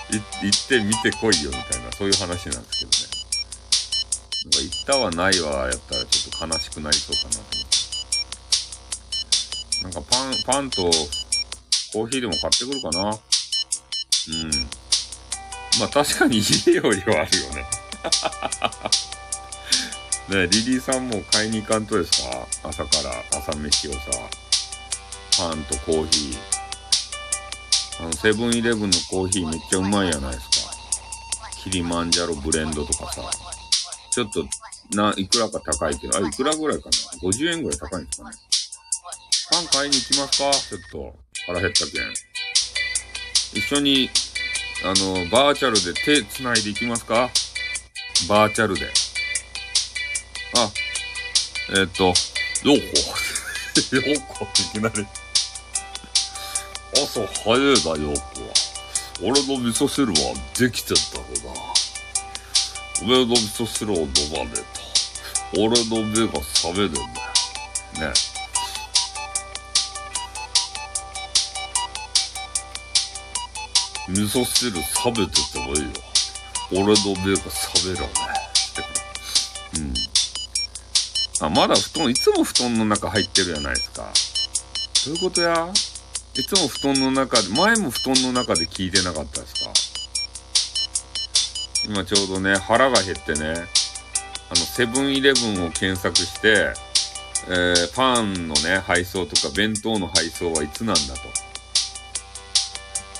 [0.10, 3.16] 行って見てこいよみたいな、そういう話なんですけどね。
[4.46, 7.76] なんか行ったはないわ、やったらちょっと悲しくなりそうかなと思って。
[9.84, 10.84] なんかパン、パンと
[11.94, 13.10] コーヒーでも買ってくるかな。
[13.10, 13.20] うん。
[15.80, 17.66] まあ確かに家よりはあるよね。
[20.30, 22.48] ねリリーさんも買いに行かんとですか？
[22.70, 24.00] 朝から朝飯をさ、
[25.38, 26.38] パンとコーヒー。
[28.02, 31.50] あの、セブンイレブンのコーヒーめっちゃうまいやないですか。
[31.64, 33.22] キリマンジャロブレンドとかさ。
[34.12, 34.46] ちょっと、
[34.96, 36.92] な、いくらか高いけど、あ、いくらぐらいかな
[37.30, 38.36] ?50 円ぐらい高いんですかね。
[39.52, 40.52] パン買いに行きますか？
[40.52, 41.16] ちょっと、
[41.46, 42.14] 腹減ったけん。
[43.58, 44.10] 一緒に、
[44.84, 47.30] あの、バーチャルで手繋いでいきますか？
[48.28, 48.88] バーチャルで。
[50.54, 50.72] あ、
[51.70, 52.14] えっ、ー、と、よう
[52.64, 52.72] こ。
[53.96, 55.06] ようこ、いきなり。
[56.94, 58.76] 朝早いな、ようこは。
[59.22, 61.76] 俺の味噌汁はできてんだろうな。
[63.02, 65.62] おめえの味噌汁を飲まねえと。
[65.62, 68.12] 俺の目が覚めねえんだよ。
[68.12, 68.14] ね。
[74.08, 74.82] 味噌汁冷
[75.12, 75.90] めててもいいよ。
[76.72, 76.94] 俺の
[77.26, 78.08] 目が覚めらね
[79.76, 79.80] え。
[79.80, 80.15] うん。
[81.42, 84.10] あ、まだ布団、いつも布団の中入ってるじゃないですか。
[85.06, 85.68] どういうことや
[86.38, 89.72] いつも布団の中で、前も布団の中で聞いてなかったですか
[91.88, 93.54] 今ちょうどね、腹が減ってね、
[94.50, 96.74] あの、セブンイレブンを検索して、
[97.48, 101.28] えー、パンのね、配送とか弁当の配送はいつなんだと。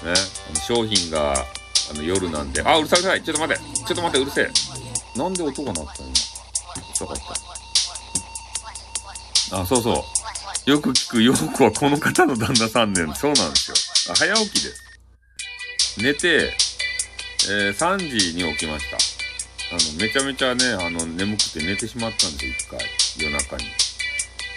[0.06, 4.50] ね、あの商品が、あの、夜なんで、あ、うるさいうるさいちょっと待ってちょっと待ってうるせえ
[5.18, 6.10] なんで音が鳴ったの？
[6.10, 6.36] 今。
[6.92, 7.45] 遅かった。
[9.52, 10.06] あ、そうそ
[10.68, 10.70] う。
[10.70, 14.16] よく聞く、よくはこの方の旦那さんね、そうなんですよ。
[14.16, 14.84] 早起きです。
[15.98, 16.54] 寝て、
[17.48, 18.98] えー、3時に起きました。
[19.76, 22.80] あの、めちゃめちゃね、あの、眠くて寝てしまったんですよ、一回。
[23.20, 23.66] 夜中に。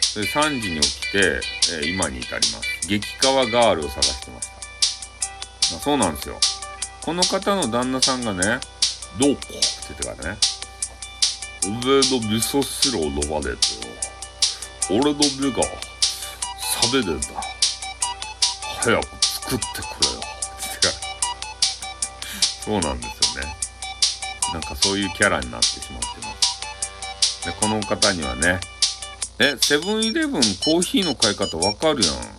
[0.01, 2.89] それ3時に起きて、えー、今に至ります。
[2.89, 5.77] 激川ガールを探してました。
[5.77, 6.39] あそうなんですよ。
[7.03, 8.61] この方の旦那さんがね、
[9.21, 9.59] どうこうって
[9.89, 10.39] 言ってからね、
[11.67, 14.08] おめえの味噌汁を飲まねえとよ。
[14.91, 15.63] 俺の目が
[16.93, 17.29] 冷めねえんだ。
[18.81, 20.21] 早く作ってくれよ。
[22.65, 23.57] そうなんですよね。
[24.55, 27.45] なんかそういうキャラになってしまってます。
[27.45, 28.61] で、この方にはね、
[29.39, 32.39] え、セブンイレブンコーヒーの買い方わかるやん。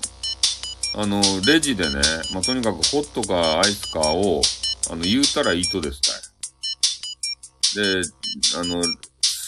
[0.95, 2.01] あの、レジでね、
[2.33, 4.41] まあ、とにかくホットかアイスかを、
[4.89, 8.03] あの、言うたらいいとですたい。
[8.03, 8.09] で、
[8.57, 8.83] あの、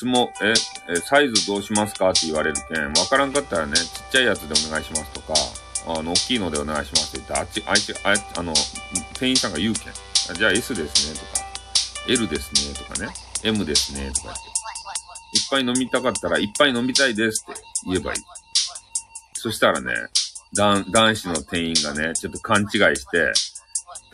[0.01, 0.53] 質問、え、
[0.89, 5.33] え、サイズどうしますかって言われるけん、わからんかったらね、ちっちゃいやつでお願いしますとか、
[5.85, 8.51] あの、大きいのでお願いしますって言って、あっち、あいつ、ああの、
[9.13, 9.93] 店員さんが言うけん。
[10.33, 11.45] じゃあ S ですねとか、
[12.07, 13.13] L ですねとかね、
[13.43, 14.39] M ですねとかって。
[14.39, 18.19] いっぱい飲みたかったら、いっぱい飲みたいですって言えばいい。
[19.33, 19.93] そしたらね、
[20.53, 23.31] 男、男子の店員がね、ちょっと勘違いして、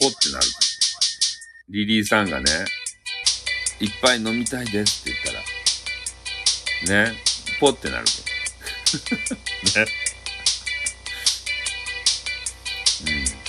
[0.02, 0.46] ポってなる。
[1.70, 2.46] リリーさんがね、
[3.80, 5.57] いっぱい飲みたいですって言ったら、
[6.86, 7.14] ね、
[7.60, 8.04] ポってなる。
[8.04, 8.10] ね。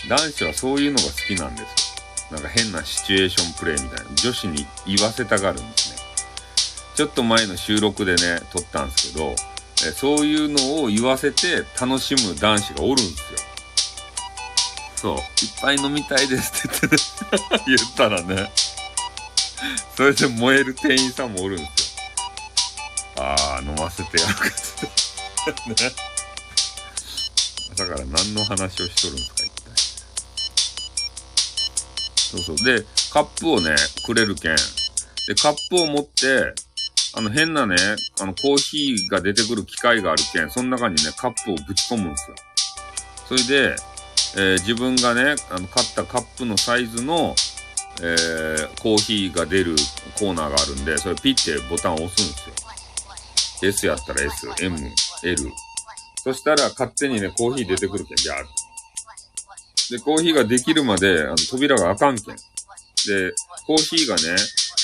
[0.05, 0.09] うん。
[0.09, 1.95] 男子はそういうのが好きなんです
[2.31, 2.37] よ。
[2.37, 4.15] なんか変なシチュエーションプレイみたいな。
[4.15, 5.99] 女子に言わせたがるんですね。
[6.95, 9.35] ちょっと前の収録でね、撮ったんですけど、
[9.87, 13.39] えそういうのを言わせて楽しむ男子がおるんですよ。
[14.97, 15.17] そう。
[15.17, 15.23] いっ
[15.63, 17.03] ぱい飲みたいですって言ってね
[17.77, 18.51] 言ったらね、
[19.97, 21.88] それで燃える店員さんもおるんですよ。
[23.19, 24.49] ああ、飲ませてやるかっ
[25.77, 25.91] てね。
[27.77, 29.69] だから何の話をしとるんですか、一体。
[32.31, 32.57] そうそう。
[32.65, 33.75] で、カップをね、
[34.05, 34.57] くれるけん。
[34.57, 36.55] で、カップを持って、
[37.15, 37.77] あの変なね、
[38.21, 42.37] あのコーヒーが出てくる機械があるけん、その中にね、カップをぶち込むんですよ。
[43.29, 43.77] それで、
[44.37, 47.35] えー、自分がね、あの買ったカップのサイズの、
[48.01, 49.75] えー、コーヒーが出る
[50.19, 52.68] コーナーがあるんで、それピッてボタンを押すんですよ。
[53.63, 54.77] S やったら S、M、
[55.25, 55.53] L。
[56.23, 62.37] そしたら勝手にね、コーヒー出てくるけん、ギャーで、コーヒーができるまで、あの、扉が開かんけん。
[62.37, 63.33] で、
[63.67, 64.37] コーヒーがね、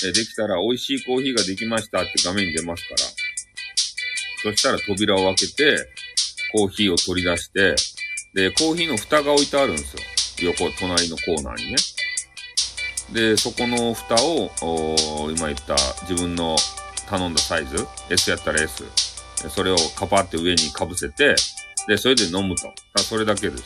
[0.03, 2.97] えできたら美味しいコーヒーができましたって画面に出ますから。
[4.51, 5.77] そしたら扉を開けて、
[6.51, 7.75] コーヒーを取り出して、
[8.33, 10.03] で、コーヒーの蓋が置いてあるんですよ。
[10.49, 11.75] 横、隣のコーナーにね。
[13.11, 15.75] で、そこの蓋を、今言った
[16.07, 16.57] 自分の
[17.09, 18.83] 頼んだサイズ、S やったら S。
[19.49, 21.35] それをカパって上に被せて、
[21.87, 22.73] で、それで飲むと。
[23.03, 23.65] それだけですよ。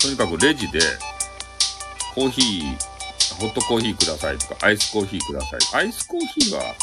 [0.00, 0.80] とにかくレジで、
[2.14, 5.80] コーヒー、ホットコーヒーくださいとか、アイスコーヒーください。
[5.80, 6.74] アイスコーヒーは、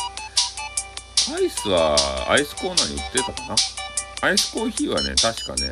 [1.35, 3.55] アイスは、アイスコーナーに売ってたかな
[4.21, 5.71] アイスコーヒーはね、確かね、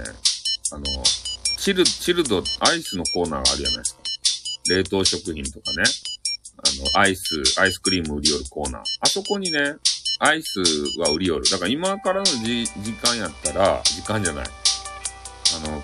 [0.71, 0.83] あの、
[1.59, 4.01] チル、チルド、アイスのコーナーがあるじゃないですか。
[4.69, 5.83] 冷凍食品とかね。
[6.65, 8.81] あの、アイス、アイスクリーム売り寄るコーナー。
[9.01, 9.75] あそこにね、
[10.19, 10.59] アイス
[10.99, 11.49] は売り寄る。
[11.49, 12.67] だから今からの時
[13.01, 14.45] 間やったら、時間じゃない。
[14.45, 15.83] あの、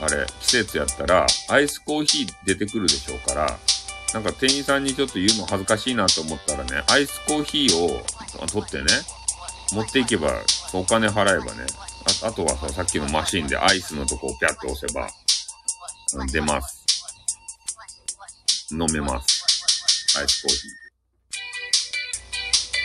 [0.00, 3.58] あれ、季節やったら、アイスコーヒー出てくるでしょうから、
[4.14, 8.02] なんか店員さんにちょっと言うの恥ずかしいなと思ったらね、アイスコーヒーを
[8.46, 8.84] 取ってね、
[9.72, 10.32] 持っていけば、
[10.72, 11.66] お金払えばね、
[12.22, 15.10] ああとはさ、さっきのマシンでアイスのとこをピャッと押せば、
[16.30, 16.86] 出ます。
[18.70, 19.35] 飲めます。
[20.18, 20.70] アイスコーヒー。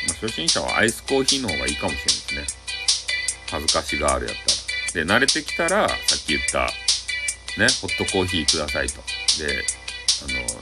[0.08, 2.62] まあ、初心者はアイスコーヒーの方がいいかもしれないですね。
[3.50, 5.06] 恥ずかしがあるやったら。
[5.06, 6.68] で、慣れてきたら、さっき言った、
[7.58, 8.96] ね、ホットコーヒーくださいと。
[8.96, 9.64] で、
[10.24, 10.62] あの、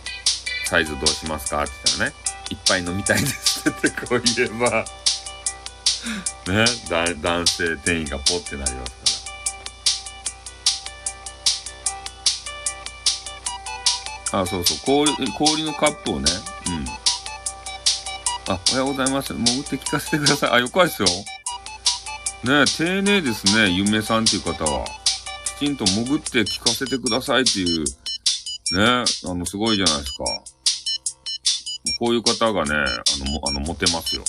[0.65, 2.15] サイズどうしますかって言ったらね、
[2.51, 4.85] いっぱい飲みたいですってこう言えば、
[6.47, 6.65] ね、
[7.21, 9.18] 男性店員がポってなりますから。
[14.31, 16.25] あ、そうそう、氷、氷のカップをね、
[16.67, 18.53] うん。
[18.53, 19.33] あ、おはようございます。
[19.33, 20.51] 潜って聞かせてください。
[20.51, 21.07] あ、よかいですよ。
[22.43, 24.85] ね丁寧ですね、ゆめさんっていう方は。
[25.57, 27.83] きちんと潜って聞かせてくださいっていう、
[28.77, 30.23] ね、あの、すごいじゃないですか。
[31.99, 34.23] こういう方がね、あの、も、あの、モテますよ。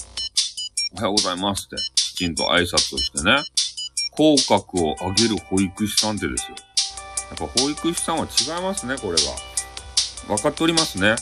[0.94, 3.42] おはようございますって、きちんと挨拶をしてね、
[4.12, 6.56] 口角を上げる保育士さんってですよ。
[7.30, 9.49] やっぱ保育士さんは違いますね、これは。
[10.26, 11.16] 分かっておりますね。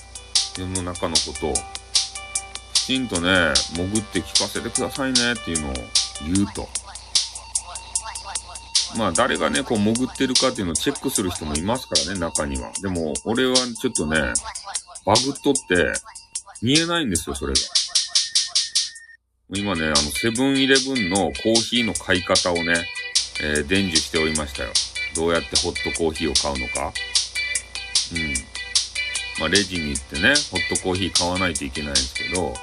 [0.58, 1.54] 世の中のことを。
[2.74, 5.72] きちんとね、潜って聞かせてくださいねっていうのを
[6.34, 6.68] 言うと。
[8.96, 12.72] まあ誰がね、こう潜ってるかっていうのをチェックする人もいますからね、中には。
[12.80, 14.18] でも、俺はちょっとね、
[15.04, 15.92] バグっとって、
[16.62, 17.60] 見えないんですよ、それが。
[19.54, 22.86] 今ね、あの、セブンイレブンのコーヒーの買い方をね、
[23.40, 24.70] えー、伝授しておりましたよ。
[25.14, 26.92] どうやってホットコーヒーを買うのか。
[28.12, 28.57] うん。
[29.40, 32.55] まあ、レジに行ってね、ホットコーヒー買わないといけないんですけど、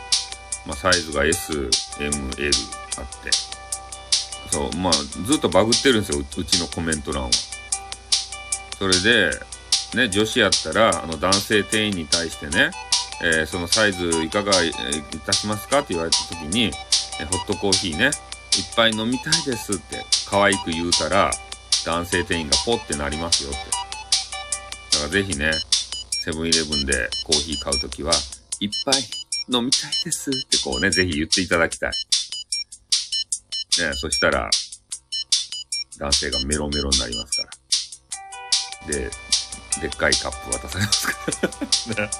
[0.66, 1.70] まあ、サイズが S、
[2.00, 2.52] M、L
[2.98, 3.32] あって。
[4.52, 7.30] そう、まあ、ずっとバグってるんですよ、うちのコメント欄は。
[8.78, 9.32] それで、
[9.96, 12.72] ね、女子やったら、あの、男性店員に対してね、
[13.24, 14.72] えー、そのサイズいかがい
[15.26, 16.72] たしますかって言われた時に、
[17.20, 18.12] えホットコーヒーね、いっ
[18.76, 21.32] ぱい飲みたいですって可愛く言うたら、
[21.86, 23.58] 男性店員がポってなりますよって。
[24.98, 25.52] だからぜひね、
[26.26, 28.12] セブンイレブンでコーヒー買うときは、
[28.60, 28.96] いっぱい
[29.56, 31.92] 飲みたいですってこうね、ぜひ言っていただきたい。
[31.92, 31.96] ね、
[33.94, 34.50] そしたら、
[36.00, 37.50] 男性がメロメロになりますか
[38.88, 38.92] ら。
[38.92, 39.12] で、
[39.82, 41.14] でっかいカップ渡されますか
[41.96, 42.08] ら。
[42.08, 42.12] ね。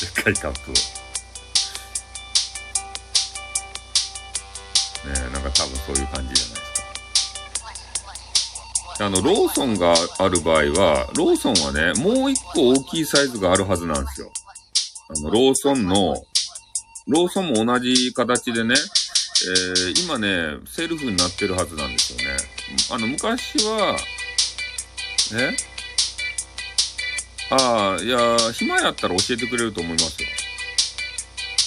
[0.00, 0.74] でっかいカップを。
[5.12, 6.67] ねなんか多分そういう感じじゃないですか。
[9.00, 14.30] あの、ローソンがある場合は、ローソンはね、もう一個大きいサイズがあるはずなんですよ。
[15.08, 16.16] あの、ローソンの、
[17.06, 22.36] ローソンも同じ形でね、えー、今ね、セルフになってるはずなんですよね。
[22.90, 23.96] あの、昔は、
[25.34, 25.56] え
[27.50, 30.28] ああ、いや、暇やったら教えてくれると思いますよ。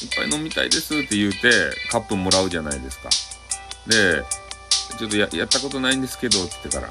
[0.03, 1.51] いっぱい飲みたいですって言うて、
[1.89, 3.09] カップもらうじゃないですか。
[3.87, 4.23] で、
[4.97, 6.89] ちょっとややったことないんですけど、って言ってから、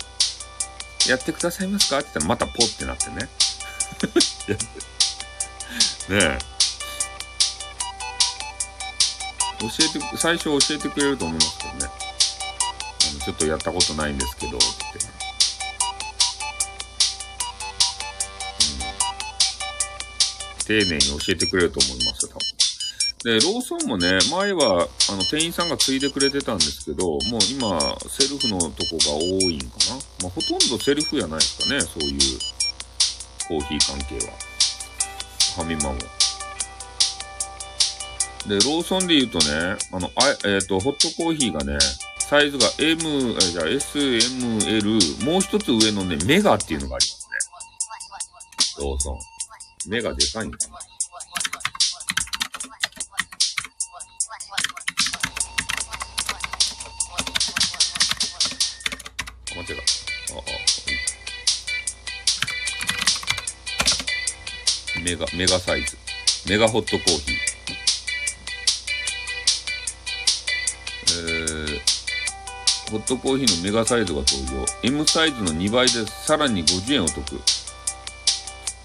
[1.09, 1.99] やってくださいますか？
[1.99, 3.17] って言ったらまたポってなってね。
[6.09, 6.39] ねえ。
[9.61, 11.87] 教えて、最初教えてくれると思いますけどね。
[11.87, 14.67] あのちょっとやったことないんですけど、って。
[20.65, 22.60] 丁寧に教えてくれると思いますよ、多分。
[23.23, 27.19] で、ローソンもね、前は、あの、店員さんがついでくれてたんですけど、もう
[27.51, 27.79] 今、
[28.09, 29.97] セルフのとこが多いんかな。
[30.23, 32.21] まあ、ほとんどセルフやないですかね、そういう、
[33.47, 34.33] コーヒー関係は。
[35.55, 35.99] ファミマも。
[38.49, 41.79] で、ローソンで言うとね、あの、あえっ、ー、と、ホットコーヒーがね、
[42.21, 48.87] サイズが M、えじゃあ S、M、L、もう一つ上のね、メガっていうのがありますね。
[48.87, 49.19] ローソン。
[49.89, 50.90] 目がでかいんだな。
[59.73, 60.35] あ、間違えた。
[60.35, 60.39] あ、
[64.97, 65.97] あ、メガ、メガサイズ。
[66.49, 67.37] メガホットコーヒー。
[71.13, 71.81] えー、
[72.91, 74.65] ホットコーヒーのメガサイズが登場。
[74.83, 77.25] M サイズの2倍でさらに50円お得。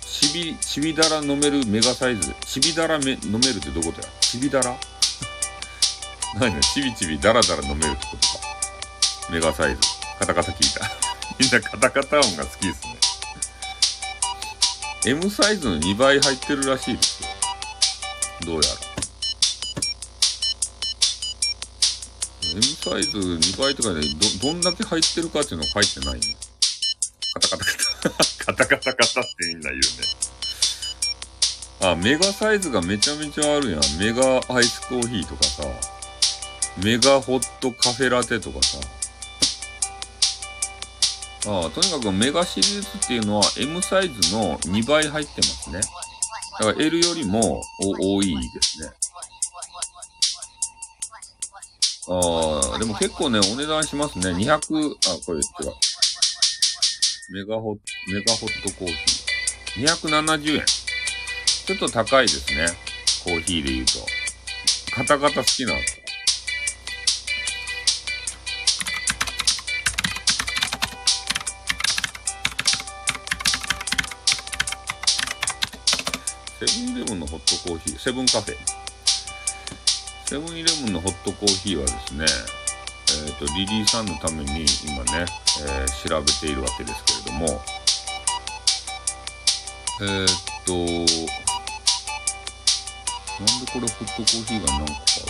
[0.02, 2.34] ちび、ちびだら飲めるメガサイズ。
[2.46, 4.76] ちびだらめ飲めるってどこだよちびだら？
[6.40, 6.54] 何？
[6.56, 8.46] ね、ちびちびだらだら飲めるってことか。
[9.32, 9.82] メガサイズ。
[10.20, 10.90] カタカタ聞いた。
[11.40, 12.98] みんなカタカタ音が好きですね。
[15.08, 17.30] M サイズの2倍入ってるらしいですよ。
[18.46, 18.76] どうやら。
[22.54, 24.02] M サイズ2倍とかね、
[24.42, 26.38] ど、どんだけ入ってるかっていうの書いてないね。
[27.34, 28.10] カタカタカタ。
[28.46, 30.26] カタカタカタってみんな言うね。
[31.82, 33.82] あ、メガサイズがめちゃめちゃあるやん。
[34.00, 35.64] メガアイスコーヒーとかさ、
[36.78, 38.80] メガホットカフェラテとかさ。
[41.48, 45.82] ああ、とにかくメガシリーズっていうのは M サイズの2倍入ってますね。
[46.60, 48.90] だから L よりも多いですね。
[52.08, 54.30] ああ、でも結構ね、お値段しますね。
[54.30, 54.60] 200、あ、
[55.26, 55.46] これ違う。
[57.32, 57.82] メガホット、
[58.12, 59.88] メガホットコーヒー。
[59.88, 60.66] 270円。
[61.66, 62.68] ちょっと高いですね。
[63.24, 63.94] コーヒーで言うと。
[64.96, 66.05] カタカタ好きなんですか
[76.60, 78.56] セブンイレブンのホットコーヒー、セブンカフェ。
[80.26, 82.26] セブンイレブンのホットコーヒーはですね、
[83.26, 85.26] えっ、ー、と、リリーさんのために今ね、
[85.68, 87.62] えー、調べているわけですけれども、
[90.02, 90.28] えっ、
[90.66, 90.74] と、
[93.38, 95.26] なんでこれホットコーヒーが何個かある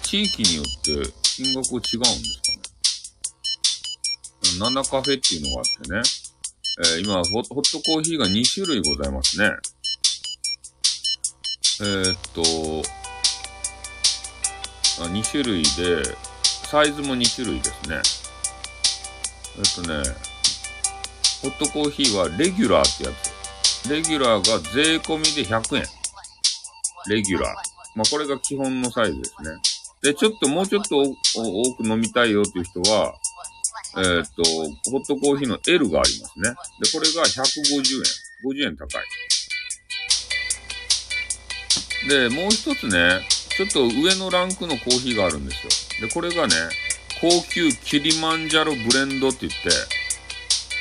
[0.00, 0.08] と。
[0.08, 2.16] 地域によって金額違うんです
[4.48, 4.58] かね？
[4.58, 6.02] ナナカフェっていうのがあってね。
[6.96, 9.50] えー、今ホ、ホットコーヒーが2種類ございますね。
[11.82, 12.42] えー、っと、
[15.02, 16.16] あ2種類で、
[16.70, 18.00] サイズも2種類ですね。
[19.58, 20.04] えっとね、
[21.42, 23.90] ホットコーヒーはレギュラーってやつ。
[23.90, 25.82] レギュラーが税込みで100円。
[27.08, 27.52] レギュラー。
[27.96, 29.50] まあ、これが基本のサイズですね。
[30.02, 33.12] で、ちょっともうちょっと多く飲みたいよっていう人は、
[33.96, 34.44] えー、っと、
[34.92, 36.50] ホットコーヒーの L がありますね。
[36.80, 38.52] で、これが150円。
[38.52, 39.02] 50円高い。
[42.08, 43.20] で、もう一つね、
[43.56, 46.08] ちょっと上のランクのコーヒーがあるんですよ。
[46.08, 46.54] で、これがね、
[47.20, 49.68] 高級キリマンジャロブレンドって言って、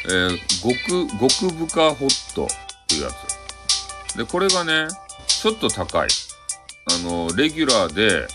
[0.05, 0.39] えー、
[0.87, 2.47] 極、極深ホットっ
[2.87, 3.09] ていうや
[4.13, 4.17] つ。
[4.17, 4.87] で、これがね、
[5.27, 6.07] ちょっと高い。
[6.85, 8.27] あの、レギュラーで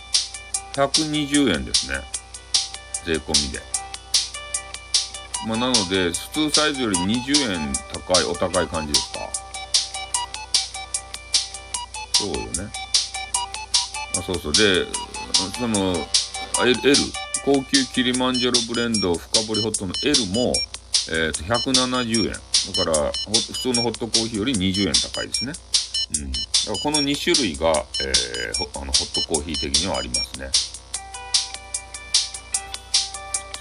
[0.74, 2.00] 120円ですね。
[3.04, 3.60] 税込みで。
[5.46, 9.45] まあ、なので、普通サイズより20円高い、お高い感じですか？
[12.16, 12.72] そうよね。
[14.18, 14.52] あ、そうそう。
[14.52, 14.86] で、
[15.58, 15.94] その、
[16.64, 16.76] L、
[17.44, 20.52] 高級キリマンジャロブレンド深掘りホットの L も、
[21.10, 22.32] え、ー、と、170円。
[22.32, 25.52] だから、普通のホットコーヒーより20円高いですね。
[26.16, 26.32] うん。
[26.32, 30.50] だからこの2種類が、えー、あのホットコーヒー的にはありますね。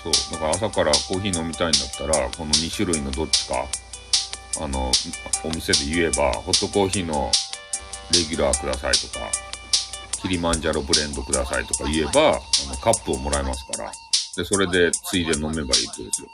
[0.03, 0.13] そう。
[0.33, 3.65] だから朝からコーヒー飲みたいんだったら、この2種類のどっちか、
[4.61, 4.91] あの、
[5.43, 7.31] お店で言えば、ホットコーヒーの
[8.11, 9.29] レギュラーくださいとか、
[10.21, 12.39] キリマンジャロブレンドくださいとか言えば、あの、
[12.81, 13.91] カップをもらえますから。
[14.37, 16.27] で、それで、ついで飲めばいいってことですよ。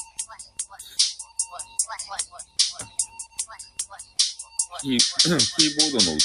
[4.81, 5.31] キー キー
[5.91, 6.21] ボードの音好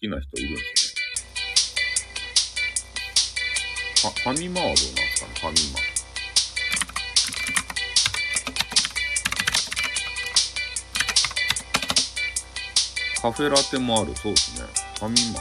[0.00, 0.98] きな人いるんですね。
[4.22, 4.80] ファミマはどうなんで
[5.14, 5.80] すかねファミマ。
[13.20, 14.14] カフェラテもある。
[14.16, 14.87] そうですね。
[14.98, 15.40] ファミマ。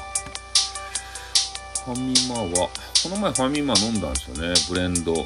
[1.84, 2.70] ファミマは、
[3.02, 4.54] この前ファミマ飲んだんですよね。
[4.70, 5.26] ブレンド L。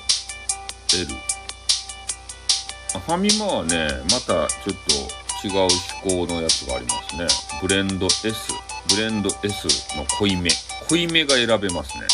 [2.95, 7.27] あファミマはね、またちょっと違う思考のやつがありますね。
[7.61, 8.53] ブレンド S。
[8.95, 9.67] ブレンド S
[9.97, 10.49] の濃いめ。
[10.87, 12.07] 濃いめが選べますね。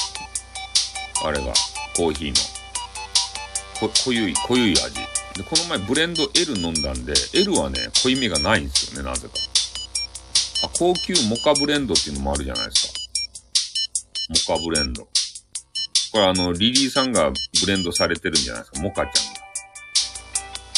[1.23, 1.53] あれが、
[1.95, 3.89] コーヒーの。
[3.94, 4.95] 濃ゆい、濃ゆい味。
[5.35, 9.35] で、この前ブレンド L 飲んだんで、L はね、濃いめがないんですよね、なぜか。
[10.64, 12.94] あ、高級モカブレンドっていうのもあるじゃないですか。
[14.50, 15.04] モカブレンド。
[15.04, 15.10] こ
[16.20, 19.40] れあの、リリーさんがブレンドされてるんじゃないですか、モカちゃんが。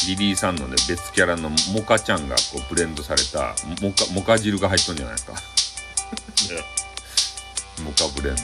[0.07, 5.34] リリーさんのね、別キャラのモカちゃんがこうブレンドされた、モカ、モカ汁が入っとんじゃないですか。
[7.84, 8.41] モカブレンド。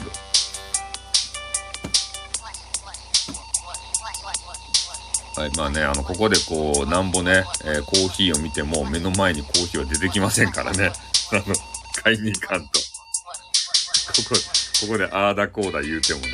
[5.40, 10.92] はい、まあね、あの、ここでこう、なんぼね、えー、コーヒーを見ても目の前にコーヒーは出てきませんからね。
[11.32, 11.42] あの、
[12.02, 12.78] 買いに行かんと。
[12.78, 12.80] こ
[14.30, 14.34] こ、
[14.80, 16.26] ここであーだこうだ言うてもね、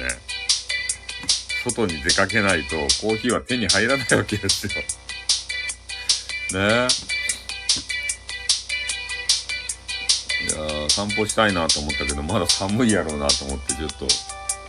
[1.65, 4.73] 外に出かけないとコーヒーは手に入らないわけですよ。
[4.73, 4.85] ね
[6.53, 6.89] え
[10.45, 10.47] い
[10.83, 14.07] や、散歩したいなと思ったけど、まだ寒いやろうなと思ってちょっと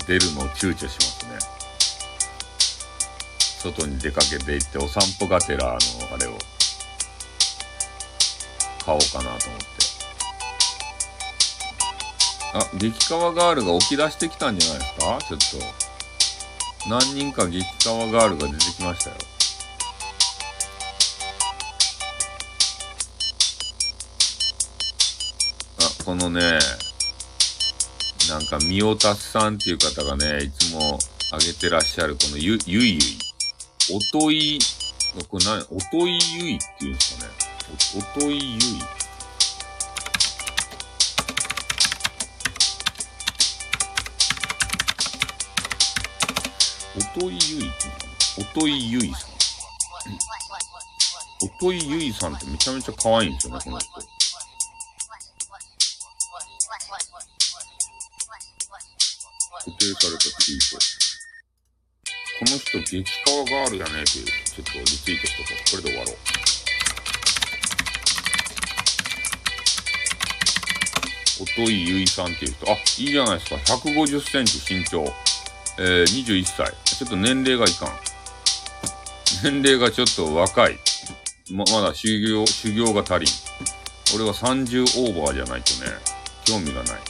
[0.07, 1.37] 出るのを躊躇しますね。
[3.59, 5.79] 外に出かけて行ってお散歩がてら、あの、
[6.13, 6.37] あれを
[8.85, 9.92] 買おうかなと思って。
[12.53, 15.19] あ、激川ガールが起き出してきたんじゃないですか？
[15.27, 15.39] ちょっ
[16.85, 16.89] と。
[16.89, 19.15] 何人か激川ガールが出てきましたよ。
[25.79, 26.59] あ、このね、
[28.29, 30.99] なんか、みおたすさんっていう方がね、いつも
[31.31, 32.99] あげてらっしゃる、このゆ、ゆいゆい。
[33.91, 34.59] おとい、
[35.27, 37.31] これ何、おといゆいっていうんですかね。
[37.95, 38.59] お、おといゆい。
[46.95, 47.87] おといゆいって
[48.39, 49.31] おといゆいさん。
[51.41, 53.91] おといゆいさんってめちゃめちゃ可愛いんですよね、この人。
[53.91, 54.03] 固
[59.71, 60.77] 定されたツイート。
[62.39, 65.53] この人、激川ガールやねっていう、ちょっとリツイートしとこう。
[65.71, 66.17] これで終わろう。
[71.41, 72.71] おといゆいさんっていう人。
[72.71, 73.55] あ、いいじゃないですか。
[73.55, 75.11] 150センチ身長。
[75.77, 76.73] えー、21歳。
[76.83, 77.89] ちょっと年齢がいかん。
[79.43, 80.77] 年齢がちょっと若い。
[81.51, 83.29] ま、まだ修行、修行が足りん。
[84.15, 85.91] 俺は30オーバーじゃないとね、
[86.45, 87.01] 興味がない。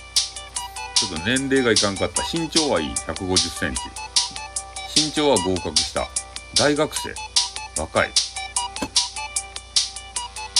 [0.96, 2.24] ちょっと年齢がいかんかった。
[2.32, 2.90] 身長はいい。
[2.92, 3.82] 150センチ。
[4.96, 6.08] 身長は合格した。
[6.56, 7.14] 大学生。
[7.82, 8.12] 若い。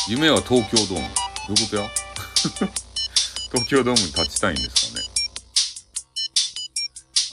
[0.10, 1.08] 夢は東京ドーム。
[1.48, 1.90] どういうことや
[3.52, 5.13] 東京ドームに立ちたいんですかね。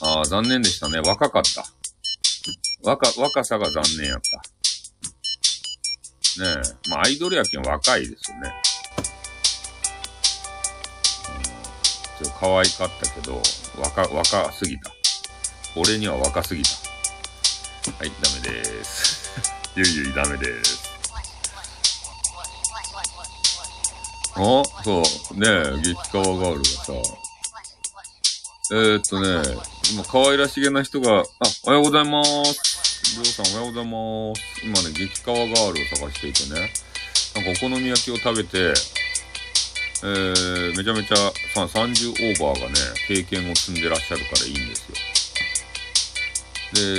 [0.03, 0.99] ああ、残念でしたね。
[0.99, 1.63] 若かった。
[2.83, 4.37] 若、若さが残念やった。
[6.43, 6.89] ねえ。
[6.89, 8.51] まあ、アイドルやけん若いですよね。
[12.19, 13.39] うん、ちょっと可愛かったけど、
[13.79, 14.91] 若、若すぎた。
[15.75, 16.69] 俺には若すぎた。
[17.99, 19.29] はい、ダメでーす。
[19.77, 20.81] ゆいゆいダメでーす。
[24.33, 25.37] あそう。
[25.37, 26.93] ねえ、激川ガールがさ、
[28.71, 29.43] えー、っとね、
[29.91, 31.23] 今可愛らしげな人が、あ、
[31.65, 33.13] おはようございます。
[33.13, 34.41] りょうさんおはようございます。
[34.63, 35.63] 今ね、激川ガールを
[35.97, 36.71] 探していてね、
[37.35, 38.73] なんかお好み焼きを食べて、
[40.03, 41.17] えー、めちゃめちゃ
[41.53, 42.75] さ30オーバーがね、
[43.09, 44.95] 経験を積んでらっしゃるからいいんですよ。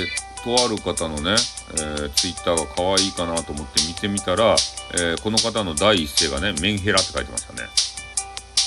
[0.05, 0.07] で、
[0.43, 1.35] とある方のね、
[1.71, 4.55] えー、ツイッターが可愛いかなと思って見てみたら、
[4.93, 7.67] えー、この方の第一声がね、メンヘラって書いてましたね。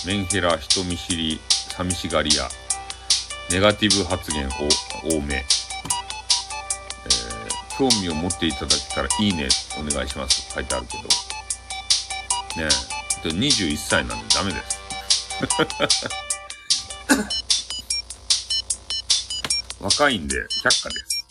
[0.04, 2.50] メンヘラ、人見知り、寂しがり屋、
[3.50, 5.44] ネガティブ発言多め、えー、
[7.78, 9.48] 興味を持っていただけたらいいね、
[9.78, 11.04] お願いします書いてあるけど。
[12.60, 12.68] ね
[13.24, 14.80] え、21歳なんでダメです。
[19.80, 21.26] 若いんで、百科です。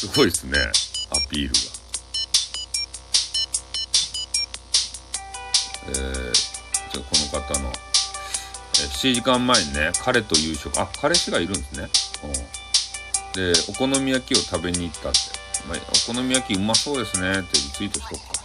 [0.00, 0.58] すごいですね、
[1.10, 1.60] アピールが。
[5.88, 7.72] えー、じゃあこの方の
[8.88, 11.88] 7時間前にね、彼と夕食、あ、彼氏がいるんですね。
[12.24, 12.32] うん。
[13.52, 15.18] で、お好み焼きを食べに行ったって。
[15.68, 15.78] まあ、
[16.08, 18.40] お好み焼きうまそうですねってリツイートしとくか。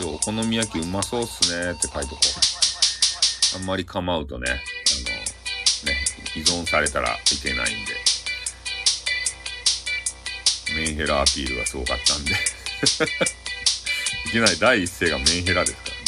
[0.00, 2.20] 今日お好み焼きうまそうっすねって書いとこ
[3.56, 3.56] う。
[3.56, 4.58] あんまり構うとね、あの、
[5.92, 5.98] ね、
[6.36, 7.97] 依存されたらいけないんで。
[10.74, 12.32] メンヘラアピールがすごかったんで
[14.26, 15.98] いきなり第一声がメンヘラですからね。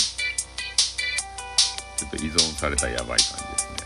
[1.97, 3.81] ちょっと依存されたやばい感じですね。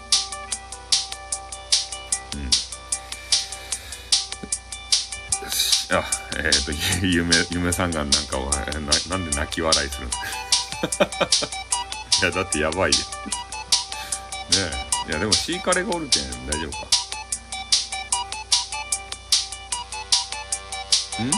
[5.90, 5.98] うん。
[5.98, 6.04] あ、
[6.36, 10.16] えっ、ー、と、夢、夢三眼なんかをな、なんで泣き笑いするんで
[10.90, 11.08] すか
[12.22, 12.98] いや、だってやばいで。
[12.98, 13.04] ね
[15.08, 15.10] え。
[15.10, 17.03] いや、でもシーカレがおるけん大丈夫か。
[21.22, 21.30] ん？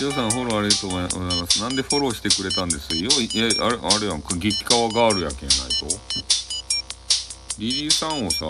[0.00, 1.60] りょうさんフォローありがとうございます。
[1.60, 3.10] なんでフォローしてくれたんですよ？
[3.10, 5.86] いや、あれ、あれやんか、激川ガールやけんないと。
[7.58, 8.48] リリーさんをさ、あ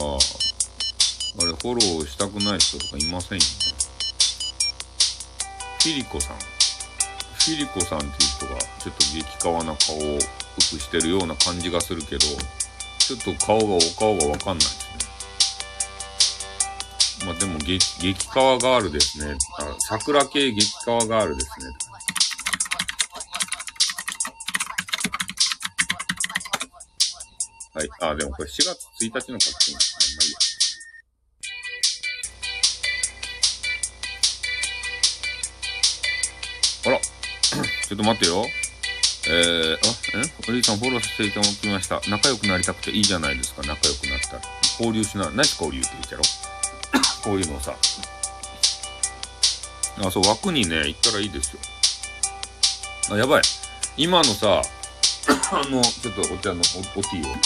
[1.45, 3.51] れ、フォローしたくない人とかいませんよね。
[5.81, 6.37] フィリコさん。
[6.39, 10.19] フィリコさんっていう人が、ちょっと激川な顔をよ
[10.57, 12.21] くしてるような感じがするけど、
[12.99, 15.02] ちょっと顔が、お顔がわかんないですね。
[17.25, 19.37] まあでも激、激川ガールですね。
[19.59, 21.67] あ桜系激川ガールですね。
[27.75, 27.89] はい。
[28.01, 30.17] あ、でもこれ4月1日の書き込みですね。
[30.17, 30.39] まあいいや。
[36.87, 37.01] あら。
[37.89, 38.47] ちょっと待ってよ。
[39.29, 39.79] えー、あ、
[40.17, 40.33] え？
[40.49, 42.01] おじいさんフォローしていただきました。
[42.11, 43.63] 仲良くなりたくていいじゃないですか。
[43.63, 44.43] 仲良くなったら。
[44.81, 46.23] 交流しな、ナイス交流って言っちゃろ？
[47.23, 47.75] こういうのさ。
[50.05, 51.61] あ、そう、枠にね、行ったらいいですよ。
[53.11, 53.43] あ、やばい。
[53.97, 54.63] 今のさ、
[55.53, 56.63] あの、ちょっとお茶の
[56.97, 57.37] お、おティーを。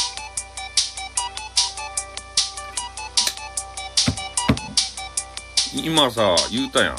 [5.74, 6.96] 今さ、言うたやん。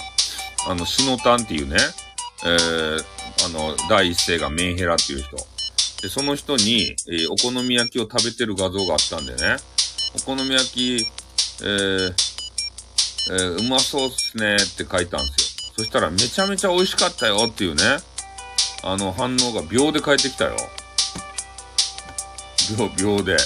[0.67, 1.77] あの、シノタンっていうね、
[2.45, 3.03] えー、
[3.45, 5.37] あの、第一声がメンヘラっていう人。
[6.01, 9.57] で、その人に、えー、お好み焼きを食べてる画像があったんでね、
[10.15, 11.07] お好み焼き、
[11.61, 12.13] えー、
[13.29, 15.73] えー、うまそうっすねって書いたんですよ。
[15.77, 17.83] そしたらめちゃめちゃ美味しかったよっていうね、
[18.83, 20.55] あの反応が秒で返ってきたよ。
[22.77, 23.37] 秒、秒で。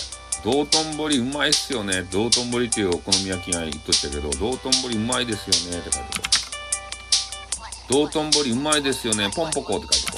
[0.43, 2.03] 道頓堀うまいっすよね。
[2.11, 6.23] 道頓堀っていうお好み焼きが言っとったけど、道頓堀うまいですよねって書いてこ
[7.89, 7.93] う。
[7.93, 9.29] 道頓堀うまいですよね。
[9.35, 10.10] ポンポコって書いて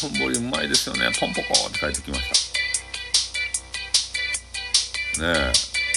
[0.00, 0.10] こう。
[0.10, 1.10] トンボリうまいですよね。
[1.18, 2.56] ポンポコって帰ってきまし
[5.18, 5.22] た。
[5.22, 5.52] ねえ、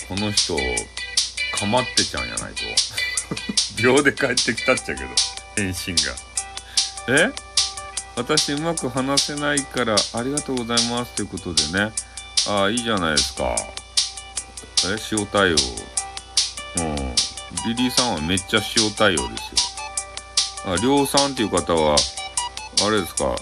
[0.08, 0.56] この人、
[1.54, 2.62] かまってちゃんやないと。
[3.84, 5.10] 秒で帰ってきたっちゃけど、
[5.56, 6.02] 返信が。
[7.10, 7.32] え？
[8.16, 11.92] 私うまく話せないからありがとうございますということでね。
[12.48, 13.56] ああ、いいじゃないですか。
[14.86, 15.56] え、塩対応。
[16.78, 17.16] うん。
[17.66, 20.74] リリーさんはめっちゃ塩対応ですよ。
[20.74, 21.96] あ、りょうさんっていう方は、
[22.86, 23.36] あれですか、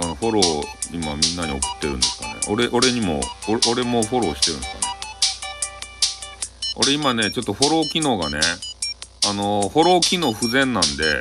[0.00, 0.44] あのフォロー
[0.92, 3.20] 今みんなに送ってるんですかね俺俺にも
[3.70, 4.94] 俺もフォローしてるんですかね
[6.76, 8.40] 俺今ね、ちょっとフォロー機能がね、
[9.28, 11.20] あの、フォロー機能不全なんで、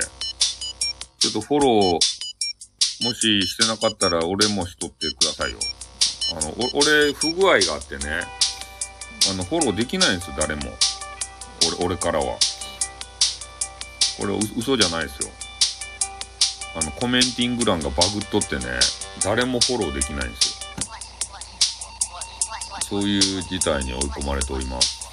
[1.20, 5.60] ちょっとフォロー、もししてなかったら俺もしとってくださいよ。
[6.32, 8.22] あの、俺、不具合があってね、
[9.32, 10.64] あの、フォローできないんですよ、誰も。
[11.78, 12.40] 俺、俺からは。
[14.18, 15.30] これ、嘘じゃないですよ。
[16.76, 18.66] あの、コメンティング欄がバグっとってね、
[19.24, 20.64] 誰もフォローできないんですよ。
[22.82, 25.04] そういう事態に追い込まれております。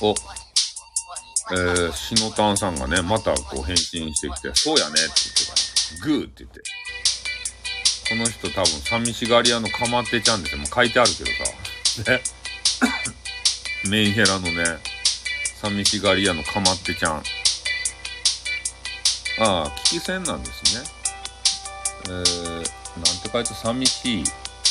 [0.00, 5.12] お、えー、しのたんさんがね、またこう返信してきて、そうやねって
[6.00, 6.60] 言ってから、グーって言って。
[8.08, 10.58] この人多分寂しがり屋のかまってちゃんですよ。
[10.58, 11.30] もう書いてあるけど
[12.04, 12.10] さ。
[12.12, 12.22] ね。
[13.88, 14.52] メンヘラのね、
[15.60, 17.22] 寂しがり屋のかまってちゃん。
[19.40, 20.82] ああ、聞き戦なんですね。
[22.08, 22.22] えー、な
[22.62, 22.64] ん
[23.22, 24.24] て書いて寂しい。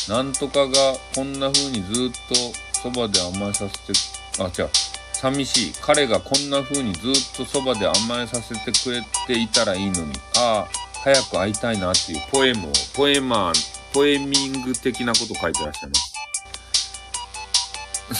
[0.09, 0.73] なんとかが
[1.15, 2.35] こんな風にずっと
[2.81, 3.99] そばで甘えさせて、
[4.39, 4.69] あ、違う。
[5.13, 5.73] 寂しい。
[5.81, 10.69] 彼がこんな風にずっとそばで甘えさせてくれていたらいいのに、ああ、
[11.03, 13.53] 早く会いたいなっていうポエムを、ポエマー、
[13.93, 16.13] ポエミング的なこと書いてらっしゃいます。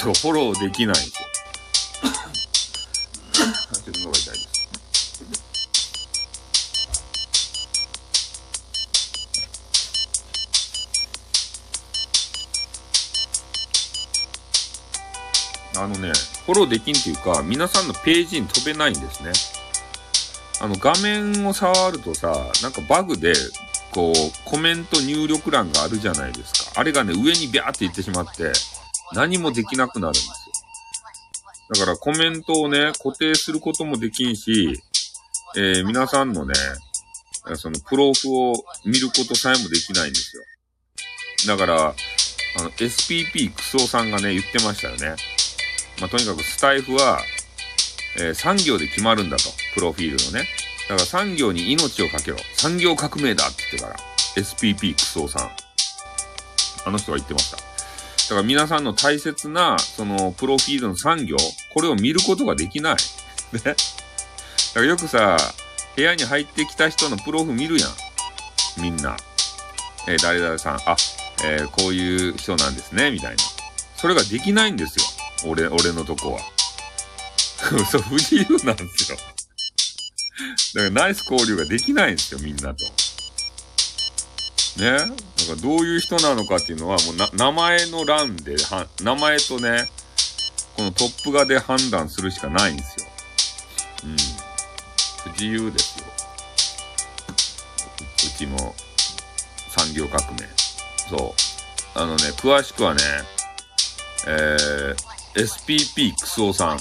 [0.02, 1.28] そう、フォローできないんですよ。
[15.78, 16.12] あのね、
[16.46, 19.32] フォローできんっていうか、皆さんのページに飛べないんですね。
[20.60, 22.34] あの、画面を触るとさ、
[22.64, 23.34] なんかバグで、
[23.92, 26.80] こう、コメント入力欄があるじゃないですか。
[26.80, 28.52] あれがね、上にビャーっていってしまって、
[29.14, 30.36] 何もできなくなるんですよ。
[31.70, 34.82] だからコメントをね、固定することもできんし、
[35.56, 36.54] えー、皆さんのね、
[37.56, 38.54] そのプロフを
[38.86, 40.44] 見ることさえもできないんですよ。
[41.48, 41.94] だから、
[42.60, 45.16] あの、SPP クソさんがね、言ってましたよね。
[46.00, 47.20] まあ、とにかくスタイフは、
[48.20, 49.44] えー、産業で決まるんだと。
[49.74, 50.48] プロフィールのね。
[50.90, 52.38] だから産業に命をかけろ。
[52.56, 53.96] 産業革命だって言ってから。
[54.36, 55.50] SPP クソさん。
[56.86, 57.58] あの人が言ってました。
[57.58, 57.64] だ
[58.30, 61.38] から皆さんの大切な、その、プロフィールの産業、
[61.74, 62.96] これを見ることができない。
[63.54, 63.62] ね。
[63.64, 63.76] だか
[64.76, 65.38] らよくさ、
[65.96, 67.90] 部屋に入ってきた人のプロフ見るやん。
[68.82, 69.18] みんな。
[70.08, 70.96] えー、誰々さん、あ、
[71.44, 73.44] えー、こういう人なんですね、みたいな。
[73.96, 75.06] それができないんですよ。
[75.46, 76.40] 俺、俺のとこは。
[77.92, 79.18] そう、不自由なんですよ。
[79.18, 82.86] だからナイス交流ができないんですよ、みんなと。
[84.78, 84.92] ね？
[84.92, 85.12] だか
[85.50, 89.90] らどういう人なのかっていうのは、もうな、名前の欄で、は、名前とね、
[90.76, 93.08] このトップ画で判断するしかないんですよ。
[94.06, 94.18] うん。
[95.24, 96.06] 不自由ですよ。
[98.36, 98.76] うちも
[99.70, 100.48] 産業革命。
[101.10, 101.34] そ
[101.96, 102.00] う。
[102.00, 103.02] あのね、詳しくはね、
[104.28, 106.78] えー、SPP クソさん。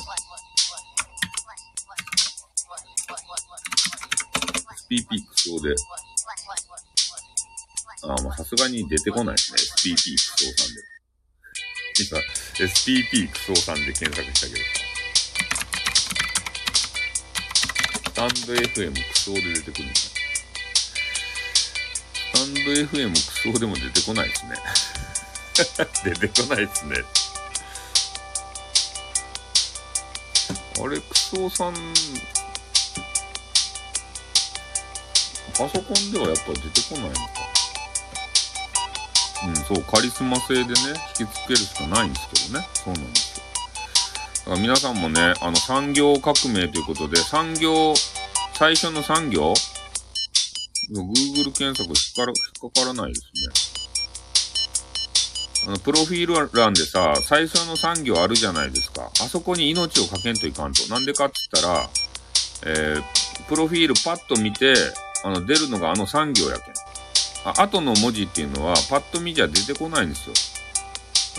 [4.89, 5.75] SPP クソで。
[8.05, 9.59] あ、まあ、さすがに出てこないですね。
[9.93, 10.81] SPP クソさんで。
[12.09, 12.19] 今、
[12.67, 14.61] SPP クソさんで検索したけど。
[18.09, 19.95] スタンド FM クソで出てくるんだ。
[19.95, 20.13] ス
[22.33, 23.19] タンド FM ク
[23.53, 24.57] ソでも出てこないですね。
[26.17, 27.26] 出てこないですね。
[30.79, 31.75] あれ、クソさん、
[35.57, 37.21] パソコンではやっぱ出てこないのか。
[39.47, 40.75] うん、そう、カリスマ性でね、
[41.19, 42.69] 引きつけるしかないんですけどね。
[42.75, 43.45] そうなんですよ。
[44.39, 47.95] だから皆さんもね、あの、産業革命ということで、産業、
[48.55, 49.55] 最初の産業
[50.93, 53.66] Google 検索引っか引っかからないですね。
[55.67, 59.11] あの、プロフィール欄でさ、最初の産業あるじゃないですか。
[59.21, 60.89] あそこに命をかけんといかんと。
[60.93, 61.91] なんでかって言ったら、
[62.67, 64.75] えー、プロフィールパッと見て、
[65.25, 66.75] あの、出るのがあの産業やけん。
[67.45, 70.35] あ、後の文字っていうのは、パッと見じゃ出てこないんですよ。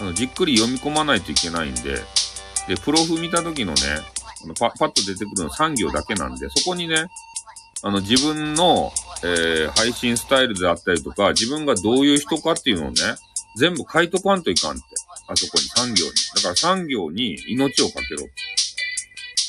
[0.02, 1.96] あの、じっくり読み込まないといけないんで、
[2.68, 3.80] で、プロフ見た時のね、
[4.44, 7.08] あのパパッと出てくるの産業だけなんで、そこにね、
[7.82, 8.92] あの、自分の、
[9.24, 12.96] えー、配信スタイルであったりとか、自分がどういう人かっていうのをね、
[13.58, 14.84] 全部書いとかんといかんって。
[15.28, 16.12] あそこに産業に。
[16.36, 18.34] だから産業に命をかけろって。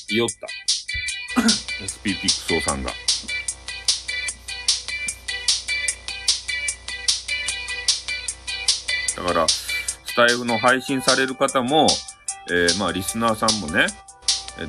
[0.08, 0.46] 言おった。
[1.84, 2.90] SPP クソさんが。
[9.16, 11.86] だから、スタイフの配信される方も、
[12.50, 13.86] えー、まあ、リスナーさんもね、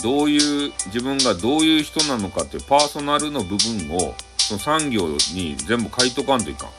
[0.03, 6.69] どういう、自分がどういう人なのかっていうパーソナルの部分を、その産業に全部書いとかんといかん。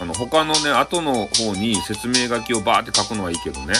[0.00, 3.74] あの、他のね、後の方に説明書きをバーって書くのはいいけどね、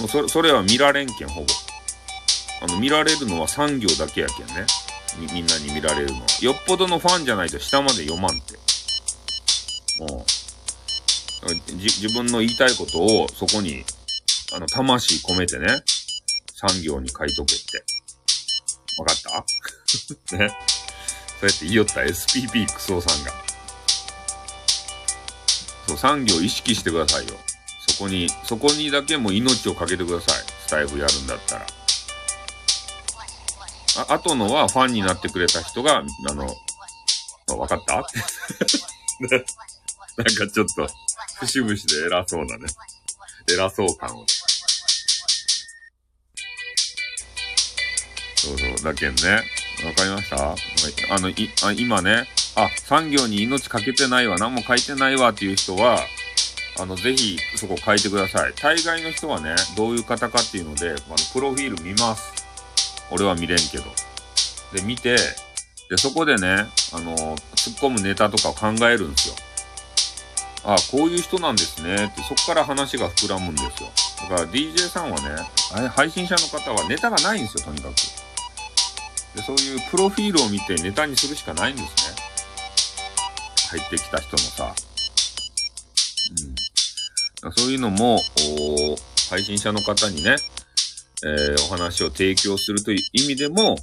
[0.00, 1.46] もうそ、それは見られんけん、ほぼ。
[2.62, 4.66] あの、見られるのは産業だけやけんね。
[5.18, 6.26] み、みんなに見られるのは。
[6.40, 8.54] よっぽどのファンじゃないと下まで読まんって。
[10.00, 10.24] も
[11.46, 13.84] う、じ、自分の言いたいことをそこに、
[14.52, 15.82] あの、魂込めてね、
[16.56, 17.84] 産業に書いとけって。
[18.98, 19.20] わかっ
[20.30, 20.36] た？
[20.38, 20.48] ね。
[21.40, 23.32] そうやって言いよった SPP クソさんが。
[25.88, 27.34] そう、産業意識してくださいよ。
[27.88, 30.44] そこに、そこにだけも命をかけてください。
[30.66, 31.66] スタイフやるんだったら。
[34.08, 36.46] あ、あとのはファンになってくれた人が、あの、
[37.58, 37.94] わかった？
[37.96, 38.08] なん
[40.34, 40.88] かちょっと、
[41.40, 42.66] 節々で偉そうなね。
[43.50, 44.26] 偉そう感を。
[48.36, 49.42] そうそう、だけんね。
[49.84, 50.52] わかりました？
[51.14, 52.28] あの、い、あ、今ね、
[52.64, 56.00] あ、産業に命かけてないわ、何も書いてないわっていう人は、
[56.80, 58.52] あの、ぜひ、そこ書いてください。
[58.60, 60.96] 大概の人はね、どういう方かっていうので、あの、
[61.32, 62.32] プロフィール見ます。
[63.10, 63.84] 俺は見れんけど。
[64.72, 65.16] で、見て、
[65.88, 67.16] で、そこでね、あの、
[67.56, 69.34] 突っ込むネタとかを考えるんですよ。
[70.64, 73.90] あこういう人なんですねって、そこから話が膨らむんですよ。
[74.28, 77.94] だから DJ さんはね、配信者の方はネタがないんですよ、とにかく。
[79.34, 82.07] で、そういうプロフィールを見てネタにするしかないんですね。
[83.68, 84.74] 入ってきた人のさ。
[87.42, 87.52] うん。
[87.52, 88.20] そういうのも、
[89.30, 90.36] 配信者の方にね、
[91.24, 93.76] えー、お話を提供するという意味でも、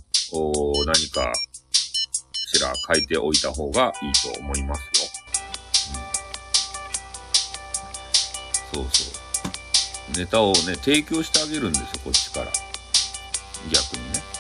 [0.86, 1.32] 何か
[2.34, 4.86] しら書いておいた方がいいと思いますよ。
[8.74, 9.12] うん、そうそ
[10.14, 10.18] う。
[10.18, 12.48] ネタをね、提供してあげるんですよ、こっちから。
[13.72, 14.35] 逆にね。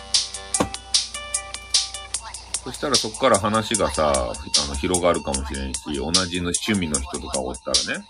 [2.65, 4.33] そしたらそこから話がさ、あ
[4.67, 8.03] の、広がるかもしれんし、同じの趣味の人とかおったらね、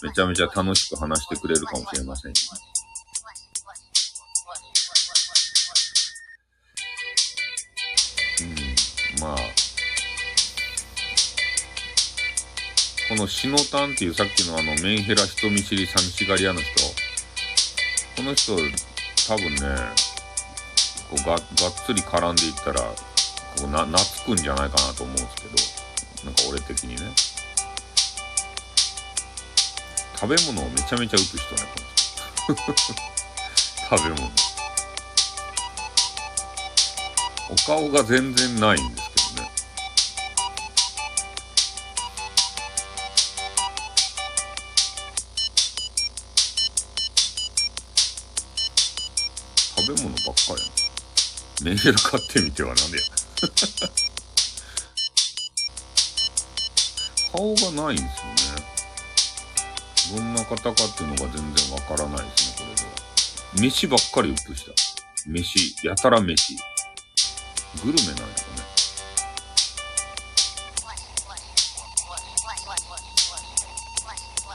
[0.00, 2.48] めちゃめちゃ楽しく話してくれるかもしれませんし。
[8.42, 8.44] う
[9.18, 9.36] ん、まあ、
[13.08, 16.70] このシノタンっていうさっきのあのメンヘラ人見知り寂しがり屋の人、
[18.16, 18.54] この人、
[19.26, 19.60] 多分ね、
[21.10, 21.40] こうががっ
[21.84, 22.94] つり絡んでいったら、
[23.64, 25.48] な、懐くんじゃないかなと思うんですけ
[26.22, 27.12] ど、なんか俺的にね。
[30.18, 31.62] 食べ物をめちゃめちゃ打つ人ね、
[32.46, 32.94] この人。
[33.90, 34.30] 食べ物。
[37.48, 39.50] お顔が全然ないんですけどね。
[49.76, 50.66] 食べ物ばっかりや
[51.62, 53.04] メンヘラ買ってみてはなんでや。
[57.32, 58.08] 顔がないんですよ
[58.56, 58.66] ね。
[60.16, 62.64] どんな方かっていうのが全然わからないですね、こ
[63.54, 63.68] れで。
[63.68, 64.72] 飯ばっかりうプした。
[65.26, 66.56] 飯、やたら飯。
[67.84, 68.32] グルメなんやろね。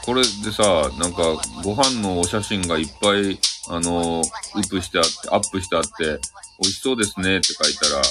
[0.04, 1.22] これでさ、なんか、
[1.62, 3.38] ご飯のお写真がいっぱい、
[3.68, 4.22] あの、
[4.56, 6.18] ウプしてあって、アップしてあって、
[6.60, 8.02] 美味しそうですねって書いたら、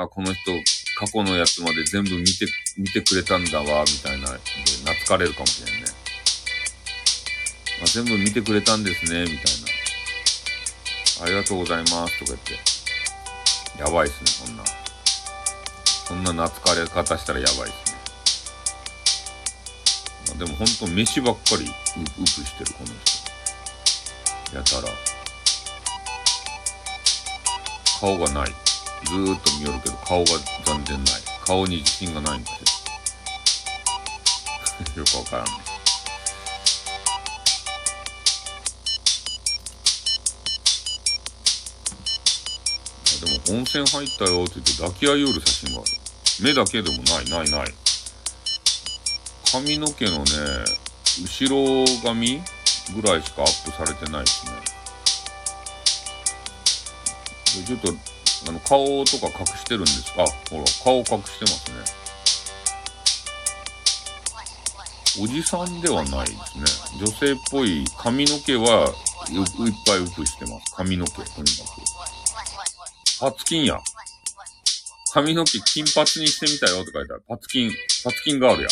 [0.00, 0.52] あ、この人、
[0.96, 2.46] 過去のやつまで全部見て、
[2.76, 4.38] 見てくれたんだわ、みたいな、で、
[4.84, 5.90] 懐かれるかもしれんね。
[7.82, 9.38] あ、全部見てくれたんですね、みたい
[11.18, 11.24] な。
[11.24, 12.58] ありがとうございます、とか言って。
[13.82, 14.62] やばいっすね、そんな。
[16.06, 17.98] そんな懐かれ方したらやばいっすね。
[20.32, 24.56] あ、でもほんと飯ばっかりう、うくしてる、この人。
[24.56, 24.94] やたら。
[27.98, 28.67] 顔がない。
[29.04, 30.30] ずーっと見よるけど、顔が
[30.64, 31.14] 全然ない。
[31.44, 32.58] 顔に自信がないんですよ。
[35.02, 35.52] よくわからんね。
[43.20, 45.90] でも温泉入ったよって言って抱き合いよる写真がある。
[46.40, 47.74] 目だけでもない、ない、ない。
[49.50, 50.24] 髪の毛のね、
[51.22, 52.40] 後ろ髪
[52.94, 54.52] ぐらいしかアップされてないですね。
[57.66, 57.92] ちょっと、
[58.46, 62.08] あの、顔とか隠してるんですあ、ほら、顔隠してますね。
[65.20, 67.00] おじさんではないですね。
[67.00, 70.74] 女性っぽい髪の毛はいっぱい浮くしてます。
[70.76, 71.42] 髪の毛、とにかく。
[73.20, 73.80] パツキンや。
[75.12, 77.24] 髪の毛金髪にしてみたよって書いてある。
[77.26, 77.72] パツキン、
[78.04, 78.68] パツキンガールや。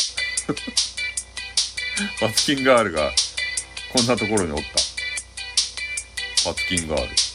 [2.20, 3.10] パツキンガールが、
[3.93, 4.66] こんなところにおった。
[6.51, 7.25] パツキンガール。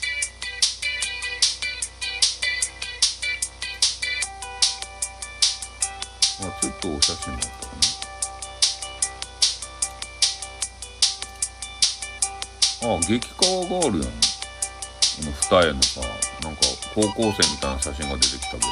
[6.61, 7.73] ちょっとお写真もあったか
[12.87, 12.95] な。
[12.95, 14.09] あ、激川があるやん。
[14.09, 14.17] こ
[15.23, 16.01] の二重のさ、
[16.43, 16.61] なんか
[16.93, 18.67] 高校生みたいな写真が出てきたけど。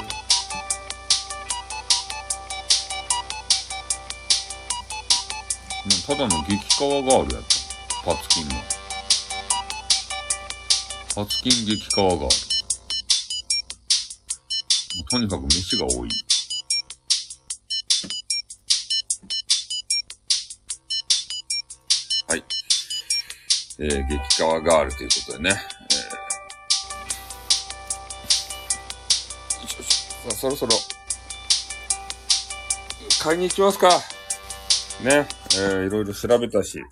[6.05, 7.49] ただの激川ガールやった。
[8.05, 8.55] パツキンの。
[11.15, 12.29] パツキン激川ガール。
[15.09, 16.05] とにかく飯が多。
[16.05, 16.09] い。
[23.81, 25.51] えー、激川ガールということでね。
[25.51, 29.93] えー、よしよし。
[29.93, 30.71] さあ、そろそろ、
[33.23, 33.87] 買いに行きますか。
[35.01, 35.27] ね。
[35.53, 36.83] えー、いろいろ調べたし。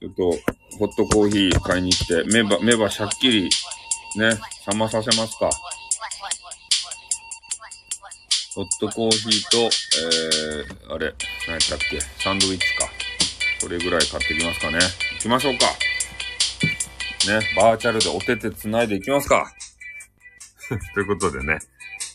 [0.00, 0.30] ちょっと、
[0.78, 3.50] ホットコーヒー買いに来て、目ば、目ばしゃっきり、
[4.16, 4.38] ね、
[4.70, 5.48] 冷まさせますか。
[8.54, 11.14] ホットコーヒーと、えー、あれ、
[11.46, 12.89] 何やったっけ、サンドイッチか。
[13.60, 14.78] それぐらい買ってきますかね。
[15.16, 15.66] 行きましょうか。
[17.30, 19.52] ね、バーチャルでお手手繋いでいきますか。
[20.94, 21.58] ということでね、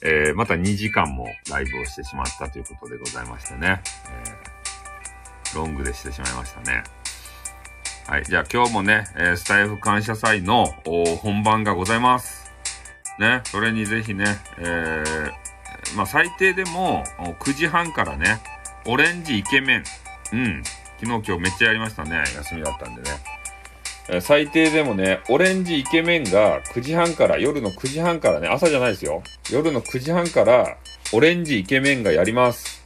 [0.02, 3.80] えー、また2時間もライブをしてしまったということでございましてね。
[4.10, 6.84] えー、ロングでしてしまいましたね。
[8.08, 8.24] はい。
[8.24, 10.66] じゃあ今日もね、えー、スタイフ感謝祭の
[11.22, 12.52] 本番がございます。
[13.20, 13.42] ね。
[13.46, 14.26] それにぜひね、
[14.58, 18.42] えー、まあ最低でも9時半からね、
[18.86, 19.84] オレンジイケメン。
[20.34, 20.64] うん。
[21.00, 22.24] 昨日今日めっちゃやりましたね。
[22.36, 23.10] 休みだったんでね。
[24.08, 29.24] え、最低でもね、オレンジイケメンが9時半から、夜の9時半からね、朝じゃないですよ。
[29.52, 30.78] 夜の9時半から、
[31.12, 32.84] オレンジイケメンがやります。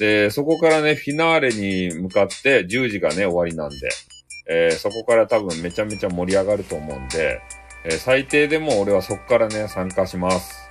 [0.00, 3.76] で、そこからね、フィナーレに向かって10時がね、終わりなんで。
[4.48, 7.40] えー、そこから多分めちゃめちゃ盛り上がると思うんで、
[7.84, 10.68] えー、最低でも俺はそこからね、参加します。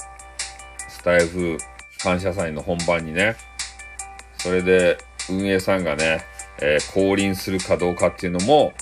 [0.90, 1.58] スタイフ
[2.04, 3.36] 感謝祭の本番にね。
[4.38, 4.98] それで、
[5.30, 6.26] 運営さんがね、
[6.62, 8.74] えー、降臨するかどうかっていうのも、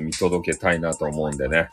[0.00, 1.68] 見届けたいなと思うんでね。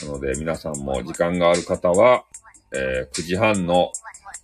[0.00, 2.24] えー、なので、皆さんも時間がある方は、
[2.72, 3.92] えー、9時半の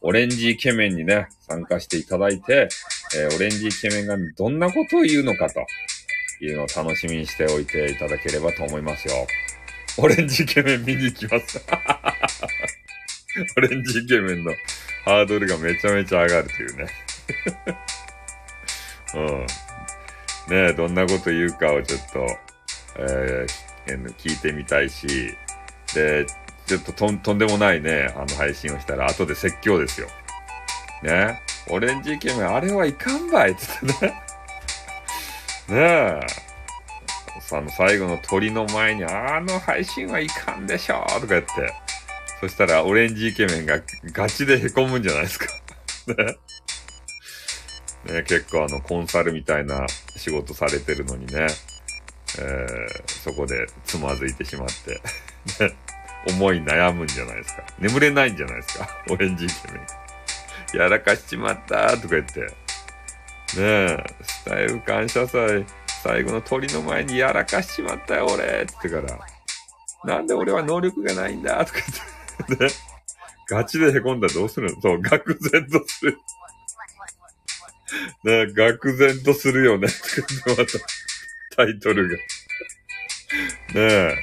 [0.01, 2.69] オレンジイケメンにね、参加していただいて、
[3.17, 5.65] えー、オレンジイケメンがどんなことを言うのかと。
[6.45, 9.15] いうのを楽しみにしておいていただければと思いますよ。
[9.99, 11.63] オレンジイケメン見に行きます。
[13.57, 14.55] オレンジイケメンの
[15.05, 16.87] ハードルがめちゃめちゃ上がるというね。
[19.15, 19.47] うん。
[20.51, 22.27] ねえ、どんなこと言うかをちょっと、
[22.97, 25.07] えー、聞いてみたいし、
[25.95, 26.27] で、
[26.67, 30.09] ちょっととんとんでもないね、あの配信をしたら後で説教ですよ。
[31.03, 34.15] ねオレンジイケメン、あれはいかんばいつってね。
[35.69, 36.21] ねえ。
[37.53, 41.49] あの、最後の鳥の前に、あの配信はいかんでしょとか言って。
[42.41, 43.81] そしたら、オレンジイケメンが
[44.13, 45.47] ガチで凹むんじゃないですか。
[46.07, 46.37] ね。
[48.07, 49.87] ね結構あの、コンサルみたいな
[50.17, 51.47] 仕事されてるのにね。
[52.39, 55.65] えー、そこでつまずいてしまって。
[55.65, 55.77] ね。
[56.29, 57.65] 思い悩むんじゃないですか。
[57.79, 58.89] 眠れないんじゃないですか。
[59.09, 59.81] オレンジイケメ
[60.75, 60.79] ン。
[60.79, 62.41] やらかしちまったとか言って。
[62.41, 62.47] ね
[63.57, 65.65] え、スタイル感謝祭、
[66.03, 69.15] 最後の鳥の前にやらかしちまったよ、俺って言ってか
[70.05, 71.81] ら、なんで俺は能力がないんだとか
[72.49, 72.71] 言って、ね。
[73.49, 74.81] ガチで凹んだらどうするの？
[74.81, 76.19] そう、愕然とする。
[78.25, 79.89] ね愕然とするよね。
[80.47, 80.65] また、
[81.57, 82.17] タイトルが。
[82.17, 82.23] ね
[83.75, 84.15] え。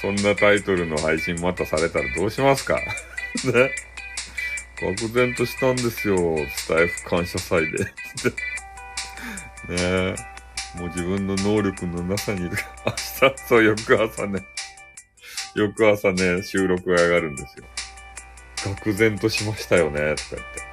[0.00, 2.76] そんなタイトルの配信またされたらどうしますか？
[3.44, 3.74] ね。
[4.80, 6.16] 愕然としたんですよ。
[6.54, 7.84] スタイフ感謝祭で。
[7.84, 7.90] ね
[9.68, 10.14] え。
[10.78, 12.58] もう自分の能力のなさに、明日、
[13.48, 14.40] そう、翌朝ね。
[15.56, 17.64] 翌朝ね、収録が上がるんですよ。
[18.76, 20.67] 愕然としましたよね、とか言って。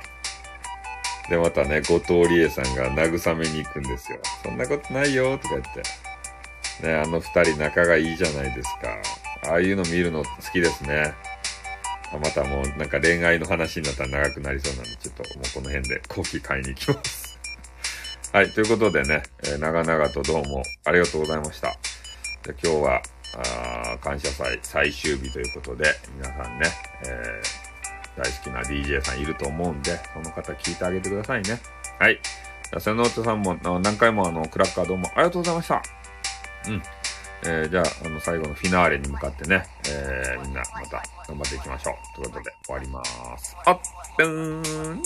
[1.29, 4.19] で、またね、後藤理恵さんが慰めに行くんですよ。
[4.43, 5.81] そんなことないよ、とか言って。
[6.87, 9.49] ね、あの二人仲がいいじゃないですか。
[9.49, 11.13] ああいうの見るの好きですね。
[12.11, 17.37] またもうなんか恋愛の話になったら長くなりそうなんで、ちょっともうこの辺でコーヒー買いに行きます。
[18.31, 21.77] はい、ということでね、えー、長々とどうもありがとうございました。
[22.43, 23.01] で今日は
[23.37, 26.67] あ感謝祭最終日ということで、皆さんね、
[27.05, 27.64] えー、
[28.17, 31.59] 大好きな DJ さんいると思うんで、その方聞いてあげてくださいね。
[31.99, 32.19] はい。
[32.23, 35.81] じゃあ、瀬能さんも何回もあの、クラッカーどうもありがとうございました。
[36.67, 36.81] うん。
[37.43, 42.15] えー、じゃあ、あの、最後のフィナーレに向かってね、えー、みんなまた頑張っていきましょう。
[42.15, 43.03] ということで、終わりま
[43.37, 43.55] す。
[43.65, 43.79] あっ、
[44.17, 45.01] ぷーん。